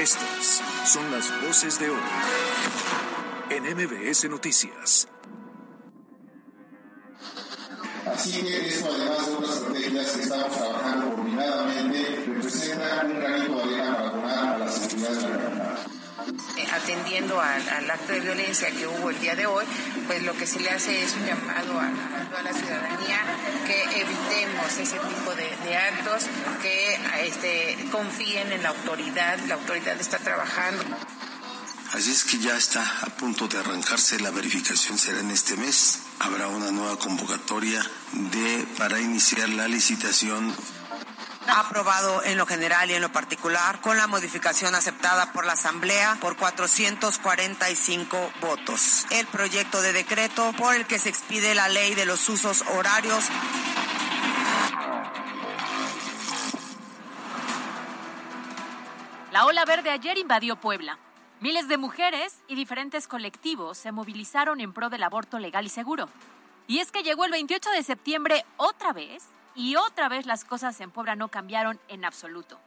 Estas 0.00 0.62
son 0.86 1.10
las 1.12 1.30
voces 1.42 1.78
de 1.78 1.90
hoy 1.90 2.00
en 3.50 3.64
MBS 3.64 4.30
Noticias. 4.30 5.06
Así 8.06 8.40
que 8.40 8.68
eso, 8.68 8.88
además 8.90 9.26
de 9.26 9.34
otras 9.34 9.56
estrategias 9.56 10.10
que 10.12 10.22
estamos 10.22 10.56
trabajando 10.56 11.16
coordinadamente, 11.16 12.24
representa 12.28 13.02
un 13.04 13.20
granito 13.20 13.56
de 13.56 13.62
arena 13.74 13.96
para 13.98 14.10
donar 14.10 14.54
a 14.54 14.58
la 14.60 14.72
seguridad 14.72 15.10
de 15.10 15.28
la 15.28 15.99
atendiendo 16.72 17.40
al, 17.40 17.90
acto 17.90 18.12
de 18.12 18.20
violencia 18.20 18.70
que 18.70 18.86
hubo 18.86 19.10
el 19.10 19.20
día 19.20 19.34
de 19.34 19.46
hoy, 19.46 19.64
pues 20.06 20.22
lo 20.22 20.34
que 20.36 20.46
se 20.46 20.60
le 20.60 20.70
hace 20.70 21.02
es 21.02 21.14
un 21.14 21.26
llamado 21.26 21.80
a, 21.80 21.90
toda 22.28 22.42
la 22.42 22.52
ciudadanía 22.52 23.20
que 23.66 23.82
evitemos 24.00 24.78
ese 24.78 24.98
tipo 24.98 25.34
de, 25.34 25.76
actos, 25.76 26.24
que 26.62 26.98
este, 27.26 27.88
confíen 27.90 28.52
en 28.52 28.62
la 28.62 28.70
autoridad, 28.70 29.38
la 29.46 29.54
autoridad 29.54 30.00
está 30.00 30.18
trabajando. 30.18 30.84
Así 31.92 32.12
es 32.12 32.22
que 32.24 32.38
ya 32.38 32.56
está 32.56 32.82
a 33.02 33.06
punto 33.06 33.48
de 33.48 33.58
arrancarse, 33.58 34.20
la 34.20 34.30
verificación 34.30 34.96
será 34.96 35.20
en 35.20 35.30
este 35.30 35.56
mes. 35.56 35.98
Habrá 36.20 36.46
una 36.46 36.70
nueva 36.70 36.96
convocatoria 36.98 37.84
de 38.12 38.66
para 38.78 39.00
iniciar 39.00 39.48
la 39.48 39.66
licitación 39.66 40.54
aprobado 41.50 42.22
en 42.24 42.38
lo 42.38 42.46
general 42.46 42.90
y 42.90 42.94
en 42.94 43.02
lo 43.02 43.12
particular, 43.12 43.80
con 43.80 43.96
la 43.96 44.06
modificación 44.06 44.74
aceptada 44.74 45.32
por 45.32 45.44
la 45.46 45.52
Asamblea 45.52 46.16
por 46.20 46.36
445 46.36 48.32
votos. 48.40 49.06
El 49.10 49.26
proyecto 49.26 49.82
de 49.82 49.92
decreto 49.92 50.52
por 50.56 50.74
el 50.74 50.86
que 50.86 50.98
se 50.98 51.08
expide 51.08 51.54
la 51.54 51.68
ley 51.68 51.94
de 51.94 52.06
los 52.06 52.28
usos 52.28 52.62
horarios. 52.74 53.24
La 59.32 59.46
ola 59.46 59.64
verde 59.64 59.90
ayer 59.90 60.18
invadió 60.18 60.56
Puebla. 60.56 60.98
Miles 61.40 61.68
de 61.68 61.78
mujeres 61.78 62.42
y 62.48 62.54
diferentes 62.54 63.08
colectivos 63.08 63.78
se 63.78 63.92
movilizaron 63.92 64.60
en 64.60 64.72
pro 64.72 64.90
del 64.90 65.02
aborto 65.02 65.38
legal 65.38 65.64
y 65.64 65.70
seguro. 65.70 66.08
Y 66.66 66.80
es 66.80 66.92
que 66.92 67.02
llegó 67.02 67.24
el 67.24 67.30
28 67.30 67.70
de 67.70 67.82
septiembre 67.82 68.44
otra 68.56 68.92
vez 68.92 69.24
y 69.54 69.76
otra 69.76 70.08
vez 70.08 70.26
las 70.26 70.44
cosas 70.44 70.80
en 70.80 70.90
Puebla 70.90 71.16
no 71.16 71.28
cambiaron 71.28 71.78
en 71.88 72.04
absoluto. 72.04 72.58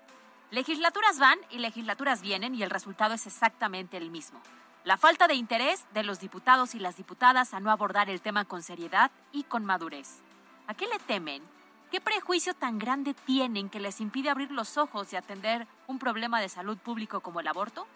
Legislaturas 0.51 1.17
van 1.17 1.39
y 1.49 1.57
legislaturas 1.57 2.21
vienen 2.21 2.53
y 2.53 2.63
el 2.63 2.69
resultado 2.69 3.15
es 3.15 3.25
exactamente 3.25 3.97
el 3.97 4.11
mismo. 4.11 4.39
La 4.83 4.97
falta 4.97 5.27
de 5.27 5.35
interés 5.35 5.85
de 5.93 6.03
los 6.03 6.19
diputados 6.19 6.75
y 6.75 6.79
las 6.79 6.97
diputadas 6.97 7.53
a 7.53 7.59
no 7.59 7.71
abordar 7.71 8.09
el 8.09 8.21
tema 8.21 8.45
con 8.45 8.61
seriedad 8.61 9.11
y 9.31 9.43
con 9.43 9.65
madurez. 9.65 10.21
¿A 10.67 10.73
qué 10.73 10.87
le 10.87 10.99
temen? 10.99 11.41
¿Qué 11.89 12.01
prejuicio 12.01 12.53
tan 12.53 12.79
grande 12.79 13.13
tienen 13.13 13.69
que 13.69 13.79
les 13.79 14.01
impide 14.01 14.29
abrir 14.29 14.51
los 14.51 14.77
ojos 14.77 15.13
y 15.13 15.15
atender 15.15 15.67
un 15.87 15.99
problema 15.99 16.41
de 16.41 16.49
salud 16.49 16.77
público 16.77 17.21
como 17.21 17.39
el 17.39 17.47
aborto? 17.47 17.87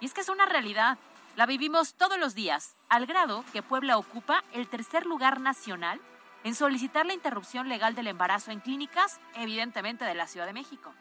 Y 0.00 0.06
es 0.06 0.14
que 0.14 0.22
es 0.22 0.28
una 0.28 0.46
realidad. 0.46 0.98
La 1.36 1.46
vivimos 1.46 1.94
todos 1.94 2.18
los 2.18 2.34
días, 2.34 2.74
al 2.88 3.06
grado 3.06 3.44
que 3.52 3.62
Puebla 3.62 3.98
ocupa 3.98 4.42
el 4.52 4.66
tercer 4.66 5.06
lugar 5.06 5.40
nacional 5.40 6.00
en 6.44 6.54
solicitar 6.54 7.06
la 7.06 7.12
interrupción 7.12 7.68
legal 7.68 7.94
del 7.94 8.06
embarazo 8.06 8.50
en 8.50 8.60
clínicas, 8.60 9.20
evidentemente 9.34 10.04
de 10.04 10.14
la 10.14 10.26
Ciudad 10.26 10.46
de 10.46 10.52
México. 10.52 10.92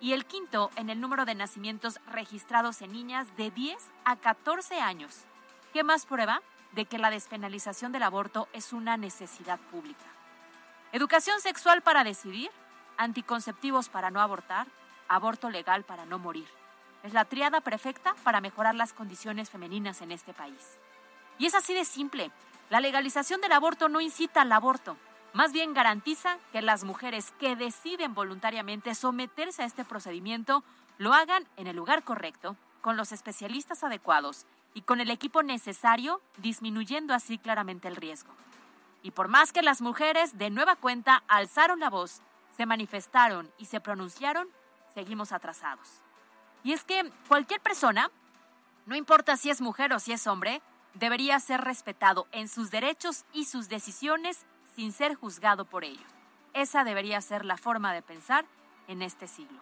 Y 0.00 0.12
el 0.12 0.26
quinto 0.26 0.70
en 0.76 0.90
el 0.90 1.00
número 1.00 1.24
de 1.24 1.34
nacimientos 1.34 2.00
registrados 2.06 2.82
en 2.82 2.92
niñas 2.92 3.34
de 3.36 3.50
10 3.50 3.78
a 4.04 4.16
14 4.16 4.80
años. 4.80 5.24
¿Qué 5.72 5.84
más 5.84 6.06
prueba 6.06 6.42
de 6.72 6.84
que 6.86 6.98
la 6.98 7.10
despenalización 7.10 7.92
del 7.92 8.02
aborto 8.02 8.48
es 8.52 8.72
una 8.72 8.96
necesidad 8.96 9.58
pública? 9.58 10.04
Educación 10.92 11.40
sexual 11.40 11.82
para 11.82 12.04
decidir, 12.04 12.50
anticonceptivos 12.98 13.88
para 13.88 14.10
no 14.10 14.20
abortar, 14.20 14.66
aborto 15.08 15.48
legal 15.48 15.84
para 15.84 16.04
no 16.04 16.18
morir. 16.18 16.46
Es 17.02 17.14
la 17.14 17.24
triada 17.24 17.60
perfecta 17.60 18.14
para 18.22 18.40
mejorar 18.40 18.74
las 18.74 18.92
condiciones 18.92 19.50
femeninas 19.50 20.02
en 20.02 20.12
este 20.12 20.34
país. 20.34 20.78
Y 21.38 21.46
es 21.46 21.54
así 21.54 21.74
de 21.74 21.84
simple. 21.84 22.30
La 22.72 22.80
legalización 22.80 23.42
del 23.42 23.52
aborto 23.52 23.90
no 23.90 24.00
incita 24.00 24.40
al 24.40 24.50
aborto, 24.50 24.96
más 25.34 25.52
bien 25.52 25.74
garantiza 25.74 26.38
que 26.52 26.62
las 26.62 26.84
mujeres 26.84 27.30
que 27.38 27.54
deciden 27.54 28.14
voluntariamente 28.14 28.94
someterse 28.94 29.62
a 29.62 29.66
este 29.66 29.84
procedimiento 29.84 30.64
lo 30.96 31.12
hagan 31.12 31.46
en 31.58 31.66
el 31.66 31.76
lugar 31.76 32.02
correcto, 32.02 32.56
con 32.80 32.96
los 32.96 33.12
especialistas 33.12 33.84
adecuados 33.84 34.46
y 34.72 34.80
con 34.80 35.02
el 35.02 35.10
equipo 35.10 35.42
necesario, 35.42 36.22
disminuyendo 36.38 37.12
así 37.12 37.36
claramente 37.36 37.88
el 37.88 37.96
riesgo. 37.96 38.32
Y 39.02 39.10
por 39.10 39.28
más 39.28 39.52
que 39.52 39.60
las 39.60 39.82
mujeres 39.82 40.38
de 40.38 40.48
nueva 40.48 40.74
cuenta 40.76 41.24
alzaron 41.28 41.78
la 41.78 41.90
voz, 41.90 42.22
se 42.56 42.64
manifestaron 42.64 43.52
y 43.58 43.66
se 43.66 43.82
pronunciaron, 43.82 44.48
seguimos 44.94 45.32
atrasados. 45.32 46.00
Y 46.64 46.72
es 46.72 46.84
que 46.84 47.12
cualquier 47.28 47.60
persona, 47.60 48.10
no 48.86 48.96
importa 48.96 49.36
si 49.36 49.50
es 49.50 49.60
mujer 49.60 49.92
o 49.92 49.98
si 49.98 50.14
es 50.14 50.26
hombre, 50.26 50.62
debería 50.94 51.38
ser 51.40 51.60
respetado 51.60 52.26
en 52.32 52.48
sus 52.48 52.70
derechos 52.70 53.24
y 53.32 53.46
sus 53.46 53.68
decisiones 53.68 54.38
sin 54.76 54.92
ser 54.92 55.14
juzgado 55.14 55.64
por 55.64 55.84
ello. 55.84 56.04
Esa 56.54 56.84
debería 56.84 57.20
ser 57.20 57.44
la 57.44 57.56
forma 57.56 57.92
de 57.92 58.02
pensar 58.02 58.44
en 58.88 59.02
este 59.02 59.26
siglo. 59.26 59.60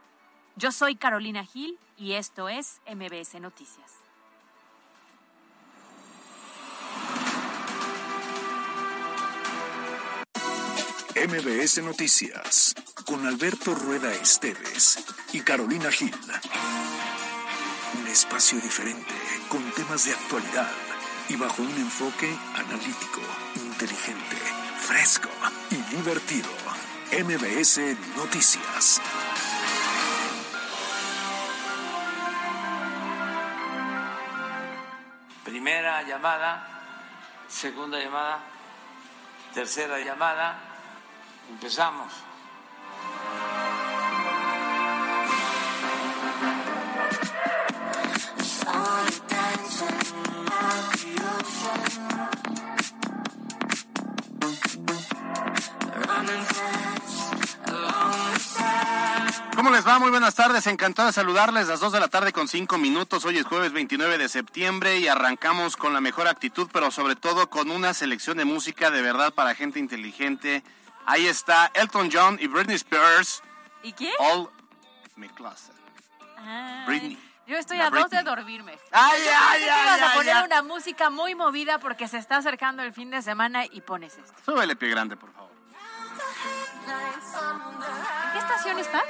Yo 0.57 0.73
soy 0.73 0.97
Carolina 0.97 1.45
Gil 1.45 1.79
y 1.97 2.13
esto 2.13 2.49
es 2.49 2.81
MBS 2.87 3.41
Noticias. 3.41 3.93
MBS 11.15 11.83
Noticias 11.83 12.75
con 13.05 13.27
Alberto 13.27 13.75
Rueda 13.75 14.13
Esteves 14.15 15.05
y 15.33 15.41
Carolina 15.41 15.91
Gil. 15.91 16.15
Un 18.01 18.07
espacio 18.07 18.59
diferente 18.61 19.15
con 19.49 19.63
temas 19.73 20.07
de 20.07 20.13
actualidad 20.13 20.90
y 21.31 21.37
bajo 21.37 21.63
un 21.63 21.71
enfoque 21.71 22.37
analítico, 22.57 23.21
inteligente, 23.55 24.37
fresco 24.79 25.29
y 25.71 25.77
divertido. 25.95 26.51
MBS 27.13 27.97
Noticias. 28.17 29.01
Primera 35.45 36.03
llamada, 36.03 36.67
segunda 37.49 37.99
llamada, 38.01 38.41
tercera 39.55 40.01
llamada. 40.01 40.59
Empezamos. 41.49 42.30
¿Cómo 59.71 59.79
les 59.79 59.87
va? 59.87 60.01
Muy 60.01 60.11
buenas 60.11 60.35
tardes, 60.35 60.67
encantado 60.67 61.07
de 61.07 61.13
saludarles 61.13 61.69
a 61.69 61.71
las 61.71 61.79
2 61.79 61.93
de 61.93 62.01
la 62.01 62.09
tarde 62.09 62.33
con 62.33 62.49
5 62.49 62.77
minutos. 62.77 63.25
Hoy 63.25 63.39
es 63.39 63.47
jueves 63.47 63.71
29 63.71 64.19
de 64.19 64.29
septiembre 64.29 64.99
y 64.99 65.07
arrancamos 65.07 65.77
con 65.77 65.95
la 65.95 66.01
mejor 66.01 66.27
actitud, 66.27 66.69
pero 66.73 66.91
sobre 66.91 67.15
todo 67.15 67.49
con 67.51 67.71
una 67.71 67.95
selección 67.95 68.39
de 68.39 68.45
música 68.45 68.91
de 68.91 69.01
verdad 69.01 69.33
para 69.33 69.55
gente 69.55 69.79
inteligente. 69.79 70.65
Ahí 71.07 71.29
está 71.29 71.71
Elton 71.75 72.11
John 72.13 72.37
y 72.41 72.49
Britney 72.49 72.75
Spears. 72.75 73.45
¿Y 73.85 73.93
quién? 73.93 74.13
All 74.19 74.51
My 75.15 75.29
Closet. 75.29 75.73
Britney. 76.89 77.17
Yo 77.47 77.57
estoy 77.57 77.81
a 77.81 77.91
dos 77.91 78.11
de 78.11 78.25
dormirme. 78.25 78.77
Ay, 78.91 79.21
Yo 79.25 79.31
ay, 79.33 79.61
pensé 79.61 79.65
que 79.67 79.71
ay, 79.71 80.01
a 80.01 80.11
ay, 80.11 80.17
poner 80.19 80.37
ay. 80.37 80.45
una 80.47 80.63
música 80.63 81.11
muy 81.11 81.37
movida 81.37 81.79
porque 81.79 82.09
se 82.09 82.19
está 82.19 82.39
acercando 82.39 82.83
el 82.83 82.93
fin 82.93 83.13
de 83.13 83.23
semana 83.23 83.67
y 83.67 83.83
pones 83.83 84.19
esto. 84.19 84.35
Súbele 84.45 84.75
pie 84.75 84.89
grande, 84.89 85.17
por 85.17 85.33
favor. 85.33 85.53
¿En 88.27 88.33
qué 88.33 88.39
estación 88.41 88.77
estás? 88.81 89.05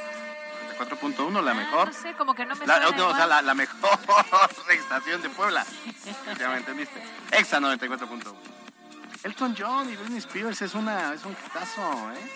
4.1, 0.81 1.43
la 1.43 1.55
mejor. 1.55 1.89
No 1.89 1.93
sé, 1.93 2.15
como 2.15 2.35
que 2.35 2.47
no 2.47 2.55
me 2.55 2.67
La, 2.67 2.81
suena 2.81 2.97
no, 2.97 3.09
o 3.09 3.15
sea, 3.15 3.27
la, 3.27 3.43
la 3.43 3.55
mejor 3.55 3.99
estación 4.71 5.21
de 5.21 5.29
Puebla. 5.29 5.67
Ya 6.38 6.49
me 6.49 6.56
entendiste. 6.56 7.03
Exa 7.32 7.61
94.1. 7.61 8.35
Elton 9.23 9.55
John 9.59 9.91
y 9.93 9.97
Britney 9.97 10.19
Spears 10.19 10.62
es, 10.62 10.75
una, 10.75 11.12
es 11.12 11.23
un 11.25 11.32
hitazo, 11.32 11.82
¿eh? 12.12 12.32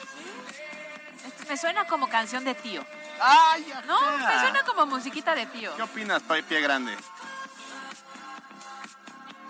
Esto 1.26 1.44
me 1.48 1.56
suena 1.56 1.86
como 1.86 2.06
canción 2.08 2.44
de 2.44 2.54
tío. 2.54 2.84
¡Ay, 3.18 3.72
No, 3.86 3.98
me 4.18 4.40
suena 4.40 4.62
como 4.64 4.84
musiquita 4.86 5.34
de 5.34 5.46
tío. 5.46 5.74
¿Qué 5.76 5.82
opinas, 5.82 6.22
pie 6.46 6.60
grande? 6.60 6.94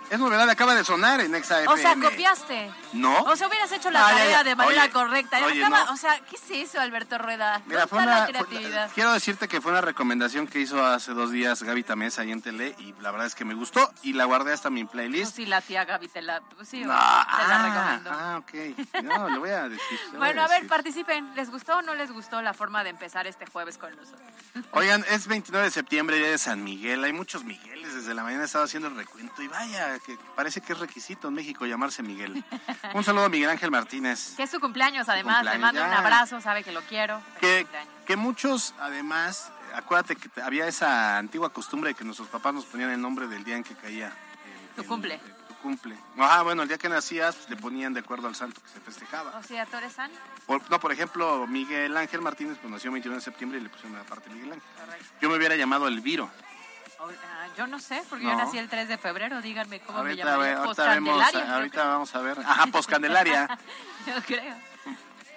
Es 0.09 0.19
novedad, 0.19 0.47
acaba 0.49 0.75
de 0.75 0.83
sonar 0.83 1.19
en 1.21 1.33
Exa 1.35 1.59
O 1.67 1.75
sea, 1.77 1.95
copiaste. 1.95 2.71
¿No? 2.93 3.23
O 3.23 3.35
sea, 3.35 3.47
hubieras 3.47 3.71
hecho 3.71 3.89
la 3.89 4.05
Ah, 4.05 4.09
tarea 4.11 4.29
ya. 4.31 4.43
de 4.43 4.55
manera 4.55 4.83
Oye, 4.83 4.91
correcta. 4.91 5.43
oye, 5.45 5.65
Acaba- 5.65 5.85
no. 5.85 5.93
O 5.93 5.97
sea, 5.97 6.19
¿qué 6.29 6.35
es 6.35 6.69
eso, 6.69 6.79
Alberto 6.79 7.17
Rueda? 7.17 7.61
Mira, 7.65 7.81
¿Dónde 7.81 7.87
fue 7.89 7.99
está 7.99 8.11
una, 8.11 8.19
la 8.19 8.25
fue- 8.25 8.33
creatividad? 8.47 8.91
quiero 8.93 9.13
decirte 9.13 9.47
que 9.47 9.61
fue 9.61 9.71
una 9.71 9.81
recomendación 9.81 10.47
que 10.47 10.59
hizo 10.59 10.83
hace 10.85 11.13
dos 11.13 11.31
días 11.31 11.63
Gaby 11.63 11.83
Tamés 11.83 12.19
ahí 12.19 12.31
en 12.31 12.41
Tele 12.41 12.75
y 12.77 12.93
la 13.01 13.11
verdad 13.11 13.27
es 13.27 13.35
que 13.35 13.45
me 13.45 13.55
gustó 13.55 13.91
y 14.03 14.13
la 14.13 14.25
guardé 14.25 14.53
hasta 14.53 14.69
mi 14.69 14.83
Pues 14.83 14.91
playlist. 14.91 15.35
sí, 15.35 15.45
la 15.47 15.61
tía 15.61 15.85
Gaby 15.85 16.07
te 16.07 16.21
la, 16.21 16.41
pues 16.55 16.69
sí, 16.69 16.81
No, 16.81 16.85
te 16.85 16.87
la 16.93 17.25
ah, 17.27 17.63
recomiendo. 17.63 18.11
ah, 18.13 18.37
ok. 18.37 19.03
No, 19.03 19.29
le 19.29 19.37
voy 19.39 19.49
a 19.49 19.67
decir. 19.69 19.99
voy 20.11 20.17
Bueno, 20.19 20.41
a 20.43 20.47
ver, 20.47 20.57
decir. 20.57 20.69
participen. 20.69 21.33
¿Les 21.35 21.49
gustó 21.49 21.77
o 21.77 21.81
no 21.81 21.95
les 21.95 22.11
gustó 22.11 22.41
la 22.41 22.53
forma 22.53 22.83
de 22.83 22.91
empezar 22.91 23.25
este 23.27 23.45
jueves 23.47 23.77
con 23.77 23.95
nosotros? 23.95 24.21
Oigan, 24.71 25.03
es 25.09 25.27
29 25.27 25.65
de 25.65 25.71
septiembre, 25.71 26.17
día 26.17 26.29
de 26.29 26.37
San 26.37 26.63
Miguel. 26.63 27.03
Hay 27.03 27.11
muchos 27.13 27.43
Migueles. 27.43 27.93
Desde 27.95 28.13
la 28.13 28.23
mañana 28.23 28.43
estaba 28.45 28.65
haciendo 28.65 28.87
el 28.87 28.95
recuento 28.95 29.41
y 29.41 29.47
vaya, 29.47 29.94
que 29.99 30.17
parece 30.35 30.61
que 30.61 30.73
es 30.73 30.79
requisito 30.79 31.27
en 31.27 31.33
México 31.35 31.65
llamarse 31.65 32.03
Miguel. 32.03 32.43
Un 32.93 33.03
saludo 33.03 33.25
a 33.25 33.29
Miguel 33.29 33.49
Ángel 33.49 33.71
Martínez. 33.71 34.33
Que 34.35 34.43
es 34.43 34.49
su 34.51 34.59
cumpleaños, 34.59 35.07
además. 35.09 35.43
Le 35.43 35.51
cumpleaños, 35.51 35.61
mando 35.81 35.83
un 35.85 35.93
abrazo, 36.05 36.41
sabe 36.41 36.63
que 36.63 36.71
lo 36.71 36.81
quiero. 36.81 37.21
Que, 37.39 38.15
muchos, 38.15 38.73
además, 38.79 39.51
acuérdate 39.73 40.15
que 40.15 40.29
había 40.41 40.67
esa 40.67 41.17
antigua 41.17 41.49
costumbre 41.51 41.89
de 41.89 41.95
que 41.95 42.03
nuestros 42.03 42.27
papás 42.29 42.53
nos 42.53 42.65
ponían 42.65 42.89
el 42.91 43.01
nombre 43.01 43.27
del 43.27 43.43
día 43.43 43.55
en 43.57 43.63
que 43.63 43.75
caía. 43.75 44.07
el- 44.07 44.75
Tu 44.75 44.81
el- 44.81 44.87
cumple. 44.87 45.15
el- 45.15 45.21
tu 45.47 45.55
cumple. 45.55 45.97
Ajá, 46.17 46.43
bueno, 46.43 46.61
el 46.63 46.67
día 46.67 46.77
que 46.77 46.87
nacías 46.89 47.35
pues, 47.35 47.49
le 47.49 47.55
ponían 47.57 47.93
de 47.93 48.01
acuerdo 48.01 48.27
al 48.27 48.35
santo 48.35 48.61
que 48.61 48.69
se 48.69 48.79
festejaba. 48.79 49.31
O 49.37 49.43
sea, 49.43 49.65
¿tú 49.65 49.77
eres 49.77 49.93
San? 49.93 50.11
Por- 50.45 50.69
no, 50.69 50.79
por 50.79 50.91
ejemplo, 50.91 51.47
Miguel 51.47 51.95
Ángel 51.97 52.21
Martínez 52.21 52.57
pues, 52.61 52.71
nació 52.71 52.89
el 52.89 52.93
21 52.93 53.15
de 53.15 53.21
septiembre 53.21 53.57
y 53.59 53.61
le 53.63 53.69
pusieron 53.69 53.97
aparte 53.97 54.29
Miguel 54.29 54.53
Ángel. 54.53 54.69
Correcto. 54.85 55.05
Yo 55.21 55.29
me 55.29 55.35
hubiera 55.37 55.55
llamado 55.55 55.87
Elviro. 55.87 56.29
Ah, 56.99 57.47
yo 57.57 57.67
no 57.67 57.79
sé, 57.79 58.01
porque 58.09 58.25
No. 58.25 58.31
yo 58.31 58.37
nací 58.37 58.57
el 58.57 58.69
3 58.69 58.87
de 58.87 58.97
febrero. 58.97 59.41
Díganme 59.41 59.79
cómo 59.81 59.99
me 60.03 60.09
Ahorita, 60.11 60.25
llamaría. 60.25 60.55
ve- 60.55 60.61
ahorita 60.61 60.89
vemos, 60.89 61.35
ahorita 61.35 61.83
vamos 61.87 62.15
a 62.15 62.21
ver. 62.21 62.39
Ajá, 62.39 62.65
Poscandelaria. 62.67 63.47
Yo 64.07 64.13
creo. 64.25 64.55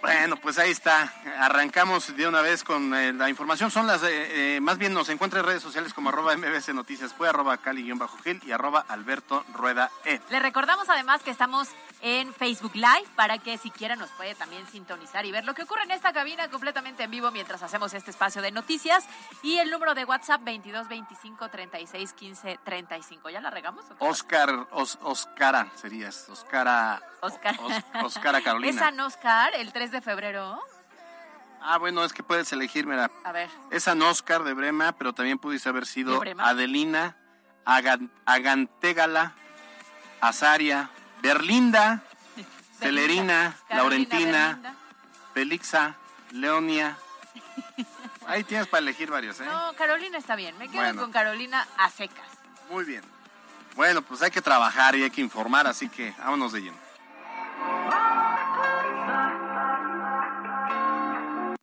Bueno, 0.01 0.37
pues 0.37 0.59
ahí 0.59 0.71
está. 0.71 1.13
Arrancamos 1.41 2.15
de 2.17 2.29
una 2.29 2.41
vez 2.41 2.63
con 2.63 2.95
eh, 2.95 3.13
la 3.13 3.29
información. 3.29 3.71
Son 3.73 3.87
las, 3.89 4.03
eh, 4.05 4.57
eh, 4.57 4.61
más 4.61 4.79
bien 4.79 4.95
nos 4.95 5.09
encuentra 5.09 5.41
en 5.41 5.47
redes 5.47 5.63
sociales 5.63 5.93
como 5.93 6.11
arroba 6.11 6.37
mbc 6.37 6.69
noticias, 6.73 7.13
fue 7.13 7.29
arroba 7.29 7.57
cali-gil 7.57 8.41
y 8.47 8.53
arroba 8.53 8.85
alberto 8.89 9.45
rueda 9.55 9.91
e. 10.05 10.21
Le 10.31 10.39
recordamos 10.39 10.89
además 10.89 11.23
que 11.25 11.33
estamos 11.33 11.69
en 12.01 12.33
Facebook 12.33 12.75
Live 12.75 13.07
para 13.17 13.39
que 13.39 13.59
si 13.59 13.71
quiera 13.71 13.97
nos 13.97 14.09
puede 14.11 14.35
también 14.37 14.67
sintonizar 14.69 15.27
y 15.27 15.33
ver 15.33 15.45
lo 15.45 15.55
que 15.55 15.63
ocurre 15.65 15.83
en 15.83 15.91
esta 15.91 16.13
cabina 16.13 16.49
completamente 16.49 17.03
en 17.03 17.11
vivo 17.11 17.31
mientras 17.31 17.63
hacemos 17.63 17.93
este 17.95 18.11
espacio 18.11 18.41
de 18.43 18.53
noticias. 18.53 19.05
Y 19.43 19.59
el 19.59 19.71
número 19.71 19.95
de 19.95 20.05
WhatsApp 20.05 20.43
22 20.45 20.89
25 20.89 21.49
36 21.49 22.13
15 22.13 22.59
35. 22.65 23.31
¿Ya 23.31 23.41
la 23.41 23.51
regamos? 23.51 23.85
Oscar, 23.99 24.69
Os, 24.71 24.99
Oscara 25.03 25.69
serías, 25.75 26.29
Oscara, 26.29 27.01
Oscar. 27.21 27.57
Os- 27.63 28.05
Oscara 28.05 28.41
Carolina. 28.43 28.71
¿Es 28.71 28.79
San 28.79 28.99
Oscar 29.01 29.53
el 29.55 29.73
3 29.73 29.91
de 29.91 30.01
febrero? 30.01 30.61
Ah, 31.61 31.79
bueno, 31.79 32.05
es 32.05 32.13
que 32.13 32.23
puedes 32.23 32.53
elegir, 32.53 32.87
mira, 32.87 33.11
A 33.25 33.33
ver. 33.33 33.51
es 33.73 33.83
San 33.83 34.01
Oscar 34.03 34.45
de 34.45 34.55
Brema, 34.55 34.93
pero 34.93 35.13
también 35.13 35.39
pudiste 35.41 35.69
haber 35.69 35.83
¿De 35.85 35.91
sido? 35.91 36.23
Adelina, 36.39 37.17
Agan- 37.65 38.13
Agantégala, 38.27 39.33
Azaria, 40.21 40.91
Berlinda, 41.23 42.03
Celerina, 42.81 43.57
Laurentina. 43.71 44.75
Felixa, 45.35 45.97
Leonia. 46.33 46.97
Ahí 48.27 48.45
tienes 48.45 48.67
para 48.67 48.81
elegir 48.81 49.11
varios, 49.11 49.41
¿eh? 49.41 49.45
No, 49.47 49.73
Carolina 49.75 50.19
está 50.19 50.37
bien. 50.37 50.57
Me 50.59 50.69
quedo 50.69 50.83
Bueno. 50.83 51.01
con 51.01 51.13
Carolina 51.13 51.67
a 51.79 51.89
secas. 51.91 52.27
Muy 52.71 52.85
bien. 52.85 53.03
Bueno, 53.75 54.03
pues 54.03 54.21
hay 54.23 54.31
que 54.31 54.43
trabajar 54.43 54.95
y 54.97 55.05
hay 55.05 55.11
que 55.11 55.21
informar, 55.21 55.67
así 55.67 55.89
que 55.89 56.13
vámonos 56.19 56.53
de 56.53 56.61
lleno. 56.63 56.77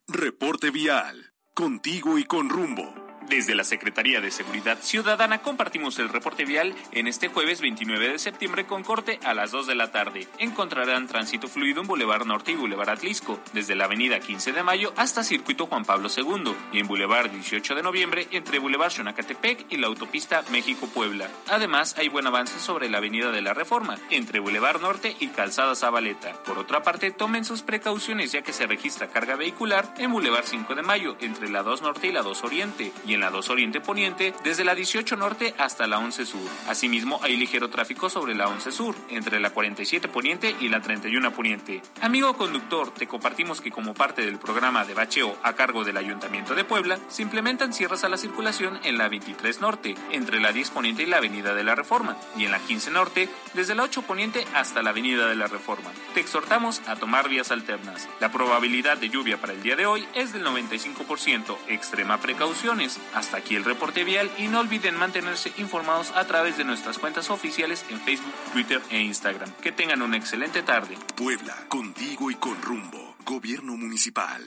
Reporte 0.08 0.70
vial. 0.70 1.32
Contigo 1.54 2.18
y 2.18 2.24
con 2.24 2.48
rumbo. 2.48 2.94
Desde 3.28 3.56
la 3.56 3.64
Secretaría 3.64 4.20
de 4.20 4.30
Seguridad 4.30 4.78
Ciudadana 4.80 5.38
compartimos 5.38 5.98
el 5.98 6.10
reporte 6.10 6.44
vial 6.44 6.76
en 6.92 7.08
este 7.08 7.26
jueves 7.26 7.60
29 7.60 8.12
de 8.12 8.18
septiembre 8.20 8.66
con 8.66 8.84
corte 8.84 9.18
a 9.24 9.34
las 9.34 9.50
2 9.50 9.66
de 9.66 9.74
la 9.74 9.90
tarde. 9.90 10.28
Encontrarán 10.38 11.08
tránsito 11.08 11.48
fluido 11.48 11.80
en 11.80 11.88
Boulevard 11.88 12.24
Norte 12.24 12.52
y 12.52 12.54
Boulevard 12.54 12.90
Atlisco, 12.90 13.40
desde 13.52 13.74
la 13.74 13.86
Avenida 13.86 14.20
15 14.20 14.52
de 14.52 14.62
Mayo 14.62 14.92
hasta 14.96 15.24
Circuito 15.24 15.66
Juan 15.66 15.84
Pablo 15.84 16.08
II 16.16 16.54
y 16.72 16.78
en 16.78 16.86
Boulevard 16.86 17.28
18 17.28 17.74
de 17.74 17.82
Noviembre 17.82 18.28
entre 18.30 18.60
Boulevard 18.60 18.92
Xonacatepec 18.92 19.72
y 19.72 19.76
la 19.78 19.88
autopista 19.88 20.44
México-Puebla. 20.52 21.28
Además, 21.48 21.96
hay 21.98 22.08
buen 22.08 22.28
avance 22.28 22.60
sobre 22.60 22.88
la 22.88 22.98
Avenida 22.98 23.32
de 23.32 23.42
la 23.42 23.54
Reforma, 23.54 23.98
entre 24.10 24.38
Boulevard 24.38 24.80
Norte 24.80 25.16
y 25.18 25.28
Calzada 25.28 25.74
Zabaleta. 25.74 26.44
Por 26.44 26.58
otra 26.60 26.84
parte, 26.84 27.10
tomen 27.10 27.44
sus 27.44 27.62
precauciones 27.62 28.30
ya 28.30 28.42
que 28.42 28.52
se 28.52 28.68
registra 28.68 29.08
carga 29.08 29.34
vehicular 29.34 29.92
en 29.98 30.12
Boulevard 30.12 30.44
5 30.44 30.76
de 30.76 30.82
Mayo, 30.82 31.16
entre 31.20 31.48
la 31.48 31.64
2 31.64 31.82
Norte 31.82 32.06
y 32.06 32.12
la 32.12 32.22
2 32.22 32.44
Oriente, 32.44 32.92
y 33.04 33.15
en 33.16 33.22
la 33.22 33.30
2 33.30 33.50
Oriente 33.50 33.80
Poniente, 33.80 34.34
desde 34.44 34.64
la 34.64 34.74
18 34.74 35.16
Norte 35.16 35.54
hasta 35.58 35.86
la 35.86 35.98
11 35.98 36.26
Sur. 36.26 36.48
Asimismo, 36.68 37.18
hay 37.22 37.36
ligero 37.36 37.68
tráfico 37.68 38.08
sobre 38.08 38.34
la 38.34 38.48
11 38.48 38.70
Sur, 38.70 38.94
entre 39.08 39.40
la 39.40 39.50
47 39.50 40.06
Poniente 40.08 40.54
y 40.60 40.68
la 40.68 40.80
31 40.80 41.32
Poniente. 41.32 41.82
Amigo 42.02 42.36
conductor, 42.36 42.92
te 42.92 43.06
compartimos 43.06 43.60
que 43.60 43.70
como 43.70 43.94
parte 43.94 44.24
del 44.24 44.38
programa 44.38 44.84
de 44.84 44.94
bacheo 44.94 45.36
a 45.42 45.54
cargo 45.54 45.82
del 45.82 45.96
Ayuntamiento 45.96 46.54
de 46.54 46.64
Puebla, 46.64 46.98
se 47.08 47.22
implementan 47.22 47.72
cierres 47.72 48.04
a 48.04 48.08
la 48.08 48.18
circulación 48.18 48.78
en 48.84 48.98
la 48.98 49.08
23 49.08 49.60
Norte, 49.60 49.94
entre 50.12 50.40
la 50.40 50.52
10 50.52 50.70
Poniente 50.70 51.02
y 51.02 51.06
la 51.06 51.16
Avenida 51.16 51.54
de 51.54 51.64
la 51.64 51.74
Reforma, 51.74 52.16
y 52.36 52.44
en 52.44 52.50
la 52.50 52.58
15 52.58 52.90
Norte, 52.90 53.28
desde 53.54 53.74
la 53.74 53.84
8 53.84 54.02
Poniente 54.02 54.44
hasta 54.54 54.82
la 54.82 54.90
Avenida 54.90 55.26
de 55.26 55.36
la 55.36 55.46
Reforma. 55.46 55.90
Te 56.12 56.20
exhortamos 56.20 56.82
a 56.86 56.96
tomar 56.96 57.30
vías 57.30 57.50
alternas. 57.50 58.08
La 58.20 58.30
probabilidad 58.30 58.98
de 58.98 59.08
lluvia 59.08 59.40
para 59.40 59.54
el 59.54 59.62
día 59.62 59.74
de 59.74 59.86
hoy 59.86 60.06
es 60.14 60.34
del 60.34 60.44
95%. 60.44 61.56
Extrema 61.68 62.18
precauciones. 62.18 63.00
Hasta 63.14 63.38
aquí 63.38 63.56
el 63.56 63.64
reporte 63.64 64.04
vial 64.04 64.30
y 64.38 64.48
no 64.48 64.60
olviden 64.60 64.96
mantenerse 64.96 65.52
informados 65.56 66.10
a 66.12 66.26
través 66.26 66.56
de 66.58 66.64
nuestras 66.64 66.98
cuentas 66.98 67.30
oficiales 67.30 67.84
en 67.88 68.00
Facebook, 68.00 68.34
Twitter 68.52 68.80
e 68.90 69.00
Instagram. 69.00 69.50
Que 69.62 69.72
tengan 69.72 70.02
una 70.02 70.16
excelente 70.16 70.62
tarde. 70.62 70.96
Puebla, 71.16 71.56
contigo 71.68 72.30
y 72.30 72.34
con 72.34 72.60
rumbo. 72.62 73.16
Gobierno 73.24 73.76
municipal. 73.76 74.46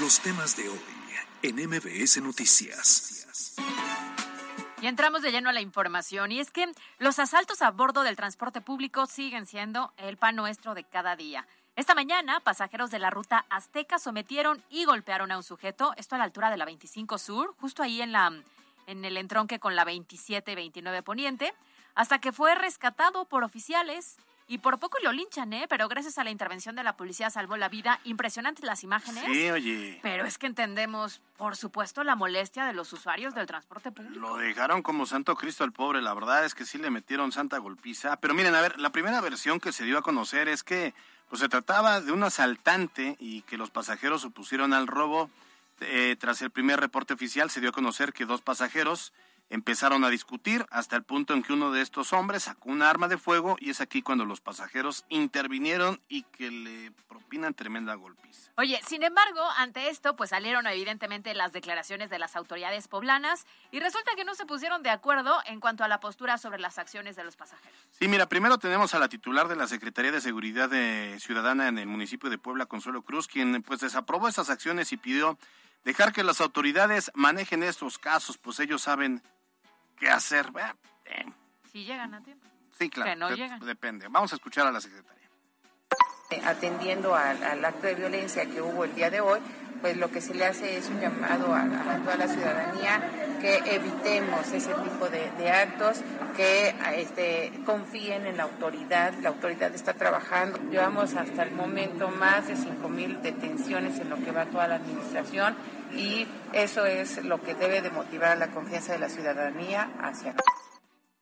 Los 0.00 0.20
temas 0.20 0.56
de 0.56 0.68
hoy 0.68 0.80
en 1.42 1.56
MBS 1.56 2.22
Noticias. 2.22 3.56
Y 4.80 4.86
entramos 4.86 5.22
de 5.22 5.30
lleno 5.30 5.48
a 5.48 5.52
la 5.52 5.60
información. 5.60 6.32
Y 6.32 6.40
es 6.40 6.50
que 6.50 6.66
los 6.98 7.18
asaltos 7.18 7.62
a 7.62 7.70
bordo 7.70 8.02
del 8.02 8.16
transporte 8.16 8.60
público 8.60 9.06
siguen 9.06 9.46
siendo 9.46 9.92
el 9.96 10.16
pan 10.16 10.36
nuestro 10.36 10.74
de 10.74 10.84
cada 10.84 11.14
día. 11.14 11.46
Esta 11.74 11.94
mañana, 11.94 12.40
pasajeros 12.40 12.90
de 12.90 12.98
la 12.98 13.08
ruta 13.08 13.46
Azteca 13.48 13.98
sometieron 13.98 14.62
y 14.68 14.84
golpearon 14.84 15.32
a 15.32 15.38
un 15.38 15.42
sujeto, 15.42 15.94
esto 15.96 16.14
a 16.14 16.18
la 16.18 16.24
altura 16.24 16.50
de 16.50 16.58
la 16.58 16.66
25 16.66 17.16
Sur, 17.16 17.54
justo 17.58 17.82
ahí 17.82 18.02
en, 18.02 18.12
la, 18.12 18.30
en 18.86 19.04
el 19.06 19.16
entronque 19.16 19.58
con 19.58 19.74
la 19.74 19.84
27 19.84 20.52
y 20.52 20.54
29 20.54 21.02
Poniente, 21.02 21.54
hasta 21.94 22.18
que 22.18 22.30
fue 22.30 22.54
rescatado 22.54 23.24
por 23.24 23.42
oficiales. 23.42 24.18
Y 24.48 24.58
por 24.58 24.78
poco 24.78 24.98
lo 25.02 25.12
linchan, 25.12 25.52
¿eh? 25.54 25.66
Pero 25.66 25.88
gracias 25.88 26.18
a 26.18 26.24
la 26.24 26.30
intervención 26.30 26.76
de 26.76 26.82
la 26.82 26.94
policía 26.94 27.30
salvó 27.30 27.56
la 27.56 27.70
vida. 27.70 28.00
Impresionantes 28.04 28.64
las 28.64 28.84
imágenes. 28.84 29.24
Sí, 29.24 29.50
oye. 29.50 29.98
Pero 30.02 30.26
es 30.26 30.36
que 30.36 30.46
entendemos, 30.46 31.22
por 31.38 31.56
supuesto, 31.56 32.04
la 32.04 32.16
molestia 32.16 32.66
de 32.66 32.74
los 32.74 32.92
usuarios 32.92 33.34
del 33.34 33.46
transporte 33.46 33.92
público. 33.92 34.20
Lo 34.20 34.36
dejaron 34.36 34.82
como 34.82 35.06
santo 35.06 35.36
Cristo 35.36 35.64
al 35.64 35.72
pobre, 35.72 36.02
la 36.02 36.12
verdad 36.12 36.44
es 36.44 36.54
que 36.54 36.66
sí 36.66 36.76
le 36.76 36.90
metieron 36.90 37.32
santa 37.32 37.56
golpiza. 37.58 38.16
Pero 38.16 38.34
miren, 38.34 38.54
a 38.54 38.60
ver, 38.60 38.78
la 38.78 38.90
primera 38.90 39.22
versión 39.22 39.58
que 39.58 39.72
se 39.72 39.84
dio 39.84 39.96
a 39.96 40.02
conocer 40.02 40.48
es 40.48 40.62
que 40.62 40.92
pues, 41.32 41.40
se 41.40 41.48
trataba 41.48 42.02
de 42.02 42.12
un 42.12 42.22
asaltante 42.24 43.16
y 43.18 43.40
que 43.40 43.56
los 43.56 43.70
pasajeros 43.70 44.20
se 44.20 44.26
opusieron 44.26 44.74
al 44.74 44.86
robo. 44.86 45.30
Eh, 45.80 46.14
tras 46.20 46.42
el 46.42 46.50
primer 46.50 46.78
reporte 46.78 47.14
oficial 47.14 47.48
se 47.48 47.58
dio 47.58 47.70
a 47.70 47.72
conocer 47.72 48.12
que 48.12 48.26
dos 48.26 48.42
pasajeros 48.42 49.14
empezaron 49.52 50.02
a 50.02 50.08
discutir 50.08 50.64
hasta 50.70 50.96
el 50.96 51.02
punto 51.02 51.34
en 51.34 51.42
que 51.42 51.52
uno 51.52 51.72
de 51.72 51.82
estos 51.82 52.14
hombres 52.14 52.44
sacó 52.44 52.70
un 52.70 52.80
arma 52.80 53.06
de 53.06 53.18
fuego 53.18 53.56
y 53.60 53.68
es 53.68 53.82
aquí 53.82 54.00
cuando 54.00 54.24
los 54.24 54.40
pasajeros 54.40 55.04
intervinieron 55.10 56.00
y 56.08 56.22
que 56.22 56.50
le 56.50 56.90
propinan 57.06 57.52
tremenda 57.52 57.94
golpiza. 57.94 58.50
Oye, 58.56 58.80
sin 58.86 59.02
embargo, 59.02 59.42
ante 59.58 59.90
esto, 59.90 60.16
pues 60.16 60.30
salieron 60.30 60.66
evidentemente 60.66 61.34
las 61.34 61.52
declaraciones 61.52 62.08
de 62.08 62.18
las 62.18 62.34
autoridades 62.34 62.88
poblanas 62.88 63.46
y 63.70 63.80
resulta 63.80 64.12
que 64.16 64.24
no 64.24 64.34
se 64.34 64.46
pusieron 64.46 64.82
de 64.82 64.88
acuerdo 64.88 65.38
en 65.44 65.60
cuanto 65.60 65.84
a 65.84 65.88
la 65.88 66.00
postura 66.00 66.38
sobre 66.38 66.58
las 66.58 66.78
acciones 66.78 67.14
de 67.14 67.24
los 67.24 67.36
pasajeros. 67.36 67.78
Sí, 67.90 68.08
mira, 68.08 68.26
primero 68.30 68.56
tenemos 68.56 68.94
a 68.94 68.98
la 68.98 69.10
titular 69.10 69.48
de 69.48 69.56
la 69.56 69.66
Secretaría 69.66 70.12
de 70.12 70.22
Seguridad 70.22 70.70
de 70.70 71.18
Ciudadana 71.20 71.68
en 71.68 71.76
el 71.76 71.86
municipio 71.86 72.30
de 72.30 72.38
Puebla, 72.38 72.64
Consuelo 72.64 73.02
Cruz, 73.02 73.28
quien 73.28 73.62
pues 73.62 73.80
desaprobó 73.80 74.28
esas 74.28 74.48
acciones 74.48 74.92
y 74.92 74.96
pidió 74.96 75.38
dejar 75.84 76.14
que 76.14 76.24
las 76.24 76.40
autoridades 76.40 77.10
manejen 77.14 77.62
estos 77.62 77.98
casos, 77.98 78.38
pues 78.38 78.58
ellos 78.60 78.80
saben 78.80 79.22
qué 80.02 80.10
hacer. 80.10 80.46
Eh, 80.46 80.72
eh, 81.06 81.24
Si 81.70 81.84
llegan 81.84 82.12
a 82.14 82.22
tiempo. 82.22 82.46
Sí, 82.78 82.90
claro. 82.90 83.10
Que 83.12 83.16
no 83.16 83.28
de- 83.28 83.36
llegan. 83.36 83.60
Depende. 83.60 84.08
Vamos 84.10 84.32
a 84.32 84.36
escuchar 84.36 84.66
a 84.66 84.72
la 84.72 84.80
secretaria. 84.80 85.12
atendiendo 86.46 87.14
al, 87.14 87.42
al 87.42 87.62
acto 87.64 87.86
de 87.86 87.94
violencia 87.94 88.46
que 88.46 88.62
hubo 88.62 88.84
el 88.84 88.94
día 88.94 89.10
de 89.10 89.20
hoy, 89.20 89.38
pues 89.82 89.98
lo 89.98 90.10
que 90.10 90.22
se 90.22 90.32
le 90.34 90.46
hace 90.46 90.78
es 90.78 90.88
un 90.88 90.98
llamado 90.98 91.54
a, 91.54 91.62
toda 92.02 92.16
la 92.16 92.26
ciudadanía 92.26 93.02
que 93.40 93.58
evitemos 93.74 94.50
ese 94.52 94.72
tipo 94.72 95.08
de, 95.10 95.50
actos, 95.50 96.00
que 96.36 96.74
este, 96.96 97.52
confíen 97.66 98.24
en 98.26 98.38
la 98.38 98.44
autoridad. 98.44 99.12
La 99.20 99.28
autoridad 99.28 99.74
está 99.74 99.92
trabajando. 99.92 100.58
Llevamos 100.70 101.14
hasta 101.14 101.42
el 101.42 101.50
momento 101.52 102.08
más 102.08 102.48
de 102.48 102.54
5.000 102.56 103.20
detenciones 103.20 103.98
en 103.98 104.08
lo 104.08 104.16
que 104.16 104.30
va 104.30 104.46
toda 104.46 104.68
la 104.68 104.76
administración 104.76 105.54
y 105.94 106.26
eso 106.52 106.86
es 106.86 107.24
lo 107.24 107.40
que 107.40 107.54
debe 107.54 107.82
de 107.82 107.90
motivar 107.90 108.38
la 108.38 108.50
confianza 108.50 108.92
de 108.92 108.98
la 108.98 109.08
ciudadanía 109.08 109.90
hacia 110.00 110.34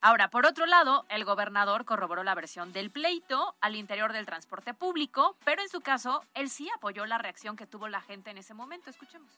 Ahora, 0.03 0.31
por 0.31 0.47
otro 0.47 0.65
lado, 0.65 1.05
el 1.11 1.27
gobernador 1.27 1.85
corroboró 1.85 2.25
la 2.25 2.35
versión 2.35 2.73
del 2.73 2.91
pleito 2.91 3.55
al 3.61 3.77
interior 3.77 4.15
del 4.15 4.25
transporte 4.25 4.73
público, 4.73 5.37
pero 5.45 5.61
en 5.61 5.69
su 5.69 5.83
caso, 5.83 6.25
él 6.33 6.49
sí 6.49 6.71
apoyó 6.75 7.05
la 7.05 7.19
reacción 7.19 7.55
que 7.55 7.67
tuvo 7.67 7.87
la 7.87 8.01
gente 8.01 8.31
en 8.31 8.39
ese 8.39 8.55
momento. 8.55 8.89
Escuchemos. 8.89 9.31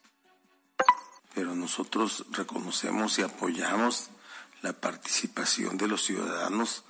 Pero 1.33 1.53
nosotros 1.53 2.25
reconocemos 2.31 3.19
y 3.19 3.23
apoyamos 3.23 4.09
la 4.61 4.71
participación 4.71 5.77
de 5.77 5.87
los 5.89 6.01
ciudadanos 6.03 6.85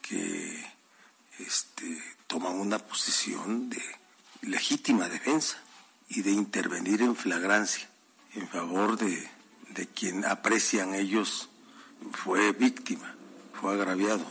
que 0.00 0.64
este, 1.40 2.00
toman 2.28 2.54
una 2.54 2.78
posición 2.78 3.68
de 3.68 3.82
legítima 4.42 5.08
defensa 5.08 5.58
y 6.08 6.22
de 6.22 6.30
intervenir 6.30 7.02
en 7.02 7.14
flagrancia 7.14 7.88
en 8.34 8.48
favor 8.48 8.96
de, 8.96 9.28
de 9.70 9.86
quien 9.88 10.24
aprecian 10.24 10.94
ellos 10.94 11.48
fue 12.12 12.52
víctima, 12.52 13.14
fue 13.54 13.74
agraviado. 13.74 14.24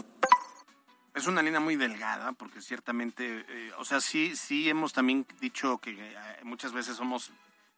Es 1.13 1.25
una 1.25 1.41
línea 1.41 1.60
muy 1.60 1.75
delgada 1.75 2.31
porque 2.34 2.62
ciertamente, 2.62 3.43
eh, 3.48 3.72
o 3.79 3.86
sea, 3.86 4.00
sí, 4.01 4.36
sí 4.36 4.69
hemos 4.69 4.93
también 4.93 5.25
dicho 5.41 5.79
que 5.79 5.91
eh, 5.91 6.15
muchas 6.43 6.74
veces 6.74 6.96
somos 6.96 7.31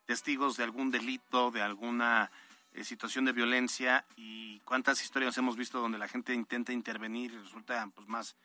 testigos 0.05 0.57
de 0.57 0.63
algún 0.65 0.91
delito, 0.91 1.49
de 1.49 1.61
alguna 1.61 2.31
eh, 2.73 2.83
situación 2.83 3.25
de 3.25 3.31
violencia 3.31 4.05
y 4.17 4.59
cuántas 4.59 5.01
historias 5.01 5.37
hemos 5.37 5.55
visto 5.55 5.79
donde 5.79 5.97
la 5.97 6.09
gente 6.09 6.33
intenta 6.33 6.73
intervenir 6.73 7.31
y 7.31 7.37
resulta 7.37 7.87
pues 7.95 8.07
más 8.07 8.35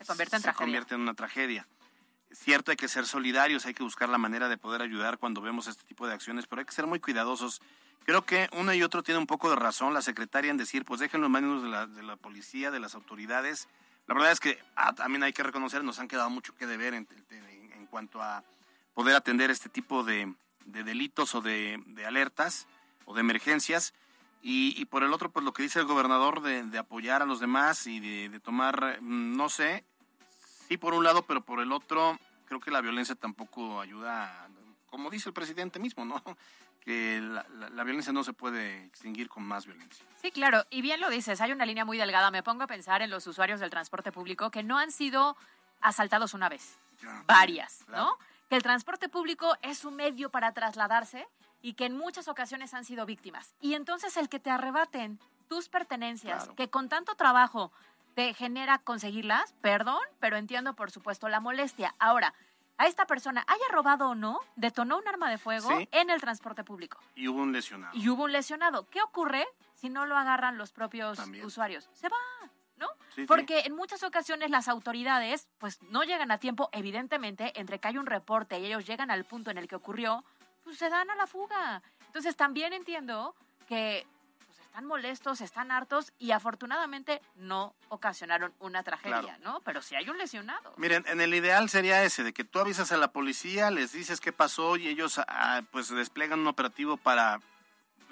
se 0.00 0.06
convierte 0.06 0.36
en, 0.36 0.42
se 0.42 0.52
convierte 0.52 0.94
en 0.94 1.02
una 1.02 1.14
tragedia. 1.14 1.66
Cierto, 2.32 2.70
hay 2.70 2.76
que 2.76 2.88
ser 2.88 3.06
solidarios, 3.06 3.66
hay 3.66 3.74
que 3.74 3.82
buscar 3.82 4.08
la 4.08 4.18
manera 4.18 4.48
de 4.48 4.56
poder 4.56 4.82
ayudar 4.82 5.18
cuando 5.18 5.40
vemos 5.40 5.66
este 5.66 5.84
tipo 5.84 6.06
de 6.06 6.14
acciones, 6.14 6.46
pero 6.46 6.60
hay 6.60 6.66
que 6.66 6.72
ser 6.72 6.86
muy 6.86 7.00
cuidadosos 7.00 7.60
Creo 8.04 8.24
que 8.24 8.48
uno 8.52 8.72
y 8.72 8.82
otro 8.82 9.02
tiene 9.02 9.18
un 9.18 9.26
poco 9.26 9.50
de 9.50 9.56
razón 9.56 9.94
la 9.94 10.02
secretaria 10.02 10.50
en 10.50 10.56
decir, 10.56 10.84
pues 10.84 11.00
déjenlo 11.00 11.26
en 11.26 11.32
manos 11.32 11.62
de 11.62 11.68
la, 11.68 11.86
de 11.86 12.02
la 12.02 12.16
policía, 12.16 12.70
de 12.70 12.80
las 12.80 12.94
autoridades. 12.94 13.68
La 14.06 14.14
verdad 14.14 14.32
es 14.32 14.40
que 14.40 14.58
ah, 14.74 14.94
también 14.94 15.22
hay 15.22 15.32
que 15.32 15.42
reconocer, 15.42 15.84
nos 15.84 15.98
han 15.98 16.08
quedado 16.08 16.30
mucho 16.30 16.54
que 16.54 16.66
deber 16.66 16.94
en, 16.94 17.06
en, 17.30 17.86
cuanto 17.86 18.22
a 18.22 18.42
poder 18.94 19.16
atender 19.16 19.50
este 19.50 19.68
tipo 19.68 20.02
de, 20.02 20.32
de 20.64 20.84
delitos 20.84 21.34
o 21.34 21.40
de, 21.40 21.82
de, 21.86 22.06
alertas 22.06 22.66
o 23.04 23.14
de 23.14 23.20
emergencias. 23.20 23.94
Y, 24.42 24.74
y, 24.80 24.86
por 24.86 25.02
el 25.02 25.12
otro, 25.12 25.30
pues 25.30 25.44
lo 25.44 25.52
que 25.52 25.62
dice 25.62 25.80
el 25.80 25.86
gobernador 25.86 26.40
de, 26.40 26.62
de 26.62 26.78
apoyar 26.78 27.20
a 27.20 27.26
los 27.26 27.40
demás 27.40 27.86
y 27.86 28.00
de, 28.00 28.40
tomar, 28.40 28.98
mm, 29.00 29.36
no 29.36 29.48
sé, 29.48 29.84
sí 30.70 30.76
por 30.76 30.94
un 30.94 31.02
lado, 31.02 31.22
pero 31.22 31.40
por 31.40 31.58
el 31.58 31.72
otro, 31.72 32.16
creo 32.44 32.60
que 32.60 32.70
la 32.70 32.80
violencia 32.80 33.16
tampoco 33.16 33.80
ayuda, 33.80 34.48
como 34.88 35.10
dice 35.10 35.28
el 35.28 35.32
presidente 35.32 35.80
mismo, 35.80 36.04
¿no? 36.04 36.22
que 36.80 37.20
la, 37.20 37.84
violencia 37.84 38.12
no 38.12 38.22
se 38.22 38.32
puede 38.32 38.84
extinguir 38.84 39.28
con 39.28 39.42
más 39.42 39.66
violencia. 39.66 40.06
Sí, 40.22 40.30
claro, 40.30 40.64
y 40.70 40.80
bien 40.80 41.00
lo 41.00 41.10
dices, 41.10 41.40
hay 41.40 41.50
una 41.50 41.66
línea 41.66 41.84
muy 41.84 41.98
delgada. 41.98 42.30
Me 42.30 42.44
pongo 42.44 42.62
a 42.62 42.66
pensar 42.68 43.02
en 43.02 43.10
los 43.10 43.26
usuarios 43.26 43.58
del 43.58 43.68
transporte 43.68 44.12
público 44.12 44.50
que 44.50 44.62
no 44.62 44.78
han 44.78 44.92
sido 44.92 45.36
asaltados 45.80 46.34
una 46.34 46.48
vez, 46.48 46.78
varias, 47.26 47.84
¿no? 47.88 48.16
Que 48.48 48.54
el 48.54 48.62
transporte 48.62 49.08
público 49.08 49.56
es 49.62 49.84
un 49.84 49.96
medio 49.96 50.30
para 50.30 50.52
trasladarse 50.52 51.26
y 51.62 51.74
que 51.74 51.86
en 51.86 51.96
muchas 51.96 52.28
ocasiones 52.28 52.74
han 52.74 52.84
sido 52.84 53.06
víctimas. 53.06 53.54
Y 53.60 53.74
entonces 53.74 54.16
el 54.16 54.28
que 54.28 54.38
te 54.38 54.50
arrebaten 54.50 55.18
tus 55.48 55.68
pertenencias, 55.68 56.48
que 56.56 56.70
con 56.70 56.88
tanto 56.88 57.16
trabajo 57.16 57.72
te 58.20 58.34
genera 58.34 58.76
conseguirlas, 58.76 59.54
perdón, 59.62 60.00
pero 60.18 60.36
entiendo 60.36 60.74
por 60.74 60.90
supuesto 60.90 61.30
la 61.30 61.40
molestia. 61.40 61.94
Ahora, 61.98 62.34
a 62.76 62.86
esta 62.86 63.06
persona, 63.06 63.46
haya 63.46 63.64
robado 63.70 64.10
o 64.10 64.14
no, 64.14 64.40
detonó 64.56 64.98
un 64.98 65.08
arma 65.08 65.30
de 65.30 65.38
fuego 65.38 65.70
en 65.90 66.10
el 66.10 66.20
transporte 66.20 66.62
público. 66.62 66.98
Y 67.14 67.28
hubo 67.28 67.40
un 67.40 67.50
lesionado. 67.50 67.96
Y 67.96 68.10
hubo 68.10 68.24
un 68.24 68.32
lesionado. 68.32 68.86
¿Qué 68.90 69.00
ocurre 69.00 69.46
si 69.72 69.88
no 69.88 70.04
lo 70.04 70.18
agarran 70.18 70.58
los 70.58 70.70
propios 70.70 71.18
usuarios? 71.42 71.88
Se 71.94 72.10
va. 72.10 72.18
¿no? 72.76 72.88
Porque 73.26 73.60
en 73.60 73.74
muchas 73.74 74.02
ocasiones 74.02 74.50
las 74.50 74.68
autoridades 74.68 75.48
pues 75.56 75.80
no 75.84 76.02
llegan 76.04 76.30
a 76.30 76.36
tiempo, 76.36 76.68
evidentemente, 76.72 77.58
entre 77.58 77.78
que 77.78 77.88
hay 77.88 77.96
un 77.96 78.06
reporte 78.06 78.58
y 78.58 78.66
ellos 78.66 78.86
llegan 78.86 79.10
al 79.10 79.24
punto 79.24 79.50
en 79.50 79.56
el 79.56 79.66
que 79.66 79.76
ocurrió, 79.76 80.24
pues 80.62 80.76
se 80.76 80.90
dan 80.90 81.08
a 81.08 81.14
la 81.14 81.26
fuga. 81.26 81.82
Entonces 82.04 82.36
también 82.36 82.74
entiendo 82.74 83.34
que 83.66 84.06
están 84.70 84.86
molestos, 84.86 85.40
están 85.40 85.72
hartos 85.72 86.12
y 86.20 86.30
afortunadamente 86.30 87.20
no 87.34 87.74
ocasionaron 87.88 88.54
una 88.60 88.84
tragedia, 88.84 89.36
¿no? 89.42 89.60
Pero 89.64 89.82
si 89.82 89.96
hay 89.96 90.08
un 90.08 90.16
lesionado. 90.16 90.74
Miren, 90.76 91.04
en 91.08 91.20
el 91.20 91.34
ideal 91.34 91.68
sería 91.68 92.04
ese, 92.04 92.22
de 92.22 92.32
que 92.32 92.44
tú 92.44 92.60
avisas 92.60 92.92
a 92.92 92.96
la 92.96 93.10
policía, 93.10 93.72
les 93.72 93.90
dices 93.90 94.20
qué 94.20 94.32
pasó 94.32 94.76
y 94.76 94.86
ellos 94.86 95.20
ah, 95.26 95.62
pues 95.72 95.88
desplegan 95.88 96.38
un 96.38 96.46
operativo 96.46 96.96
para 96.96 97.40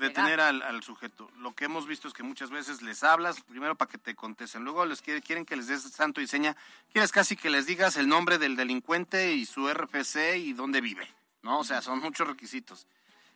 detener 0.01 0.41
al, 0.41 0.83
sujeto. 0.83 1.31
Lo 1.37 1.55
que 1.55 1.67
hemos 1.67 1.87
visto 1.87 2.09
es 2.09 2.15
que 2.15 2.25
muchas 2.25 2.51
veces 2.51 2.83
les 2.83 3.05
hablas, 3.05 3.41
primero 3.43 3.77
para 3.77 3.93
que 3.93 3.99
te 3.99 4.17
contesten, 4.17 4.65
luego 4.65 4.85
les 4.85 5.01
quieren 5.01 5.45
que 5.45 5.55
les 5.55 5.69
des 5.69 5.83
santo 5.83 6.21
y 6.21 6.27
seña, 6.27 6.57
quieres 6.93 7.13
casi 7.13 7.37
que 7.37 7.51
les 7.51 7.67
digas 7.67 7.97
el 7.97 8.09
nombre 8.09 8.39
del 8.39 8.57
delincuente 8.57 9.33
y 9.35 9.47
su 9.47 9.73
RFC 9.73 10.39
y 10.39 10.55
dónde 10.55 10.81
vive, 10.81 11.09
¿no? 11.43 11.61
O 11.61 11.65
sea, 11.65 11.83
son 11.83 12.01
muchos 12.01 12.27
requisitos. 12.27 12.89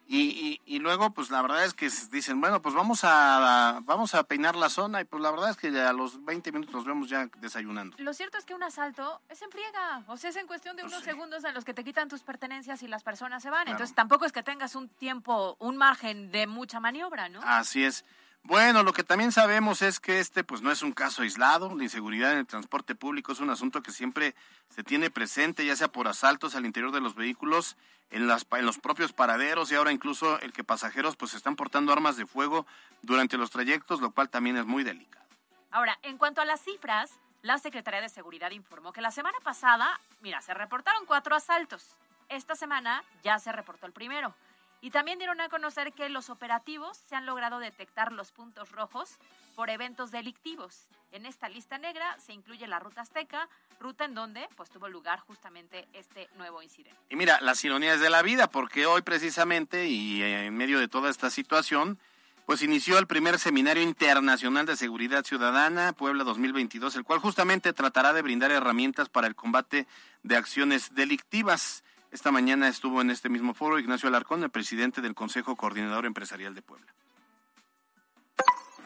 Y, 0.07 0.61
y, 0.67 0.79
luego, 0.79 1.15
pues 1.15 1.31
la 1.31 1.41
verdad 1.41 1.65
es 1.65 1.73
que 1.73 1.89
dicen, 2.11 2.41
bueno, 2.41 2.61
pues 2.61 2.75
vamos 2.75 3.01
a, 3.03 3.81
vamos 3.85 4.15
a 4.15 4.25
peinar 4.25 4.57
la 4.57 4.69
zona 4.69 5.01
y 5.01 5.05
pues 5.05 5.23
la 5.23 5.31
verdad 5.31 5.51
es 5.51 5.57
que 5.57 5.69
a 5.81 5.93
los 5.93 6.23
20 6.25 6.53
minutos 6.53 6.75
nos 6.75 6.85
vemos 6.85 7.09
ya 7.09 7.31
desayunando. 7.39 7.97
Lo 7.99 8.13
cierto 8.13 8.37
es 8.37 8.45
que 8.45 8.55
un 8.55 8.63
asalto 8.63 9.23
es 9.31 9.41
en 9.41 9.51
friega, 9.51 10.05
o 10.09 10.17
sea, 10.19 10.31
es 10.31 10.37
en 10.37 10.47
cuestión 10.47 10.77
de 10.77 10.83
pues 10.83 10.93
unos 10.93 11.05
segundos 11.05 11.45
en 11.45 11.55
los 11.55 11.65
que 11.65 11.73
te 11.73 11.83
quitan 11.83 12.09
tus 12.09 12.23
pertenencias 12.23 12.83
y 12.83 12.89
las 12.89 13.03
personas 13.03 13.43
se 13.43 13.49
van. 13.49 13.69
Entonces 13.69 13.95
tampoco 13.95 14.27
es 14.27 14.33
que 14.33 14.43
tengas 14.43 14.75
un 14.75 14.89
tiempo, 14.89 15.57
un 15.61 15.79
margen 15.79 16.31
de 16.31 16.47
mucha 16.47 16.79
maniobra, 16.79 17.31
¿no? 17.31 17.41
Así 17.43 17.85
es. 17.85 18.05
Bueno, 18.45 18.83
lo 18.83 18.93
que 18.93 19.05
también 19.05 19.31
sabemos 19.31 19.83
es 19.83 20.01
que 20.01 20.19
este 20.19 20.43
pues 20.43 20.63
no 20.63 20.73
es 20.73 20.83
un 20.83 20.93
caso 20.93 21.23
aislado, 21.23 21.75
la 21.77 21.85
inseguridad 21.85 22.33
en 22.33 22.39
el 22.39 22.47
transporte 22.47 22.95
público 22.95 23.33
es 23.33 23.41
un 23.41 23.51
asunto 23.51 23.83
que 23.83 23.93
siempre 23.93 24.35
se 24.69 24.83
tiene 24.83 25.11
presente, 25.11 25.65
ya 25.65 25.77
sea 25.77 25.89
por 25.89 26.09
asaltos 26.09 26.57
al 26.57 26.67
interior 26.67 26.91
de 26.91 27.01
los 27.01 27.15
vehículos, 27.15 27.77
en, 28.11 28.27
las, 28.27 28.45
en 28.51 28.67
los 28.67 28.79
propios 28.79 29.13
paraderos 29.13 29.71
y 29.71 29.77
ahora 29.77 29.93
incluso 29.93 30.41
el 30.41 30.53
que 30.53 30.65
pasajeros 30.65 31.17
pues 31.17 31.35
están 31.35 31.55
portando 31.55 31.93
armas 31.93 32.17
de 32.17 32.27
fuego 32.27 32.67
durante 33.01 33.39
los 33.39 33.51
trayectos, 33.51 34.01
lo 34.01 34.11
cual 34.11 34.29
también 34.29 34.57
es 34.57 34.67
muy 34.67 34.83
delicado. 34.83 35.25
Ahora, 35.71 35.99
en 36.03 36.19
cuanto 36.19 36.41
a 36.41 36.45
las 36.45 36.61
cifras, 36.61 37.11
la 37.43 37.59
Secretaría 37.59 38.01
de 38.01 38.09
Seguridad 38.09 38.51
informó 38.51 38.93
que 38.93 39.01
la 39.01 39.11
semana 39.11 39.39
pasada, 39.43 39.99
mira, 40.21 40.43
se 40.43 40.53
reportaron 40.53 41.07
cuatro 41.07 41.35
asaltos. 41.35 41.97
Esta 42.29 42.55
semana 42.55 43.03
ya 43.23 43.39
se 43.39 43.53
reportó 43.53 43.87
el 43.87 43.93
primero. 43.93 44.35
Y 44.83 44.91
también 44.91 45.19
dieron 45.19 45.41
a 45.41 45.49
conocer 45.49 45.93
que 45.93 46.09
los 46.09 46.29
operativos 46.29 46.99
se 47.09 47.15
han 47.15 47.25
logrado 47.25 47.61
detectar 47.61 48.11
los 48.11 48.33
puntos 48.33 48.73
rojos 48.73 49.17
por 49.55 49.71
eventos 49.71 50.11
delictivos. 50.11 50.89
En 51.13 51.25
esta 51.25 51.49
lista 51.49 51.79
negra 51.79 52.19
se 52.19 52.33
incluye 52.33 52.67
la 52.67 52.81
ruta 52.81 53.03
azteca, 53.03 53.49
ruta 53.79 54.05
en 54.05 54.15
donde 54.15 54.49
pues 54.57 54.71
tuvo 54.71 54.89
lugar 54.89 55.21
justamente 55.21 55.87
este 55.93 56.29
nuevo 56.37 56.63
incidente. 56.63 56.99
Y 57.11 57.17
mira, 57.17 57.41
las 57.41 57.65
ironías 57.65 58.01
de 58.01 58.11
la 58.11 58.23
vida, 58.23 58.51
porque 58.51 58.85
hoy 58.85 59.03
precisamente 59.03 59.87
y 59.87 60.21
en 60.21 60.57
medio 60.57 60.81
de 60.81 60.89
toda 60.89 61.11
esta 61.11 61.31
situación, 61.31 61.97
pues 62.45 62.61
inició 62.63 62.99
el 62.99 63.07
primer 63.07 63.39
Seminario 63.39 63.85
Internacional 63.85 64.67
de 64.67 64.77
Seguridad 64.77 65.25
Ciudadana, 65.25 65.93
Puebla 65.93 66.25
2022, 66.25 66.97
el 66.97 67.05
cual 67.05 67.21
justamente 67.21 67.73
tratará 67.73 68.13
de 68.13 68.23
brindar 68.23 68.51
herramientas 68.51 69.09
para 69.09 69.29
el 69.29 69.37
combate 69.37 69.87
de 70.25 70.37
acciones 70.37 70.93
delictivas. 70.93 71.85
Esta 72.13 72.31
mañana 72.31 72.69
estuvo 72.69 73.01
en 73.01 73.09
este 73.09 73.31
mismo 73.31 73.55
foro 73.55 73.79
Ignacio 73.79 74.07
Alarcón, 74.07 74.43
el 74.43 74.51
presidente 74.51 75.01
del 75.01 75.15
Consejo 75.15 75.57
Coordinador 75.57 76.05
Empresarial 76.05 76.55
de 76.55 76.61
Puebla. 76.61 76.93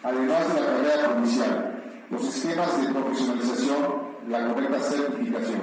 Además 0.04 0.54
de 0.54 0.60
la 0.60 0.66
carrera 0.66 1.14
policial, 1.16 2.04
los 2.08 2.24
esquemas 2.24 2.80
de 2.80 2.94
profesionalización, 2.94 3.82
la 4.28 4.46
correcta 4.46 4.78
certificación. 4.78 5.60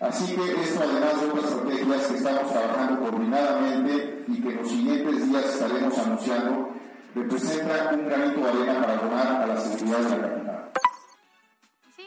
Así 0.00 0.34
que 0.34 0.60
esto, 0.60 0.80
además 0.82 1.20
de 1.20 1.26
otras 1.28 1.44
estrategias 1.44 2.06
que 2.08 2.16
estamos 2.16 2.52
trabajando 2.52 3.00
coordinadamente 3.00 4.24
y 4.26 4.42
que 4.42 4.48
en 4.48 4.56
los 4.56 4.68
siguientes 4.68 5.28
días 5.28 5.44
estaremos 5.44 5.98
anunciando, 5.98 6.74
representa 7.14 7.90
un 7.94 8.06
granito 8.06 8.40
de 8.40 8.48
arena 8.48 8.80
para 8.80 8.98
abonar 8.98 9.42
a 9.42 9.46
la 9.46 9.60
seguridad 9.60 10.00
de 10.00 10.16
la 10.16 10.20
capital 10.20 10.57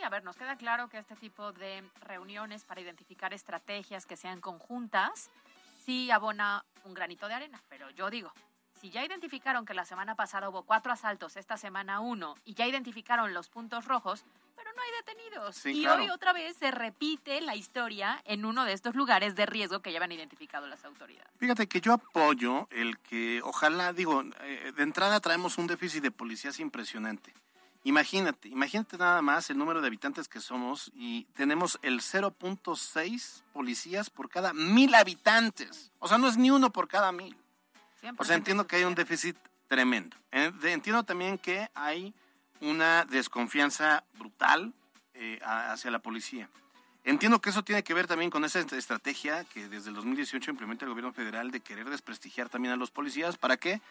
a 0.04 0.10
ver, 0.10 0.24
nos 0.24 0.36
queda 0.36 0.56
claro 0.56 0.90
que 0.90 0.98
este 0.98 1.16
tipo 1.16 1.52
de 1.54 1.84
reuniones 2.02 2.64
para 2.64 2.82
identificar 2.82 3.34
estrategias 3.34 4.06
que 4.06 4.16
sean 4.16 4.42
conjuntas, 4.42 5.30
sí 5.86 6.12
abona 6.12 6.64
un 6.84 6.94
granito 6.94 7.28
de 7.28 7.36
arena, 7.36 7.62
pero 7.70 7.90
yo 7.92 8.10
digo, 8.10 8.32
si 8.80 8.90
ya 8.90 9.06
identificaron 9.06 9.66
que 9.66 9.76
la 9.76 9.86
semana 9.86 10.16
pasada 10.16 10.50
hubo 10.50 10.64
cuatro 10.64 10.92
asaltos, 10.92 11.38
esta 11.38 11.56
semana 11.56 12.00
uno, 12.00 12.36
y 12.46 12.56
ya 12.56 12.66
identificaron 12.66 13.34
los 13.34 13.48
puntos 13.48 13.86
rojos, 13.86 14.26
pero 14.56 14.72
no 14.74 14.82
hay 14.82 14.90
detenidos. 15.06 15.66
y 15.68 15.86
hoy 15.86 16.10
otra 16.10 16.34
vez 16.34 16.58
se 16.58 16.72
repite 16.72 17.42
la 17.42 17.56
historia 17.56 18.20
en 18.26 18.44
uno 18.44 18.66
de 18.66 18.74
estos 18.74 18.96
lugares 18.96 19.36
de 19.36 19.46
riesgo 19.46 19.82
que 19.82 19.92
ya 19.92 20.04
han 20.04 20.12
identificado 20.12 20.66
las 20.68 20.84
autoridades. 20.84 21.30
Fíjate 21.38 21.68
que 21.68 21.80
yo 21.80 21.94
apoyo 21.94 22.68
el 22.72 22.98
que, 23.00 23.42
ojalá, 23.44 23.94
digo, 23.94 24.24
eh, 24.42 24.74
de 24.76 24.84
entrada 24.84 25.20
traemos 25.20 25.60
un 25.60 25.68
déficit 25.68 26.02
de 26.02 26.12
policías 26.12 26.60
impresionante. 26.60 27.34
Imagínate, 27.84 28.48
imagínate 28.48 28.98
nada 28.98 29.22
más 29.24 29.50
el 29.50 29.58
número 29.58 29.82
de 29.82 29.88
habitantes 29.88 30.28
que 30.28 30.40
somos 30.40 30.92
y 30.94 31.24
tenemos 31.34 31.80
el 31.82 32.02
0.6 32.02 33.42
policías 33.54 34.10
por 34.12 34.30
cada 34.30 34.54
mil 34.54 34.94
habitantes. 34.94 35.92
O 35.98 36.08
sea, 36.08 36.20
no 36.20 36.28
es 36.28 36.38
ni 36.38 36.52
uno 36.52 36.72
por 36.72 36.88
cada 36.88 37.12
mil. 37.12 37.36
O 38.18 38.24
sea, 38.24 38.36
entiendo 38.36 38.68
que 38.68 38.76
hay 38.76 38.84
un 38.84 38.94
déficit 38.94 39.36
tremendo. 39.68 40.16
Entiendo 40.32 41.04
también 41.04 41.38
que 41.38 41.70
hay 41.74 42.14
una 42.60 43.06
desconfianza 43.06 44.04
brutal 44.14 44.74
eh, 45.16 45.40
hacia 45.44 45.90
la 45.90 46.00
policía. 46.00 46.50
Entiendo 47.04 47.42
que 47.42 47.50
eso 47.50 47.64
tiene 47.64 47.84
que 47.84 47.96
ver 47.96 48.06
también 48.06 48.30
con 48.30 48.46
esa 48.46 48.60
estrategia 48.60 49.44
que 49.46 49.68
desde 49.68 49.90
el 49.90 49.96
2018 49.96 50.52
implementa 50.52 50.86
el 50.86 50.90
gobierno 50.90 51.14
federal 51.14 51.50
de 51.50 51.62
querer 51.62 51.90
desprestigiar 51.90 52.50
también 52.50 52.74
a 52.74 52.78
los 52.78 52.92
policías. 52.92 53.38
¿Para 53.38 53.58
qué? 53.58 53.82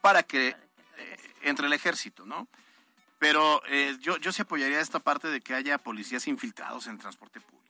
Para 0.00 0.22
que 0.22 0.48
eh, 0.48 1.34
entre 1.42 1.66
el 1.66 1.74
ejército, 1.74 2.24
¿no? 2.24 2.48
Pero 3.24 3.62
eh, 3.68 3.96
yo, 4.00 4.18
yo 4.18 4.32
sí 4.32 4.42
apoyaría 4.42 4.80
esta 4.80 5.00
parte 5.00 5.28
de 5.28 5.40
que 5.40 5.54
haya 5.54 5.78
policías 5.78 6.28
infiltrados 6.28 6.86
en 6.88 6.98
transporte 6.98 7.40
público. 7.40 7.64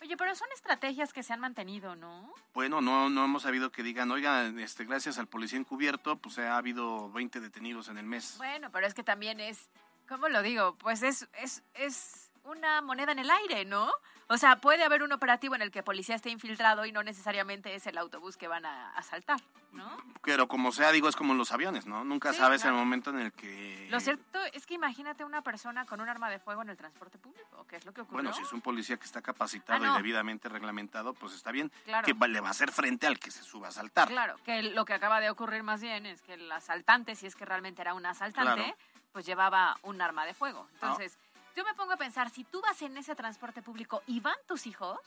Oye, 0.00 0.16
pero 0.16 0.32
son 0.36 0.46
estrategias 0.54 1.12
que 1.12 1.24
se 1.24 1.32
han 1.32 1.40
mantenido, 1.40 1.96
¿no? 1.96 2.32
Bueno, 2.54 2.80
no, 2.80 3.10
no 3.10 3.24
hemos 3.24 3.42
sabido 3.42 3.72
que 3.72 3.82
digan, 3.82 4.12
oiga, 4.12 4.46
este, 4.46 4.84
gracias 4.84 5.18
al 5.18 5.26
policía 5.26 5.58
encubierto, 5.58 6.18
pues 6.18 6.38
ha 6.38 6.56
habido 6.56 7.10
20 7.10 7.40
detenidos 7.40 7.88
en 7.88 7.98
el 7.98 8.06
mes. 8.06 8.36
Bueno, 8.38 8.70
pero 8.70 8.86
es 8.86 8.94
que 8.94 9.02
también 9.02 9.40
es, 9.40 9.70
¿cómo 10.08 10.28
lo 10.28 10.40
digo? 10.40 10.76
Pues 10.76 11.02
es, 11.02 11.28
es, 11.32 11.64
es 11.74 12.21
una 12.44 12.80
moneda 12.80 13.12
en 13.12 13.18
el 13.18 13.30
aire, 13.30 13.64
¿no? 13.64 13.90
O 14.28 14.38
sea, 14.38 14.56
puede 14.56 14.84
haber 14.84 15.02
un 15.02 15.12
operativo 15.12 15.54
en 15.54 15.62
el 15.62 15.70
que 15.70 15.82
policía 15.82 16.14
esté 16.14 16.30
infiltrado 16.30 16.86
y 16.86 16.92
no 16.92 17.02
necesariamente 17.02 17.74
es 17.74 17.86
el 17.86 17.98
autobús 17.98 18.36
que 18.36 18.48
van 18.48 18.64
a 18.64 18.90
asaltar, 18.94 19.38
¿no? 19.72 19.96
Pero 20.22 20.48
como 20.48 20.72
sea, 20.72 20.90
digo, 20.90 21.08
es 21.08 21.16
como 21.16 21.34
los 21.34 21.52
aviones, 21.52 21.86
¿no? 21.86 22.04
Nunca 22.04 22.32
sabes 22.32 22.64
el 22.64 22.72
momento 22.72 23.10
en 23.10 23.18
el 23.18 23.32
que... 23.32 23.88
Lo 23.90 24.00
cierto 24.00 24.38
es 24.52 24.64
que 24.64 24.74
imagínate 24.74 25.24
una 25.24 25.42
persona 25.42 25.84
con 25.84 26.00
un 26.00 26.08
arma 26.08 26.30
de 26.30 26.38
fuego 26.38 26.62
en 26.62 26.70
el 26.70 26.76
transporte 26.76 27.18
público, 27.18 27.66
¿qué 27.68 27.76
es 27.76 27.84
lo 27.84 27.92
que 27.92 28.02
ocurre? 28.02 28.22
Bueno, 28.22 28.32
si 28.32 28.42
es 28.42 28.52
un 28.52 28.62
policía 28.62 28.96
que 28.96 29.04
está 29.04 29.20
capacitado 29.20 29.84
ah, 29.84 29.94
y 29.94 29.96
debidamente 29.98 30.48
reglamentado, 30.48 31.12
pues 31.14 31.34
está 31.34 31.50
bien, 31.52 31.70
que 32.04 32.14
le 32.14 32.40
va 32.40 32.48
a 32.48 32.52
hacer 32.52 32.72
frente 32.72 33.06
al 33.06 33.18
que 33.18 33.30
se 33.30 33.42
suba 33.42 33.66
a 33.66 33.70
asaltar. 33.70 34.08
Claro, 34.08 34.36
que 34.44 34.62
lo 34.62 34.84
que 34.84 34.94
acaba 34.94 35.20
de 35.20 35.28
ocurrir 35.28 35.62
más 35.62 35.82
bien 35.82 36.06
es 36.06 36.22
que 36.22 36.34
el 36.34 36.50
asaltante, 36.50 37.16
si 37.16 37.26
es 37.26 37.36
que 37.36 37.44
realmente 37.44 37.82
era 37.82 37.92
un 37.92 38.06
asaltante, 38.06 38.74
pues 39.12 39.26
llevaba 39.26 39.76
un 39.82 40.00
arma 40.00 40.24
de 40.24 40.32
fuego. 40.32 40.66
Ah. 40.70 40.74
Entonces 40.74 41.18
yo 41.56 41.64
me 41.64 41.74
pongo 41.74 41.92
a 41.92 41.96
pensar, 41.96 42.30
si 42.30 42.44
tú 42.44 42.60
vas 42.60 42.80
en 42.82 42.96
ese 42.96 43.14
transporte 43.14 43.62
público 43.62 44.02
y 44.06 44.20
van 44.20 44.36
tus 44.46 44.66
hijos, 44.66 44.98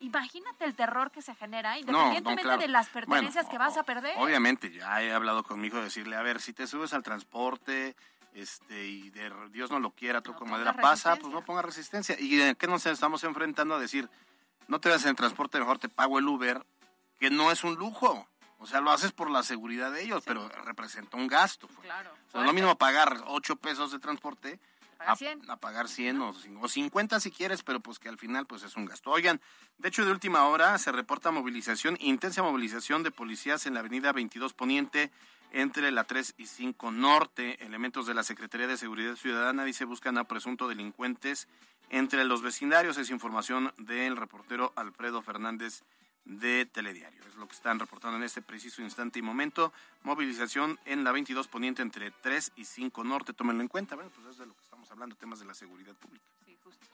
imagínate 0.00 0.64
el 0.64 0.74
terror 0.74 1.10
que 1.10 1.22
se 1.22 1.34
genera, 1.34 1.78
independientemente 1.78 2.58
de 2.58 2.68
las 2.68 2.88
pertenencias 2.88 3.48
que 3.48 3.58
vas 3.58 3.76
a 3.76 3.82
perder. 3.82 4.14
Obviamente, 4.18 4.70
ya 4.70 5.02
he 5.02 5.12
hablado 5.12 5.42
con 5.42 5.60
mi 5.60 5.68
hijo 5.68 5.78
de 5.78 5.84
decirle, 5.84 6.16
a 6.16 6.22
ver, 6.22 6.40
si 6.40 6.52
te 6.52 6.66
subes 6.66 6.92
al 6.92 7.02
transporte 7.02 7.96
este 8.34 8.86
y 8.86 9.10
de 9.10 9.32
Dios 9.50 9.70
no 9.70 9.80
lo 9.80 9.90
quiera, 9.90 10.20
tú 10.20 10.34
con 10.34 10.50
madera 10.50 10.74
pasa, 10.74 11.16
pues 11.16 11.32
no 11.32 11.44
ponga 11.44 11.62
resistencia. 11.62 12.16
¿Y 12.18 12.40
en 12.40 12.54
qué 12.54 12.66
nos 12.66 12.86
estamos 12.86 13.24
enfrentando 13.24 13.74
a 13.74 13.78
decir, 13.78 14.08
no 14.68 14.80
te 14.80 14.88
vas 14.88 15.04
en 15.06 15.16
transporte, 15.16 15.58
mejor 15.58 15.78
te 15.78 15.88
pago 15.88 16.18
el 16.18 16.28
Uber, 16.28 16.64
que 17.18 17.30
no 17.30 17.50
es 17.50 17.64
un 17.64 17.74
lujo? 17.74 18.28
O 18.60 18.66
sea, 18.66 18.80
lo 18.80 18.90
haces 18.90 19.12
por 19.12 19.30
la 19.30 19.42
seguridad 19.42 19.90
de 19.92 20.02
ellos, 20.02 20.22
pero 20.24 20.48
representa 20.48 21.16
un 21.16 21.26
gasto. 21.26 21.66
Pues. 21.68 21.80
Claro. 21.80 22.12
O 22.28 22.30
sea, 22.30 22.42
lo 22.42 22.52
mismo 22.52 22.76
pagar 22.76 23.22
8 23.26 23.56
pesos 23.56 23.92
de 23.92 23.98
transporte 23.98 24.60
a, 24.98 25.56
pagar 25.56 25.88
100 25.88 26.20
o, 26.20 26.68
50 26.68 27.20
si 27.20 27.30
quieres, 27.30 27.62
pero 27.62 27.80
pues 27.80 27.98
que 27.98 28.08
al 28.08 28.18
final 28.18 28.46
pues 28.46 28.62
es 28.62 28.76
un 28.76 28.84
gasto. 28.84 29.10
Oigan, 29.10 29.40
de 29.78 29.88
hecho 29.88 30.04
de 30.04 30.10
última 30.10 30.46
hora 30.46 30.76
se 30.78 30.92
reporta 30.92 31.30
movilización, 31.30 31.96
intensa 32.00 32.42
movilización 32.42 33.02
de 33.02 33.10
policías 33.10 33.66
en 33.66 33.74
la 33.74 33.80
avenida 33.80 34.12
22 34.12 34.52
Poniente 34.54 35.10
entre 35.52 35.90
la 35.90 36.04
3 36.04 36.34
y 36.36 36.46
5 36.46 36.90
Norte. 36.90 37.64
Elementos 37.64 38.06
de 38.06 38.14
la 38.14 38.22
Secretaría 38.22 38.66
de 38.66 38.76
Seguridad 38.76 39.16
Ciudadana 39.16 39.64
dice 39.64 39.84
buscan 39.84 40.18
a 40.18 40.24
presuntos 40.24 40.68
delincuentes 40.68 41.48
entre 41.90 42.24
los 42.24 42.42
vecindarios. 42.42 42.98
Es 42.98 43.10
información 43.10 43.72
del 43.78 44.16
reportero 44.16 44.72
Alfredo 44.76 45.22
Fernández 45.22 45.84
de 46.28 46.66
Telediario. 46.66 47.24
Es 47.26 47.36
lo 47.36 47.48
que 47.48 47.54
están 47.54 47.78
reportando 47.78 48.18
en 48.18 48.22
este 48.22 48.42
preciso 48.42 48.82
instante 48.82 49.18
y 49.18 49.22
momento. 49.22 49.72
Movilización 50.02 50.78
en 50.84 51.02
la 51.02 51.12
22 51.12 51.48
Poniente 51.48 51.82
entre 51.82 52.10
3 52.10 52.52
y 52.56 52.64
5 52.64 53.04
Norte. 53.04 53.32
Tómenlo 53.32 53.62
en 53.62 53.68
cuenta. 53.68 53.94
Bueno, 53.94 54.10
pues 54.14 54.26
es 54.28 54.38
de 54.38 54.46
lo 54.46 54.54
que 54.54 54.60
estamos 54.88 55.02
hablando, 55.02 55.16
temas 55.16 55.38
de 55.38 55.44
la 55.44 55.52
seguridad 55.52 55.94
pública. 55.96 56.24
Sí, 56.46 56.56
justo. 56.64 56.86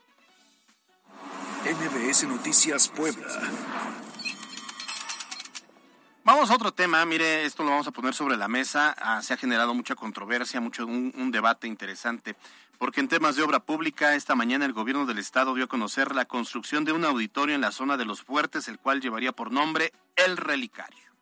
NBS 1.63 2.27
Noticias 2.27 2.89
Puebla. 2.89 3.25
Vamos 6.25 6.51
a 6.51 6.55
otro 6.55 6.73
tema, 6.73 7.05
mire, 7.05 7.45
esto 7.45 7.63
lo 7.63 7.69
vamos 7.69 7.87
a 7.87 7.91
poner 7.91 8.13
sobre 8.13 8.35
la 8.35 8.49
mesa. 8.49 8.93
Ah, 8.99 9.21
se 9.21 9.33
ha 9.33 9.37
generado 9.37 9.73
mucha 9.73 9.95
controversia, 9.95 10.59
mucho 10.59 10.85
un, 10.85 11.31
debate 11.31 11.67
interesante, 11.67 12.35
porque 12.79 12.99
en 12.99 13.07
temas 13.07 13.37
de 13.37 13.43
obra 13.43 13.61
pública, 13.61 14.15
esta 14.15 14.35
mañana 14.35 14.65
el 14.65 14.73
gobierno 14.73 15.05
del 15.05 15.19
estado 15.19 15.53
dio 15.53 15.63
a 15.63 15.67
conocer 15.67 16.13
la 16.13 16.25
construcción 16.25 16.83
de 16.83 16.91
un 16.91 17.05
auditorio 17.05 17.55
en 17.55 17.61
la 17.61 17.71
zona 17.71 17.95
de 17.95 18.03
los 18.03 18.23
fuertes, 18.23 18.67
el 18.67 18.77
cual 18.77 18.99
llevaría 18.99 19.31
por 19.31 19.53
nombre 19.53 19.93
El 20.17 20.35
Relicario. 20.35 21.14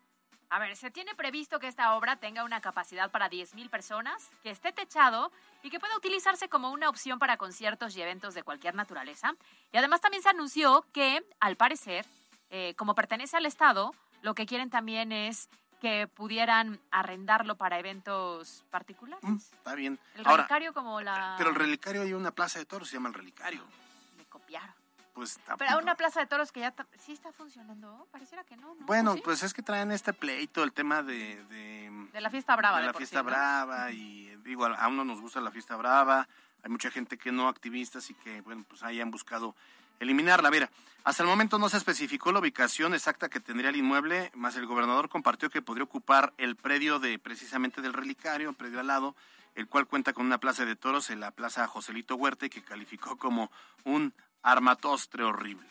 A 0.54 0.60
ver, 0.60 0.76
se 0.76 0.88
tiene 0.88 1.16
previsto 1.16 1.58
que 1.58 1.66
esta 1.66 1.96
obra 1.96 2.14
tenga 2.14 2.44
una 2.44 2.60
capacidad 2.60 3.10
para 3.10 3.28
10.000 3.28 3.68
personas, 3.70 4.30
que 4.44 4.50
esté 4.50 4.70
techado 4.70 5.32
y 5.64 5.70
que 5.70 5.80
pueda 5.80 5.96
utilizarse 5.96 6.48
como 6.48 6.70
una 6.70 6.88
opción 6.88 7.18
para 7.18 7.36
conciertos 7.36 7.96
y 7.96 8.02
eventos 8.02 8.34
de 8.34 8.44
cualquier 8.44 8.76
naturaleza. 8.76 9.34
Y 9.72 9.78
además 9.78 10.00
también 10.00 10.22
se 10.22 10.28
anunció 10.28 10.86
que, 10.92 11.26
al 11.40 11.56
parecer, 11.56 12.06
eh, 12.50 12.76
como 12.76 12.94
pertenece 12.94 13.36
al 13.36 13.46
Estado, 13.46 13.90
lo 14.22 14.36
que 14.36 14.46
quieren 14.46 14.70
también 14.70 15.10
es 15.10 15.48
que 15.80 16.06
pudieran 16.06 16.78
arrendarlo 16.92 17.56
para 17.56 17.80
eventos 17.80 18.62
particulares. 18.70 19.24
Mm, 19.28 19.38
está 19.38 19.74
bien. 19.74 19.98
El 20.14 20.24
relicario 20.24 20.72
como 20.72 21.00
la... 21.00 21.34
Pero 21.36 21.50
el 21.50 21.56
relicario 21.56 22.02
hay 22.02 22.12
una 22.12 22.30
plaza 22.30 22.60
de 22.60 22.64
toros, 22.64 22.88
se 22.88 22.94
llama 22.94 23.08
el 23.08 23.14
relicario. 23.14 23.66
Me 24.16 24.24
copiaron. 24.26 24.83
Pues 25.14 25.38
Pero 25.58 25.70
hay 25.70 25.82
una 25.82 25.94
plaza 25.94 26.18
de 26.20 26.26
toros 26.26 26.50
que 26.50 26.60
ya 26.60 26.74
sí 26.98 27.12
está 27.12 27.32
funcionando, 27.32 28.08
pareciera 28.10 28.42
que 28.42 28.56
no. 28.56 28.74
Bueno, 28.80 29.14
pues 29.22 29.44
es 29.44 29.54
que 29.54 29.62
traen 29.62 29.92
este 29.92 30.12
pleito, 30.12 30.64
el 30.64 30.72
tema 30.72 31.04
de... 31.04 31.44
De, 31.44 32.20
la 32.20 32.30
fiesta 32.30 32.56
brava. 32.56 32.80
De, 32.80 32.86
la 32.86 32.94
fiesta 32.94 33.22
brava 33.22 33.92
y 33.92 34.34
digo, 34.44 34.66
a 34.66 34.88
uno 34.88 35.04
nos 35.04 35.20
gusta 35.20 35.40
la 35.40 35.52
fiesta 35.52 35.76
brava, 35.76 36.28
hay 36.64 36.70
mucha 36.70 36.90
gente 36.90 37.16
que 37.16 37.30
no 37.30 37.48
activistas 37.48 38.10
y 38.10 38.14
que, 38.14 38.40
bueno, 38.40 38.64
pues 38.68 38.82
ahí 38.82 39.00
han 39.00 39.12
buscado 39.12 39.54
eliminarla. 40.00 40.50
Mira, 40.50 40.68
hasta 41.04 41.22
el 41.22 41.28
momento 41.28 41.58
no 41.58 41.68
se 41.68 41.76
especificó 41.76 42.32
la 42.32 42.40
ubicación 42.40 42.94
exacta 42.94 43.28
que 43.28 43.38
tendría 43.38 43.70
el 43.70 43.76
inmueble, 43.76 44.32
más 44.34 44.56
el 44.56 44.66
gobernador 44.66 45.08
compartió 45.08 45.50
que 45.50 45.62
podría 45.62 45.84
ocupar 45.84 46.32
el 46.38 46.56
predio 46.56 46.98
de 46.98 47.18
precisamente 47.18 47.82
del 47.82 47.92
relicario, 47.92 48.50
el 48.50 48.56
predio 48.56 48.80
al 48.80 48.88
lado, 48.88 49.14
el 49.54 49.68
cual 49.68 49.86
cuenta 49.86 50.12
con 50.12 50.26
una 50.26 50.38
plaza 50.38 50.64
de 50.64 50.76
toros 50.76 51.10
en 51.10 51.20
la 51.20 51.30
plaza 51.30 51.66
Joselito 51.66 52.16
Huerta 52.16 52.48
que 52.48 52.62
calificó 52.62 53.16
como 53.16 53.50
un 53.84 54.12
armatostre 54.44 55.24
horrible. 55.24 55.66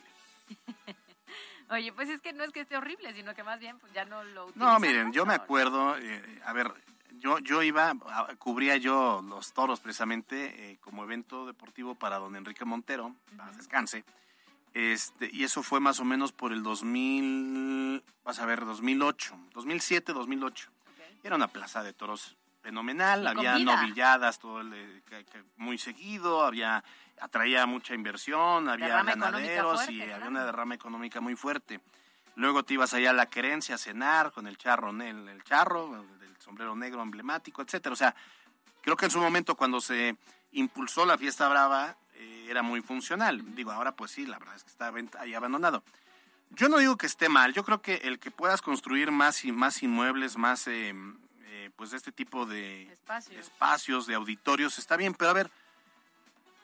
Oye, 1.69 1.93
pues 1.93 2.09
es 2.09 2.21
que 2.21 2.33
no 2.33 2.43
es 2.43 2.51
que 2.51 2.59
esté 2.59 2.75
horrible, 2.75 3.13
sino 3.13 3.33
que 3.33 3.43
más 3.43 3.59
bien 3.59 3.79
pues 3.79 3.93
ya 3.93 4.03
no 4.05 4.23
lo 4.23 4.51
No, 4.55 4.79
miren, 4.79 5.13
yo 5.13 5.25
me 5.25 5.33
acuerdo, 5.33 5.97
eh, 5.97 6.41
a 6.45 6.53
ver, 6.53 6.71
yo, 7.13 7.39
yo 7.39 7.63
iba, 7.63 7.93
cubría 8.37 8.77
yo 8.77 9.23
los 9.27 9.53
toros 9.53 9.79
precisamente 9.79 10.71
eh, 10.71 10.77
como 10.81 11.03
evento 11.03 11.45
deportivo 11.45 11.95
para 11.95 12.17
don 12.17 12.35
Enrique 12.35 12.65
Montero, 12.65 13.15
para 13.37 13.51
descanse. 13.53 14.03
Este, 14.73 15.29
y 15.31 15.43
eso 15.43 15.63
fue 15.63 15.79
más 15.79 15.99
o 15.99 16.05
menos 16.05 16.31
por 16.31 16.51
el 16.51 16.63
2000, 16.63 18.03
vas 18.23 18.39
a 18.39 18.45
ver, 18.45 18.65
2008, 18.65 19.35
2007, 19.53 20.13
2008. 20.13 20.69
Era 21.23 21.35
una 21.35 21.47
plaza 21.47 21.83
de 21.83 21.93
toros 21.93 22.35
fenomenal, 22.63 23.27
había 23.27 23.59
novilladas 23.59 24.39
todo 24.39 24.63
muy 25.57 25.77
seguido, 25.77 26.43
había 26.43 26.83
atraía 27.19 27.65
mucha 27.65 27.93
inversión, 27.93 28.69
había 28.69 29.03
ganaderos 29.03 29.89
y 29.89 30.01
había 30.01 30.27
una 30.27 30.45
derrama 30.45 30.73
económica 30.73 31.21
muy 31.21 31.35
fuerte. 31.35 31.81
Luego 32.35 32.63
te 32.63 32.73
ibas 32.73 32.93
allá 32.93 33.11
a 33.11 33.13
la 33.13 33.27
querencia 33.27 33.75
a 33.75 33.77
cenar 33.77 34.31
con 34.31 34.47
el 34.47 34.57
charro, 34.57 34.89
el, 34.89 35.27
el 35.27 35.43
charro, 35.43 36.03
del 36.19 36.35
sombrero 36.39 36.75
negro 36.75 37.03
emblemático, 37.03 37.61
etcétera. 37.61 37.93
O 37.93 37.97
sea, 37.97 38.15
creo 38.81 38.97
que 38.97 39.05
en 39.05 39.11
su 39.11 39.19
momento 39.19 39.55
cuando 39.55 39.79
se 39.79 40.15
impulsó 40.53 41.05
la 41.05 41.17
fiesta 41.17 41.47
brava 41.49 41.95
eh, 42.15 42.47
era 42.49 42.63
muy 42.63 42.81
funcional. 42.81 43.55
Digo, 43.55 43.71
ahora 43.71 43.91
pues 43.91 44.11
sí, 44.11 44.25
la 44.25 44.39
verdad 44.39 44.55
es 44.55 44.63
que 44.63 44.71
está 44.71 44.91
ahí 45.19 45.33
abandonado. 45.33 45.83
Yo 46.49 46.69
no 46.69 46.77
digo 46.77 46.97
que 46.97 47.07
esté 47.07 47.29
mal, 47.29 47.53
yo 47.53 47.63
creo 47.63 47.81
que 47.81 47.95
el 48.03 48.19
que 48.19 48.31
puedas 48.31 48.61
construir 48.61 49.11
más 49.11 49.43
y 49.43 49.51
más 49.51 49.81
inmuebles, 49.81 50.37
más 50.37 50.67
eh, 50.67 50.93
eh, 51.65 51.71
pues 51.75 51.91
de 51.91 51.97
este 51.97 52.11
tipo 52.11 52.45
de 52.45 52.91
espacios. 52.91 54.05
de 54.07 54.15
auditorios 54.15 54.77
está 54.79 54.95
bien, 54.97 55.13
pero 55.13 55.31
a 55.31 55.33
ver, 55.33 55.51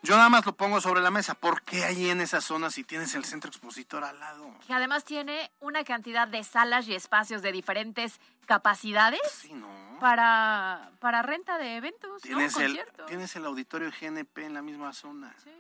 Yo 0.02 0.16
nada 0.16 0.30
más 0.30 0.46
lo 0.46 0.54
pongo 0.56 0.80
sobre 0.80 1.02
la 1.02 1.12
mesa. 1.12 1.34
¿Por 1.34 1.62
qué 1.64 1.84
ahí 1.84 2.10
en 2.10 2.22
esa 2.22 2.40
zona 2.40 2.70
si 2.70 2.86
tienes 2.86 3.16
el 3.16 3.26
centro 3.26 3.50
expositor 3.50 4.04
al 4.06 4.18
lado? 4.20 4.50
Que 4.66 4.74
además 4.74 5.04
tiene 5.04 5.52
una 5.60 5.84
cantidad 5.84 6.26
de 6.28 6.42
salas 6.46 6.88
y 6.88 6.96
espacios 6.96 7.42
de 7.42 7.52
diferentes 7.52 8.20
capacidades 8.46 9.20
Sí, 9.30 9.54
¿no? 9.54 9.68
para, 10.00 10.92
para 11.00 11.22
renta 11.22 11.58
de 11.58 11.76
eventos, 11.76 12.22
Tienes, 12.22 12.56
¿no? 12.56 12.62
el, 12.64 12.80
tienes 13.08 13.36
el 13.36 13.46
auditorio 13.46 13.92
GNP 13.92 14.46
en 14.46 14.54
la 14.54 14.62
misma 14.62 14.94
zona. 14.94 15.36
Sí. 15.44 15.52